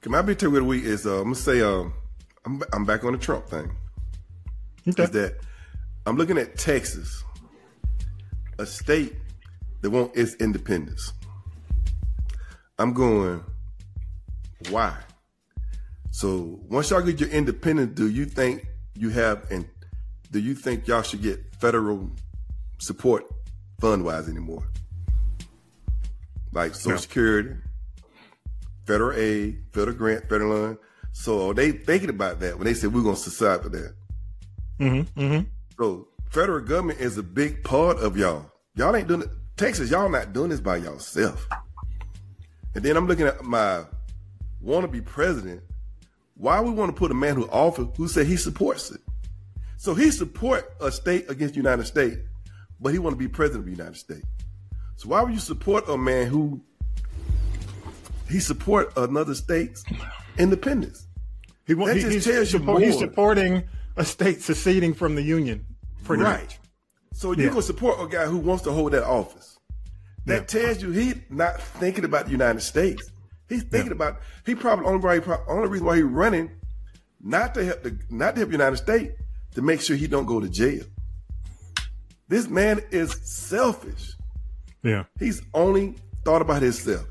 my 0.05 0.21
big 0.21 0.37
takeaway 0.37 0.47
of 0.47 0.53
the 0.53 0.63
week 0.65 0.83
is 0.83 1.07
uh, 1.07 1.15
I'm 1.17 1.23
gonna 1.23 1.35
say 1.35 1.61
um, 1.61 1.91
I'm 2.45 2.61
I'm 2.71 2.85
back 2.85 3.03
on 3.03 3.13
the 3.13 3.17
Trump 3.17 3.47
thing. 3.47 3.75
Okay. 4.87 5.05
Is 5.05 5.09
that 5.09 5.37
I'm 6.05 6.15
looking 6.15 6.37
at 6.37 6.55
Texas, 6.55 7.23
a 8.59 8.65
state 8.67 9.15
that 9.81 9.89
wants 9.89 10.15
its 10.15 10.35
independence. 10.35 11.13
I'm 12.77 12.93
going, 12.93 13.43
why? 14.69 14.95
So 16.11 16.59
once 16.69 16.91
y'all 16.91 17.01
get 17.01 17.19
your 17.19 17.29
independence, 17.29 17.95
do 17.95 18.07
you 18.07 18.25
think 18.25 18.67
you 18.93 19.09
have 19.09 19.49
and 19.49 19.67
do 20.29 20.37
you 20.37 20.53
think 20.53 20.87
y'all 20.87 21.01
should 21.01 21.23
get 21.23 21.52
federal 21.63 22.11
support 22.77 23.23
fund 23.79 24.03
wise 24.03 24.27
anymore? 24.27 24.67
Like 26.51 26.75
Social 26.75 26.91
No. 26.91 26.97
Security, 26.97 27.55
federal 28.85 29.17
aid, 29.17 29.63
federal 29.71 29.95
grant, 29.95 30.27
federal 30.27 30.49
loan. 30.53 30.77
So 31.13 31.53
they 31.53 31.71
thinking 31.71 32.09
about 32.09 32.41
that 32.41 32.57
when 32.57 32.65
they 32.65 32.73
say 32.73 32.87
we're 32.87 33.01
gonna 33.01 33.15
subside 33.15 33.63
for 33.63 33.69
that? 33.69 33.93
Mm-hmm. 34.81 35.21
Mm-hmm. 35.21 35.49
So 35.79 36.09
federal 36.31 36.59
government 36.65 36.99
is 36.99 37.17
a 37.17 37.23
big 37.23 37.63
part 37.63 37.97
of 37.97 38.17
y'all. 38.17 38.51
Y'all 38.75 38.93
ain't 38.93 39.07
doing 39.07 39.21
it. 39.21 39.29
Texas, 39.55 39.89
y'all 39.89 40.09
not 40.09 40.33
doing 40.33 40.49
this 40.49 40.59
by 40.59 40.75
yourself. 40.75 41.47
And 42.75 42.83
then 42.83 42.97
I'm 42.97 43.07
looking 43.07 43.27
at 43.27 43.41
my 43.41 43.85
wannabe 44.61 45.05
president. 45.05 45.61
Why 46.35 46.59
we 46.59 46.71
want 46.71 46.93
to 46.93 46.99
put 46.99 47.09
a 47.09 47.13
man 47.13 47.35
who 47.35 47.45
offered 47.45 47.87
who 47.95 48.09
said 48.09 48.27
he 48.27 48.35
supports 48.35 48.91
it? 48.91 48.99
So 49.83 49.93
he 49.93 50.11
support 50.11 50.73
a 50.79 50.89
state 50.89 51.29
against 51.29 51.55
the 51.55 51.57
United 51.57 51.85
States, 51.85 52.15
but 52.79 52.93
he 52.93 52.99
want 52.99 53.15
to 53.15 53.17
be 53.17 53.27
president 53.27 53.59
of 53.59 53.65
the 53.65 53.71
United 53.71 53.97
States. 53.97 54.23
So 54.95 55.09
why 55.09 55.21
would 55.21 55.33
you 55.33 55.41
support 55.41 55.89
a 55.89 55.97
man 55.97 56.27
who 56.27 56.61
he 58.29 58.39
support 58.39 58.93
another 58.95 59.35
state's 59.35 59.83
independence? 60.37 61.05
He, 61.67 61.73
That 61.73 61.97
he- 61.97 62.01
just 62.01 62.13
he's, 62.13 62.23
tells 62.23 62.53
you 62.53 62.59
suppo- 62.59 62.81
he's 62.81 62.97
supporting 62.97 63.63
a 63.97 64.05
state 64.05 64.41
seceding 64.41 64.93
from 64.93 65.15
the 65.15 65.21
union. 65.21 65.65
Pretty 66.05 66.23
Right. 66.23 66.43
much. 66.43 66.59
So 67.11 67.33
you're 67.33 67.47
Yeah. 67.47 67.49
gonna 67.49 67.61
support 67.63 67.99
a 67.99 68.07
guy 68.07 68.25
who 68.25 68.37
wants 68.37 68.63
to 68.63 68.71
hold 68.71 68.93
that 68.93 69.03
office. 69.03 69.59
That 70.27 70.47
tells 70.47 70.81
you 70.81 70.91
he 70.91 71.15
not 71.29 71.61
thinking 71.61 72.05
about 72.05 72.27
the 72.27 72.31
United 72.31 72.61
States. 72.61 73.03
He's 73.49 73.63
thinking 73.63 73.91
about 73.91 74.21
he 74.45 74.55
probably 74.55 74.85
only 74.85 74.99
why 74.99 75.15
he 75.15 75.19
prob- 75.19 75.41
only 75.49 75.67
reason 75.67 75.85
why 75.85 75.97
he's 75.97 76.05
running 76.05 76.51
not 77.21 77.53
to 77.55 77.65
help 77.65 77.83
the 77.83 77.97
not 78.09 78.35
to 78.35 78.39
help 78.39 78.49
the 78.51 78.53
United 78.57 78.77
States 78.77 79.19
to 79.55 79.61
make 79.61 79.81
sure 79.81 79.95
he 79.95 80.07
don't 80.07 80.25
go 80.25 80.39
to 80.39 80.49
jail. 80.49 80.83
This 82.27 82.47
man 82.47 82.81
is 82.91 83.11
selfish. 83.23 84.11
Yeah. 84.81 85.03
He's 85.19 85.41
only 85.53 85.95
thought 86.25 86.41
about 86.41 86.61
himself. 86.61 87.05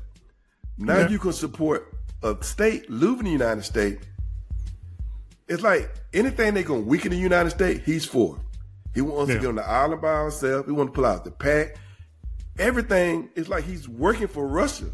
Now 0.77 0.99
Yeah. 0.99 1.09
you 1.09 1.19
can 1.19 1.33
support 1.33 1.93
a 2.23 2.35
state 2.41 2.89
leaving 2.89 3.25
the 3.25 3.31
United 3.31 3.63
States. 3.63 4.05
It's 5.47 5.61
like 5.61 5.91
anything 6.13 6.53
they 6.53 6.63
gonna 6.63 6.81
weaken 6.81 7.11
the 7.11 7.17
United 7.17 7.51
States, 7.51 7.85
he's 7.85 8.05
for. 8.05 8.39
He 8.93 9.01
wants 9.01 9.29
Yeah. 9.29 9.35
to 9.35 9.41
get 9.41 9.49
on 9.49 9.55
the 9.55 9.67
island 9.67 10.01
by 10.01 10.21
himself. 10.23 10.65
He 10.65 10.71
wants 10.71 10.91
to 10.91 10.95
pull 10.95 11.05
out 11.05 11.23
the 11.25 11.31
pack. 11.31 11.75
Everything 12.59 13.29
is 13.35 13.49
like 13.49 13.63
he's 13.63 13.87
working 13.89 14.27
for 14.27 14.47
Russia. 14.47 14.85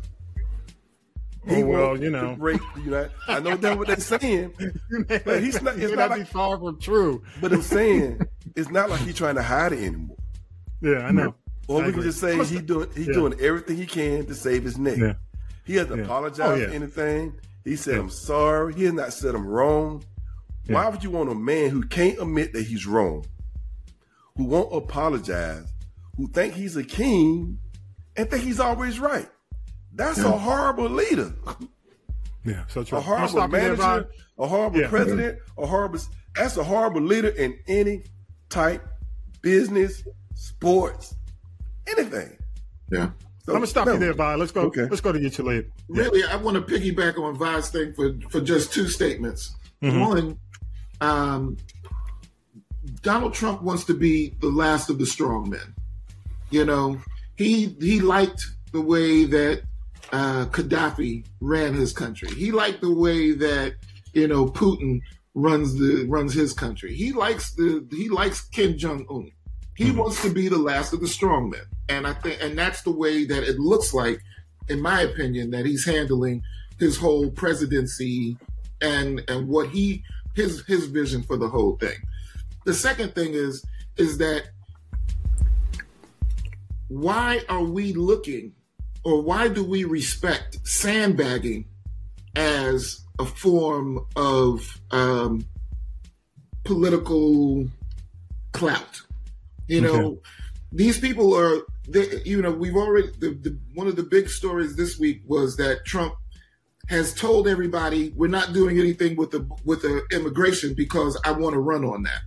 Oh, 1.50 1.66
well, 1.66 1.98
you 2.02 2.10
know. 2.10 2.36
break 2.36 2.62
the 2.76 2.82
United. 2.82 3.12
I 3.28 3.40
know 3.40 3.56
that's 3.56 3.78
what 3.78 3.88
they're 3.88 3.98
saying, 4.00 4.54
but 5.08 5.42
he's 5.44 5.62
not. 5.62 5.78
It's 5.78 5.94
not 5.96 6.10
like. 6.12 6.28
far 6.28 6.58
from 6.58 6.80
true. 6.80 7.24
But 7.42 7.52
I'm 7.54 7.62
saying 7.62 8.22
it's 8.56 8.70
not 8.70 8.90
like 8.90 9.02
he's 9.02 9.16
trying 9.16 9.36
to 9.36 9.44
hide 9.44 9.74
it 9.74 9.80
anymore. 9.84 10.18
Yeah, 10.82 11.00
I 11.06 11.12
know. 11.12 11.36
Or 11.68 11.84
I 11.84 11.88
we 11.88 11.94
can 11.94 12.02
just 12.04 12.20
say 12.20 12.44
he 12.46 12.62
doing 12.62 12.90
he's 12.96 13.08
Yeah. 13.08 13.14
doing 13.14 13.40
everything 13.40 13.78
he 13.78 13.86
can 13.86 14.26
to 14.26 14.36
save 14.36 14.64
his 14.64 14.78
neck. 14.78 14.98
Yeah. 14.98 15.14
He 15.66 15.76
hasn't 15.76 15.98
Yeah. 16.00 16.06
apologized 16.06 16.64
Oh, 16.64 16.68
for 16.68 16.74
anything. 16.74 17.34
He 17.64 17.76
said. 17.76 17.98
I'm 18.00 18.10
sorry. 18.10 18.74
He 18.74 18.86
has 18.86 18.94
not 18.94 19.14
said 19.14 19.36
I'm 19.36 19.46
wrong. 19.46 20.04
Why 20.68 20.88
would 20.88 21.04
you 21.04 21.10
want 21.10 21.30
a 21.32 21.36
man 21.36 21.72
who 21.72 21.82
can't 21.84 22.20
admit 22.20 22.54
that 22.54 22.62
he's 22.64 22.86
wrong, 22.86 23.26
who 24.38 24.44
won't 24.46 24.72
apologize, 24.74 25.66
who 26.16 26.28
think 26.28 26.54
he's 26.54 26.76
a 26.76 26.84
king 26.84 27.58
and 28.16 28.30
think 28.30 28.44
he's 28.44 28.60
always 28.60 29.00
right? 29.00 29.28
That's 30.00 30.20
a 30.20 30.32
horrible 30.32 30.90
leader. 30.90 31.34
Yeah, 32.46 32.64
so 32.70 32.84
true. 32.84 32.98
A 32.98 33.02
I'm 33.02 33.06
gonna 33.06 33.28
horrible 33.28 33.28
stop 33.28 33.52
you 33.52 33.58
there, 33.58 33.76
manager, 33.76 34.10
a 34.38 34.48
horrible 34.48 34.80
Yeah. 34.80 34.88
president, 34.88 35.40
a 35.58 35.66
horrible. 35.66 36.00
That's 36.36 36.56
a 36.56 36.64
horrible 36.64 37.02
leader 37.02 37.28
in 37.28 37.60
any 37.68 38.04
type, 38.48 38.88
business, 39.42 40.04
sports, 40.36 41.16
anything. 41.86 42.38
Yeah. 42.90 43.10
So, 43.44 43.52
I'm 43.52 43.56
gonna 43.56 43.68
stop 43.68 43.88
no. 43.88 43.94
you 43.94 44.00
there, 44.00 44.14
Vi. 44.14 44.36
Let's 44.36 44.54
go. 44.54 44.62
Okay. 44.62 44.84
Let's 44.84 45.02
go 45.02 45.12
to 45.12 45.20
your 45.20 45.46
lead. 45.46 45.70
Really, 45.90 46.24
I 46.24 46.38
want 46.38 46.56
to 46.56 46.62
piggyback 46.62 47.20
on 47.20 47.36
Vi's 47.38 47.70
thing 47.70 47.94
for, 47.94 48.14
for 48.30 48.40
just 48.40 48.72
two 48.72 48.88
statements. 48.88 49.54
One, 49.82 50.38
um, 51.02 51.58
Donald 53.02 53.34
Trump 53.34 53.62
wants 53.64 53.84
to 53.86 53.94
be 53.94 54.34
the 54.40 54.50
last 54.50 54.90
of 54.90 54.98
the 54.98 55.06
strong 55.06 55.50
men. 55.50 55.76
You 56.52 56.64
know, 56.64 57.02
he 57.36 57.76
he 57.82 58.00
liked 58.00 58.46
the 58.72 58.82
way 58.82 59.26
that 59.26 59.64
uh, 60.12 60.46
Gaddafi 60.46 61.26
ran 61.40 61.74
his 61.74 61.94
country. 61.94 62.30
He 62.30 62.52
liked 62.52 62.82
the 62.82 62.94
way 62.94 63.32
that 63.34 63.76
you 64.14 64.28
know 64.28 64.46
Putin 64.48 65.02
runs 65.34 65.78
the 65.78 66.06
runs 66.08 66.34
his 66.34 66.54
country. 66.54 66.94
He 66.96 67.12
likes 67.12 67.52
the 67.52 67.86
he 67.92 68.10
likes 68.10 68.42
Kim 68.50 68.78
Jong 68.78 69.06
Un. 69.10 69.32
He 69.76 69.92
wants 69.92 70.22
to 70.24 70.30
be 70.30 70.50
the 70.50 70.58
last 70.58 70.92
of 70.94 71.00
the 71.00 71.08
strong 71.08 71.50
men, 71.50 71.66
and 71.88 72.06
I 72.06 72.14
think 72.14 72.40
and 72.42 72.58
that's 72.58 72.82
the 72.82 72.92
way 72.92 73.26
that 73.26 73.44
it 73.44 73.60
looks 73.60 73.94
like, 73.94 74.20
in 74.68 74.82
my 74.82 75.02
opinion, 75.02 75.52
that 75.52 75.66
he's 75.66 75.86
handling 75.86 76.42
his 76.80 76.98
whole 76.98 77.30
presidency 77.32 78.38
and 78.82 79.22
and 79.28 79.48
what 79.48 79.70
he 79.70 80.04
his 80.36 80.64
his 80.66 80.88
vision 80.88 81.24
for 81.24 81.38
the 81.38 81.48
whole 81.48 81.78
thing. 81.78 81.98
The 82.66 82.74
second 82.74 83.16
thing 83.16 83.34
is 83.34 83.64
is 83.98 84.18
that 84.18 84.50
why 86.88 87.42
are 87.48 87.64
we 87.64 87.94
looking 87.94 88.54
or 89.04 89.22
why 89.22 89.48
do 89.48 89.64
we 89.64 89.84
respect 89.84 90.60
sandbagging 90.68 91.66
as 92.36 93.02
a 93.20 93.26
form 93.26 94.06
of 94.16 94.80
um, 94.92 95.46
political 96.64 97.68
clout? 98.52 99.02
You 99.68 99.82
know, 99.82 100.06
Okay. 100.06 100.20
these 100.72 101.00
people 101.00 101.36
are, 101.36 101.62
they, 101.88 102.22
you 102.24 102.42
know, 102.42 102.52
we've 102.52 102.76
already, 102.76 103.10
the, 103.20 103.30
the, 103.32 103.58
one 103.76 103.88
of 103.88 103.96
the 103.96 104.04
big 104.04 104.30
stories 104.30 104.76
this 104.76 104.98
week 105.00 105.22
was 105.26 105.58
that 105.58 105.86
Trump 105.86 106.14
has 106.88 107.14
told 107.14 107.48
everybody 107.48 108.10
we're 108.16 108.28
not 108.28 108.52
doing 108.52 108.80
anything 108.80 109.16
with 109.16 109.30
the 109.30 109.48
with 109.64 109.84
the 109.84 110.02
immigration 110.12 110.74
because 110.74 111.16
I 111.24 111.32
want 111.34 111.54
to 111.54 111.60
run 111.60 111.86
on 111.86 112.02
that. 112.02 112.22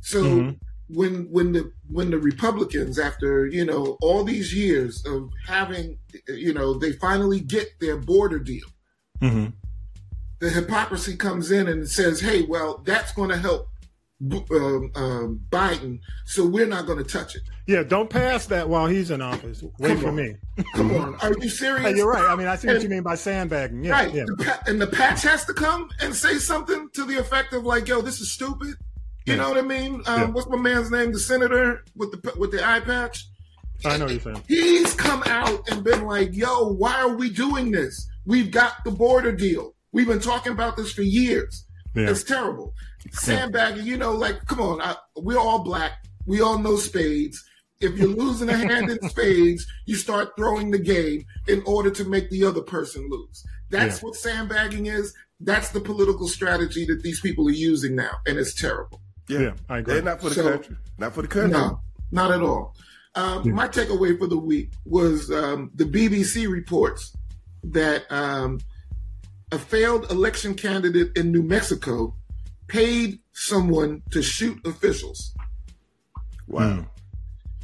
So 0.00 0.22
Mhm. 0.22 0.58
When 0.88 1.30
when 1.30 1.52
the 1.52 1.72
when 1.88 2.10
the 2.10 2.18
Republicans, 2.18 2.98
after 2.98 3.46
you 3.46 3.64
know 3.64 3.96
all 4.02 4.24
these 4.24 4.54
years 4.54 5.04
of 5.06 5.30
having, 5.46 5.98
you 6.28 6.52
know, 6.52 6.74
they 6.78 6.92
finally 6.92 7.40
get 7.40 7.68
their 7.80 7.96
border 7.96 8.38
deal, 8.38 8.66
hmm 9.20 9.46
the 10.40 10.50
hypocrisy 10.50 11.16
comes 11.16 11.50
in 11.50 11.68
and 11.68 11.88
says, 11.88 12.20
"Hey, 12.20 12.42
well, 12.42 12.82
that's 12.84 13.12
going 13.12 13.30
to 13.30 13.38
help 13.38 13.68
um, 14.50 14.90
um, 14.94 15.40
Biden, 15.48 16.00
so 16.26 16.44
we're 16.44 16.66
not 16.66 16.86
going 16.86 16.98
to 16.98 17.04
touch 17.04 17.34
it." 17.36 17.42
Yeah, 17.66 17.82
don't 17.82 18.10
pass 18.10 18.44
that 18.46 18.68
while 18.68 18.86
he's 18.86 19.10
in 19.10 19.22
office. 19.22 19.62
Wait 19.78 19.88
Come 19.90 19.98
for 19.98 20.08
on. 20.08 20.16
me. 20.16 20.34
Come 20.74 20.90
on, 20.96 21.14
are 21.22 21.32
you 21.40 21.48
serious? 21.48 21.86
Hey, 21.88 21.96
you're 21.96 22.10
right. 22.10 22.28
I 22.28 22.36
mean, 22.36 22.46
I 22.48 22.56
see 22.56 22.66
what 22.66 22.82
you 22.82 22.88
mean 22.90 23.02
by 23.02 23.14
sandbagging. 23.14 23.84
Yeah, 23.84 23.92
Right. 23.92 24.12
yeah. 24.12 24.24
The 24.26 24.58
and 24.66 24.78
the 24.80 24.86
patch 24.88 25.22
has 25.22 25.46
to 25.46 25.54
come 25.54 25.88
and 26.00 26.14
say 26.14 26.34
something 26.38 26.90
to 26.92 27.04
the 27.06 27.16
effect 27.18 27.54
of 27.54 27.64
like, 27.64 27.88
"Yo, 27.88 28.02
this 28.02 28.20
is 28.20 28.30
stupid." 28.30 28.74
You 29.26 29.34
Yeah. 29.34 29.40
know 29.40 29.48
what 29.48 29.58
I 29.58 29.62
mean? 29.62 30.02
Um, 30.06 30.20
Yeah. 30.20 30.26
What's 30.28 30.48
my 30.48 30.56
man's 30.58 30.90
name? 30.90 31.12
The 31.12 31.18
senator 31.18 31.82
with 31.96 32.12
the 32.12 32.32
with 32.38 32.50
the 32.52 32.66
eye 32.66 32.80
patch. 32.80 33.26
I 33.84 33.96
know 33.96 34.08
you're 34.08 34.20
saying. 34.20 34.42
He's 34.48 34.94
come 34.94 35.22
out 35.26 35.68
and 35.70 35.82
been 35.84 36.04
like, 36.06 36.34
"Yo, 36.34 36.68
why 36.72 36.94
are 37.00 37.14
we 37.14 37.28
doing 37.30 37.70
this? 37.70 38.08
We've 38.24 38.50
got 38.50 38.84
the 38.84 38.90
border 38.90 39.32
deal. 39.32 39.74
We've 39.92 40.06
been 40.06 40.20
talking 40.20 40.52
about 40.52 40.76
this 40.76 40.92
for 40.92 41.02
years. 41.02 41.64
Yeah. 41.94 42.10
It's 42.10 42.24
terrible. 42.24 42.74
Sandbagging, 43.12 43.84
you 43.86 43.96
know, 43.96 44.12
like, 44.12 44.44
come 44.46 44.60
on, 44.60 44.80
I, 44.80 44.96
we're 45.16 45.38
all 45.38 45.62
black. 45.62 45.92
We 46.26 46.40
all 46.40 46.58
know 46.58 46.76
spades. 46.76 47.44
If 47.80 47.96
you're 47.98 48.08
losing 48.08 48.48
a 48.48 48.56
hand 48.56 48.90
in 48.90 48.98
spades, 49.10 49.66
you 49.84 49.94
start 49.96 50.30
throwing 50.36 50.70
the 50.70 50.78
game 50.78 51.24
in 51.48 51.62
order 51.66 51.90
to 51.90 52.04
make 52.04 52.30
the 52.30 52.44
other 52.44 52.62
person 52.62 53.06
lose. 53.10 53.44
That's 53.70 54.02
what 54.02 54.14
sandbagging 54.16 54.86
is. 54.86 55.12
That's 55.40 55.68
the 55.70 55.80
political 55.80 56.26
strategy 56.28 56.86
that 56.86 57.02
these 57.02 57.20
people 57.20 57.46
are 57.48 57.52
using 57.52 57.94
now, 57.94 58.12
and 58.26 58.38
it's 58.38 58.54
terrible. 58.54 59.02
Yeah, 59.28 59.38
Yeah, 59.40 59.52
I 59.68 59.78
agree. 59.78 59.94
They're 59.94 60.02
not 60.02 60.20
for 60.20 60.28
the 60.28 60.34
So- 60.34 60.50
country. 60.50 60.76
Not 60.98 61.14
for 61.14 61.22
the 61.22 61.28
country. 61.28 61.50
No, 61.52 61.80
not 62.10 62.30
at 62.30 62.40
all. 62.42 62.74
Um, 63.16 63.52
My 63.52 63.68
takeaway 63.68 64.18
for 64.18 64.26
the 64.26 64.36
week 64.38 64.72
was 64.84 65.30
um, 65.30 65.70
the 65.74 65.84
BBC 65.84 66.48
reports 66.50 67.14
that 67.62 68.04
um, 68.10 68.58
a 69.52 69.58
failed 69.58 70.10
election 70.10 70.54
candidate 70.54 71.16
in 71.16 71.30
New 71.30 71.42
Mexico 71.42 72.16
paid 72.66 73.20
someone 73.32 74.02
to 74.10 74.20
shoot 74.22 74.58
officials. 74.66 75.32
Wow. 76.48 76.86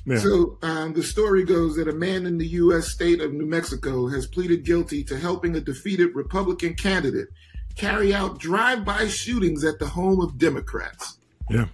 Yeah. 0.06 0.18
So 0.18 0.58
um, 0.62 0.92
the 0.94 1.02
story 1.02 1.44
goes 1.44 1.76
that 1.76 1.88
a 1.88 1.92
man 1.92 2.26
in 2.26 2.38
the 2.38 2.46
U.S. 2.46 2.88
state 2.88 3.20
of 3.20 3.32
New 3.32 3.46
Mexico 3.46 4.08
has 4.08 4.26
pleaded 4.26 4.64
guilty 4.64 5.04
to 5.04 5.18
helping 5.18 5.56
a 5.56 5.60
defeated 5.60 6.14
Republican 6.14 6.74
candidate 6.74 7.28
carry 7.76 8.14
out 8.14 8.38
drive-by 8.38 9.08
shootings 9.08 9.64
at 9.64 9.78
the 9.78 9.86
home 9.86 10.20
of 10.20 10.38
Democrats. 10.38 11.18
Yeah. 11.50 11.66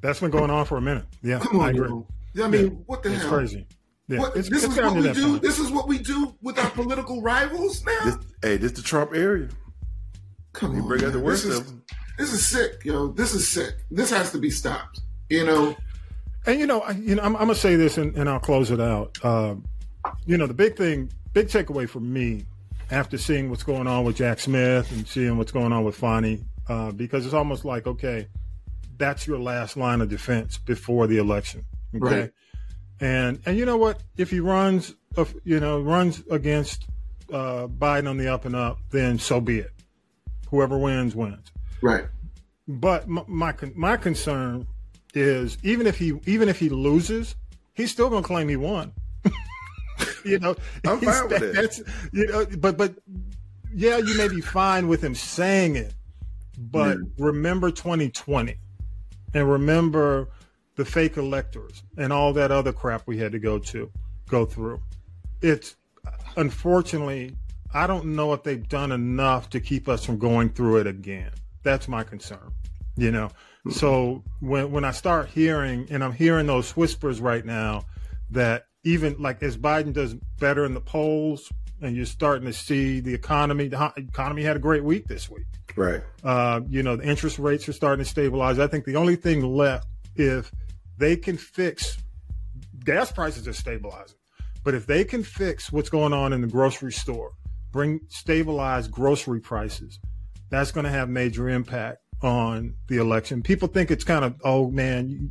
That's 0.00 0.20
been 0.20 0.30
going 0.30 0.50
on 0.50 0.64
for 0.64 0.78
a 0.78 0.80
minute. 0.80 1.04
Yeah, 1.22 1.38
Come 1.38 1.60
I 1.60 1.64
on, 1.64 1.76
agree. 1.76 1.88
yo. 2.34 2.44
I 2.44 2.48
mean, 2.48 2.82
what 2.86 3.02
the 3.02 3.12
It's 3.12 3.22
hell? 3.22 3.30
crazy. 3.30 3.66
Yeah, 4.08 4.18
What, 4.18 4.36
it's, 4.36 4.48
this 4.48 4.64
it's 4.64 4.72
is 4.76 4.80
what 4.80 4.94
we 4.96 5.12
do. 5.12 5.28
point. 5.30 5.42
This 5.42 5.58
is 5.60 5.70
what 5.70 5.86
we 5.88 5.98
do 5.98 6.34
with 6.42 6.58
our 6.58 6.70
political 6.70 7.22
rivals 7.22 7.84
now. 7.84 8.04
This, 8.04 8.16
hey, 8.42 8.56
this 8.56 8.72
is 8.72 8.78
the 8.78 8.82
Trump 8.82 9.12
area. 9.14 9.48
Come 10.52 10.74
You 10.74 10.82
on, 10.82 10.88
bring 10.88 11.04
out 11.04 11.12
the 11.12 11.20
worst 11.20 11.44
this 11.44 11.58
of 11.58 11.66
is, 11.66 11.70
'em. 11.72 11.82
this 12.18 12.32
is 12.32 12.44
sick, 12.46 12.84
yo. 12.84 13.08
This 13.08 13.32
is 13.34 13.48
sick. 13.48 13.74
This 13.90 14.10
has 14.10 14.32
to 14.32 14.38
be 14.38 14.50
stopped. 14.50 15.00
You 15.30 15.46
know, 15.46 15.76
And 16.46 16.58
you 16.58 16.66
know, 16.66 16.80
I- 16.80 16.90
you 16.92 17.14
know, 17.14 17.22
I'm, 17.22 17.36
I'm 17.36 17.42
gonna 17.42 17.54
say 17.54 17.76
this, 17.76 17.96
and, 17.98 18.16
and 18.16 18.28
I'll 18.28 18.40
close 18.40 18.70
it 18.72 18.80
out. 18.80 19.16
Um, 19.24 19.64
you 20.26 20.36
know, 20.36 20.46
the 20.46 20.54
big 20.54 20.76
thing, 20.76 21.10
big 21.32 21.46
takeaway 21.46 21.88
for 21.88 22.00
me, 22.00 22.44
after 22.90 23.16
seeing 23.16 23.48
what's 23.48 23.62
going 23.62 23.86
on 23.86 24.04
with 24.04 24.16
Jack 24.16 24.40
Smith 24.40 24.90
and 24.90 25.06
seeing 25.06 25.38
what's 25.38 25.52
going 25.52 25.72
on 25.72 25.84
with 25.84 25.94
Fani, 25.94 26.44
uh, 26.68 26.90
because 26.90 27.24
it's 27.24 27.34
almost 27.34 27.64
like, 27.64 27.86
okay, 27.86 28.26
that's 28.96 29.26
your 29.26 29.38
last 29.38 29.76
line 29.76 30.00
of 30.00 30.08
defense 30.08 30.58
before 30.58 31.06
the 31.06 31.18
election. 31.18 31.64
Okay, 31.94 32.20
Right. 32.20 32.30
and 33.00 33.40
and 33.46 33.56
you 33.58 33.64
know 33.66 33.76
what? 33.76 34.02
If 34.16 34.30
he 34.30 34.40
runs, 34.40 34.94
if, 35.16 35.34
you 35.44 35.60
know, 35.60 35.80
runs 35.80 36.22
against 36.30 36.86
uh, 37.32 37.66
Biden 37.66 38.08
on 38.08 38.16
the 38.16 38.28
up 38.32 38.44
and 38.44 38.54
up, 38.56 38.78
then 38.90 39.18
so 39.18 39.40
be 39.40 39.58
it. 39.58 39.70
Whoever 40.50 40.78
wins 40.78 41.14
wins. 41.16 41.50
right? 41.80 42.04
But 42.68 43.08
my 43.08 43.24
my, 43.26 43.54
my 43.74 43.96
concern 43.96 44.66
is 45.14 45.58
even 45.62 45.86
if 45.86 45.98
he 45.98 46.18
even 46.26 46.48
if 46.48 46.58
he 46.58 46.68
loses, 46.68 47.34
he's 47.74 47.90
still 47.90 48.08
going 48.08 48.22
to 48.22 48.26
claim 48.26 48.48
he 48.48 48.56
won. 48.56 48.92
you 50.24 50.38
know, 50.38 50.54
I'm 50.86 51.00
fine 51.00 51.28
with 51.28 51.40
that. 51.40 51.52
That's 51.54 51.82
you 52.12 52.26
know, 52.26 52.46
but 52.58 52.76
but 52.78 52.94
yeah, 53.74 53.98
you 53.98 54.16
may 54.16 54.28
be 54.28 54.40
fine 54.40 54.86
with 54.88 55.02
him 55.02 55.14
saying 55.14 55.76
it, 55.76 55.94
but 56.58 56.98
remember 57.18 57.70
2020, 57.70 58.56
and 59.34 59.50
remember 59.50 60.28
the 60.76 60.84
fake 60.84 61.16
electors 61.16 61.82
and 61.96 62.12
all 62.12 62.32
that 62.32 62.50
other 62.50 62.72
crap 62.72 63.06
we 63.06 63.18
had 63.18 63.32
to 63.32 63.38
go 63.38 63.58
to 63.58 63.90
go 64.28 64.44
through. 64.46 64.80
It's 65.40 65.76
unfortunately, 66.36 67.36
I 67.74 67.86
don't 67.86 68.06
know 68.06 68.32
if 68.32 68.42
they've 68.42 68.66
done 68.68 68.92
enough 68.92 69.50
to 69.50 69.60
keep 69.60 69.88
us 69.88 70.04
from 70.04 70.18
going 70.18 70.50
through 70.50 70.78
it 70.78 70.86
again. 70.86 71.30
That's 71.62 71.88
my 71.88 72.02
concern. 72.02 72.52
You 72.96 73.10
know, 73.10 73.26
mm-hmm. 73.28 73.70
so 73.70 74.22
when 74.40 74.70
when 74.70 74.84
I 74.84 74.90
start 74.90 75.28
hearing, 75.28 75.86
and 75.90 76.04
I'm 76.04 76.12
hearing 76.12 76.46
those 76.46 76.76
whispers 76.76 77.20
right 77.20 77.44
now, 77.44 77.84
that 78.30 78.66
even 78.84 79.16
like 79.18 79.42
as 79.42 79.56
Biden 79.56 79.92
does 79.92 80.14
better 80.38 80.64
in 80.64 80.74
the 80.74 80.80
polls, 80.80 81.50
and 81.80 81.96
you're 81.96 82.06
starting 82.06 82.46
to 82.46 82.52
see 82.52 83.00
the 83.00 83.12
economy, 83.12 83.68
the 83.68 83.92
economy 83.96 84.42
had 84.42 84.56
a 84.56 84.60
great 84.60 84.84
week 84.84 85.06
this 85.06 85.28
week. 85.28 85.46
Right. 85.76 86.02
Uh, 86.22 86.60
you 86.68 86.82
know, 86.82 86.96
the 86.96 87.04
interest 87.04 87.38
rates 87.38 87.68
are 87.68 87.72
starting 87.72 88.04
to 88.04 88.08
stabilize. 88.08 88.58
I 88.58 88.66
think 88.66 88.84
the 88.84 88.96
only 88.96 89.16
thing 89.16 89.42
left, 89.42 89.88
if 90.14 90.52
they 90.98 91.16
can 91.16 91.36
fix 91.36 91.98
gas 92.84 93.10
prices 93.10 93.48
are 93.48 93.52
stabilizing, 93.52 94.16
but 94.64 94.74
if 94.74 94.86
they 94.86 95.04
can 95.04 95.22
fix 95.22 95.72
what's 95.72 95.88
going 95.88 96.12
on 96.12 96.32
in 96.32 96.40
the 96.40 96.46
grocery 96.46 96.92
store, 96.92 97.32
bring 97.72 98.00
stabilize 98.08 98.86
grocery 98.86 99.40
prices, 99.40 99.98
that's 100.50 100.70
going 100.70 100.84
to 100.84 100.90
have 100.90 101.08
major 101.08 101.48
impact 101.48 102.01
on 102.24 102.74
the 102.88 102.98
election. 102.98 103.42
People 103.42 103.68
think 103.68 103.90
it's 103.90 104.04
kind 104.04 104.24
of, 104.24 104.34
oh 104.44 104.70
man, 104.70 105.30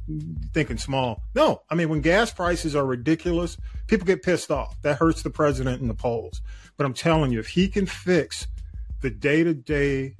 thinking 0.53 0.77
small. 0.77 1.23
No, 1.35 1.61
I 1.69 1.75
mean, 1.75 1.89
when 1.89 2.01
gas 2.01 2.31
prices 2.31 2.75
are 2.75 2.85
ridiculous, 2.85 3.57
people 3.87 4.05
get 4.05 4.23
pissed 4.23 4.51
off. 4.51 4.81
That 4.81 4.97
hurts 4.97 5.21
the 5.21 5.29
president 5.29 5.81
in 5.81 5.87
the 5.87 5.93
polls. 5.93 6.41
But 6.77 6.85
I'm 6.85 6.93
telling 6.93 7.31
you, 7.31 7.39
if 7.39 7.49
he 7.49 7.67
can 7.67 7.85
fix 7.85 8.47
the 9.01 9.09
day 9.09 9.43
to 9.43 9.53
day 9.53 10.15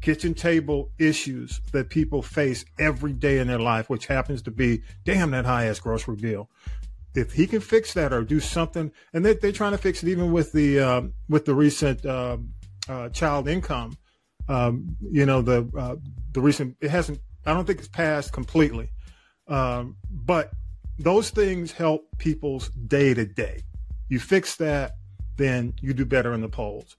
kitchen 0.00 0.34
table 0.34 0.90
issues 0.98 1.60
that 1.72 1.88
people 1.88 2.22
face 2.22 2.64
every 2.78 3.12
day 3.12 3.38
in 3.38 3.46
their 3.46 3.58
life, 3.58 3.88
which 3.88 4.06
happens 4.06 4.42
to 4.42 4.50
be 4.50 4.82
damn 5.04 5.30
that 5.30 5.44
high 5.44 5.66
ass 5.66 5.80
grocery 5.80 6.16
bill. 6.16 6.50
If 7.14 7.32
he 7.32 7.46
can 7.46 7.60
fix 7.60 7.94
that 7.94 8.12
or 8.12 8.22
do 8.22 8.40
something, 8.40 8.90
and 9.12 9.24
they, 9.24 9.34
they're 9.34 9.52
trying 9.52 9.72
to 9.72 9.78
fix 9.78 10.02
it 10.02 10.08
even 10.08 10.32
with 10.32 10.52
the 10.52 10.80
um, 10.80 11.12
with 11.28 11.44
the 11.44 11.54
recent 11.54 12.04
um, 12.04 12.50
uh, 12.88 13.08
child 13.10 13.48
income. 13.48 13.96
Um, 14.48 14.96
you 15.10 15.26
know 15.26 15.42
the 15.42 15.68
uh, 15.76 15.96
the 16.32 16.40
recent 16.40 16.76
it 16.80 16.90
hasn't. 16.90 17.20
I 17.46 17.54
don't 17.54 17.66
think 17.66 17.78
it's 17.78 17.88
passed 17.88 18.32
completely, 18.32 18.90
um, 19.48 19.96
but 20.10 20.50
those 20.98 21.30
things 21.30 21.72
help 21.72 22.06
people's 22.18 22.68
day 22.68 23.14
to 23.14 23.26
day. 23.26 23.62
You 24.08 24.18
fix 24.20 24.56
that, 24.56 24.92
then 25.36 25.74
you 25.80 25.92
do 25.94 26.04
better 26.04 26.32
in 26.32 26.40
the 26.40 26.48
polls. 26.48 26.96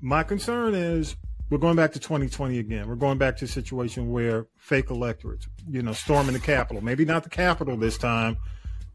My 0.00 0.22
concern 0.22 0.74
is 0.74 1.16
we're 1.50 1.58
going 1.58 1.76
back 1.76 1.92
to 1.92 1.98
2020 1.98 2.58
again. 2.58 2.88
We're 2.88 2.94
going 2.94 3.18
back 3.18 3.36
to 3.38 3.46
a 3.46 3.48
situation 3.48 4.10
where 4.10 4.46
fake 4.56 4.90
electorates, 4.90 5.48
you 5.68 5.82
know, 5.82 5.92
storming 5.92 6.34
the 6.34 6.40
Capitol. 6.40 6.82
Maybe 6.82 7.04
not 7.04 7.24
the 7.24 7.30
Capitol 7.30 7.76
this 7.76 7.98
time, 7.98 8.36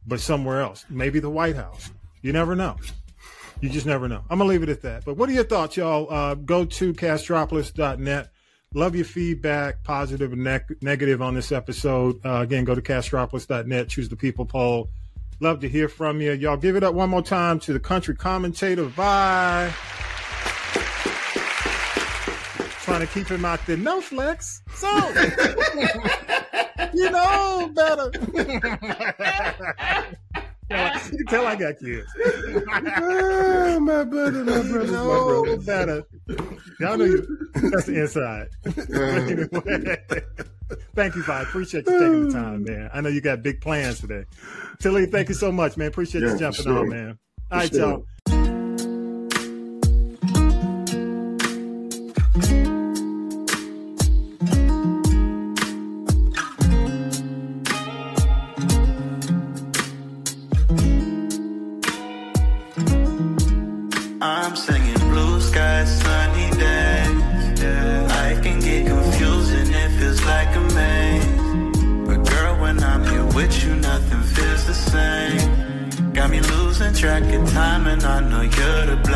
but 0.05 0.19
somewhere 0.19 0.61
else. 0.61 0.85
Maybe 0.89 1.19
the 1.19 1.29
White 1.29 1.55
House. 1.55 1.91
You 2.21 2.31
never 2.31 2.55
know. 2.55 2.77
You 3.63 3.69
just 3.69 3.85
never 3.85 4.09
know. 4.09 4.25
I'm 4.29 4.39
gonna 4.39 4.49
leave 4.49 4.61
it 4.61 4.67
at 4.67 4.81
that. 4.81 5.05
But 5.05 5.15
what 5.15 5.29
are 5.29 5.31
your 5.31 5.45
thoughts, 5.45 5.77
y'all? 5.77 6.11
Uh, 6.11 6.35
go 6.35 6.65
to 6.65 6.93
castropolis.net. 6.93 8.29
Love 8.73 8.93
your 8.93 9.05
feedback, 9.05 9.85
positive 9.85 10.33
and 10.33 10.43
ne- 10.43 10.75
negative 10.81 11.21
on 11.21 11.33
this 11.33 11.53
episode. 11.53 12.19
Uh, 12.25 12.41
again, 12.41 12.65
go 12.65 12.75
to 12.75 12.81
castropolis.net. 12.81 13.87
Choose 13.87 14.09
the 14.09 14.17
people 14.17 14.45
poll. 14.45 14.89
Love 15.39 15.61
to 15.61 15.69
hear 15.69 15.87
from 15.87 16.19
you. 16.19 16.33
Y'all 16.33 16.57
give 16.57 16.75
it 16.75 16.83
up 16.83 16.93
one 16.93 17.09
more 17.09 17.21
time 17.21 17.57
to 17.61 17.71
the 17.71 17.79
country 17.79 18.17
commentator. 18.17 18.87
Bye. 18.87 19.73
Trying 22.81 22.99
to 22.99 23.07
keep 23.07 23.29
him 23.29 23.45
out 23.45 23.65
there. 23.65 23.77
No 23.77 24.01
flex. 24.01 24.61
So, 24.75 24.89
you 26.93 27.09
know 27.09 27.71
better. 27.73 28.11
you 30.69 31.17
can 31.17 31.25
tell 31.27 31.45
I 31.47 31.55
got 31.55 31.77
kids. 31.79 32.07
oh, 32.17 33.79
my 33.79 34.03
brother, 34.03 34.43
my 34.43 34.61
brother, 34.71 34.91
no 34.91 35.43
my 35.43 35.55
brother. 35.55 35.57
better. 35.63 36.03
Y'all 36.79 36.97
know 36.97 37.05
you, 37.05 37.49
that's 37.53 37.85
the 37.85 38.01
inside. 38.01 38.47
anyway, 38.65 39.97
thank 40.95 41.15
you, 41.15 41.23
Vi. 41.23 41.41
Appreciate 41.41 41.85
you 41.87 41.99
taking 41.99 42.27
the 42.27 42.33
time, 42.33 42.65
ah. 42.67 42.71
man. 42.71 42.89
I 42.93 43.01
know 43.01 43.09
you 43.09 43.21
got 43.21 43.41
big 43.43 43.61
plans 43.61 43.99
today. 43.99 44.25
Tilly, 44.79 45.05
thank 45.05 45.29
you 45.29 45.35
so 45.35 45.51
much, 45.51 45.77
man. 45.77 45.87
Appreciate 45.87 46.21
Yeah, 46.21 46.33
you 46.33 46.39
jumping 46.39 46.63
sure. 46.63 46.79
on, 46.79 46.89
man. 46.89 47.19
All 47.51 47.59
right, 47.59 47.69
sure. 47.71 47.79
y'all. 47.79 48.05
Track 77.03 77.33
of 77.33 77.51
time, 77.51 77.85
and 77.87 78.01
I 78.05 78.21
know 78.21 78.39
you're 78.39 78.85
to 78.85 78.95
blame. 79.03 79.12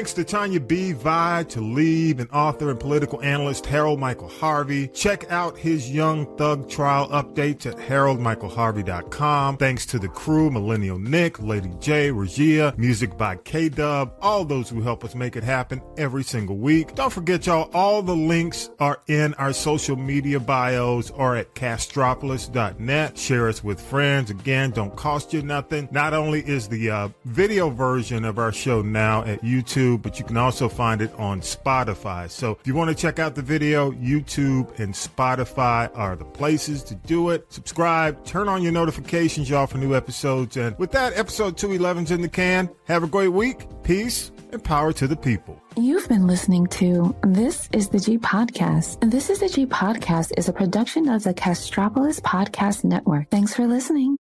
Thanks 0.00 0.14
to 0.14 0.24
Tanya 0.24 0.58
B. 0.58 0.92
Vi, 0.92 1.42
Talib, 1.42 2.20
and 2.20 2.30
author 2.30 2.70
and 2.70 2.80
political 2.80 3.20
analyst 3.20 3.66
Harold 3.66 4.00
Michael 4.00 4.30
Harvey. 4.30 4.88
Check 4.88 5.30
out 5.30 5.58
his 5.58 5.90
Young 5.90 6.24
Thug 6.38 6.70
trial 6.70 7.06
updates 7.08 7.66
at 7.66 7.76
haroldmichaelharvey.com. 7.76 9.58
Thanks 9.58 9.84
to 9.84 9.98
the 9.98 10.08
crew, 10.08 10.50
Millennial 10.50 10.98
Nick, 10.98 11.38
Lady 11.38 11.70
J, 11.80 12.10
Regia, 12.12 12.72
music 12.78 13.18
by 13.18 13.36
K-Dub, 13.36 14.14
all 14.22 14.46
those 14.46 14.70
who 14.70 14.80
help 14.80 15.04
us 15.04 15.14
make 15.14 15.36
it 15.36 15.44
happen 15.44 15.82
every 15.98 16.24
single 16.24 16.56
week. 16.56 16.94
Don't 16.94 17.12
forget, 17.12 17.44
y'all, 17.44 17.68
all 17.74 18.00
the 18.00 18.16
links 18.16 18.70
are 18.78 19.02
in 19.06 19.34
our 19.34 19.52
social 19.52 19.96
media 19.96 20.40
bios 20.40 21.10
or 21.10 21.36
at 21.36 21.54
castropolis.net. 21.54 23.18
Share 23.18 23.50
us 23.50 23.62
with 23.62 23.78
friends. 23.78 24.30
Again, 24.30 24.70
don't 24.70 24.96
cost 24.96 25.34
you 25.34 25.42
nothing. 25.42 25.90
Not 25.90 26.14
only 26.14 26.40
is 26.40 26.68
the 26.68 26.88
uh, 26.88 27.08
video 27.26 27.68
version 27.68 28.24
of 28.24 28.38
our 28.38 28.50
show 28.50 28.80
now 28.80 29.24
at 29.24 29.44
YouTube, 29.90 30.02
but 30.02 30.18
you 30.18 30.24
can 30.24 30.36
also 30.36 30.68
find 30.68 31.02
it 31.02 31.12
on 31.18 31.40
Spotify. 31.40 32.30
So 32.30 32.56
if 32.60 32.66
you 32.66 32.74
want 32.74 32.90
to 32.90 32.94
check 32.94 33.18
out 33.18 33.34
the 33.34 33.42
video, 33.42 33.92
YouTube 33.92 34.78
and 34.78 34.94
Spotify 34.94 35.90
are 35.96 36.16
the 36.16 36.24
places 36.24 36.82
to 36.84 36.94
do 36.94 37.30
it. 37.30 37.52
Subscribe, 37.52 38.24
turn 38.24 38.48
on 38.48 38.62
your 38.62 38.72
notifications, 38.72 39.48
y'all, 39.48 39.66
for 39.66 39.78
new 39.78 39.94
episodes. 39.94 40.56
And 40.56 40.78
with 40.78 40.92
that, 40.92 41.16
episode 41.16 41.56
211's 41.56 42.10
in 42.10 42.22
the 42.22 42.28
can. 42.28 42.70
Have 42.86 43.02
a 43.02 43.08
great 43.08 43.28
week. 43.28 43.66
Peace 43.82 44.30
and 44.52 44.62
power 44.62 44.92
to 44.92 45.06
the 45.06 45.16
people. 45.16 45.60
You've 45.76 46.08
been 46.08 46.26
listening 46.26 46.66
to 46.68 47.14
This 47.22 47.68
is 47.72 47.88
the 47.88 48.00
G 48.00 48.18
Podcast. 48.18 49.10
This 49.10 49.30
is 49.30 49.38
the 49.38 49.48
G 49.48 49.66
Podcast 49.66 50.32
is 50.36 50.48
a 50.48 50.52
production 50.52 51.08
of 51.08 51.22
the 51.22 51.32
Castropolis 51.32 52.20
Podcast 52.20 52.84
Network. 52.84 53.30
Thanks 53.30 53.54
for 53.54 53.66
listening. 53.66 54.18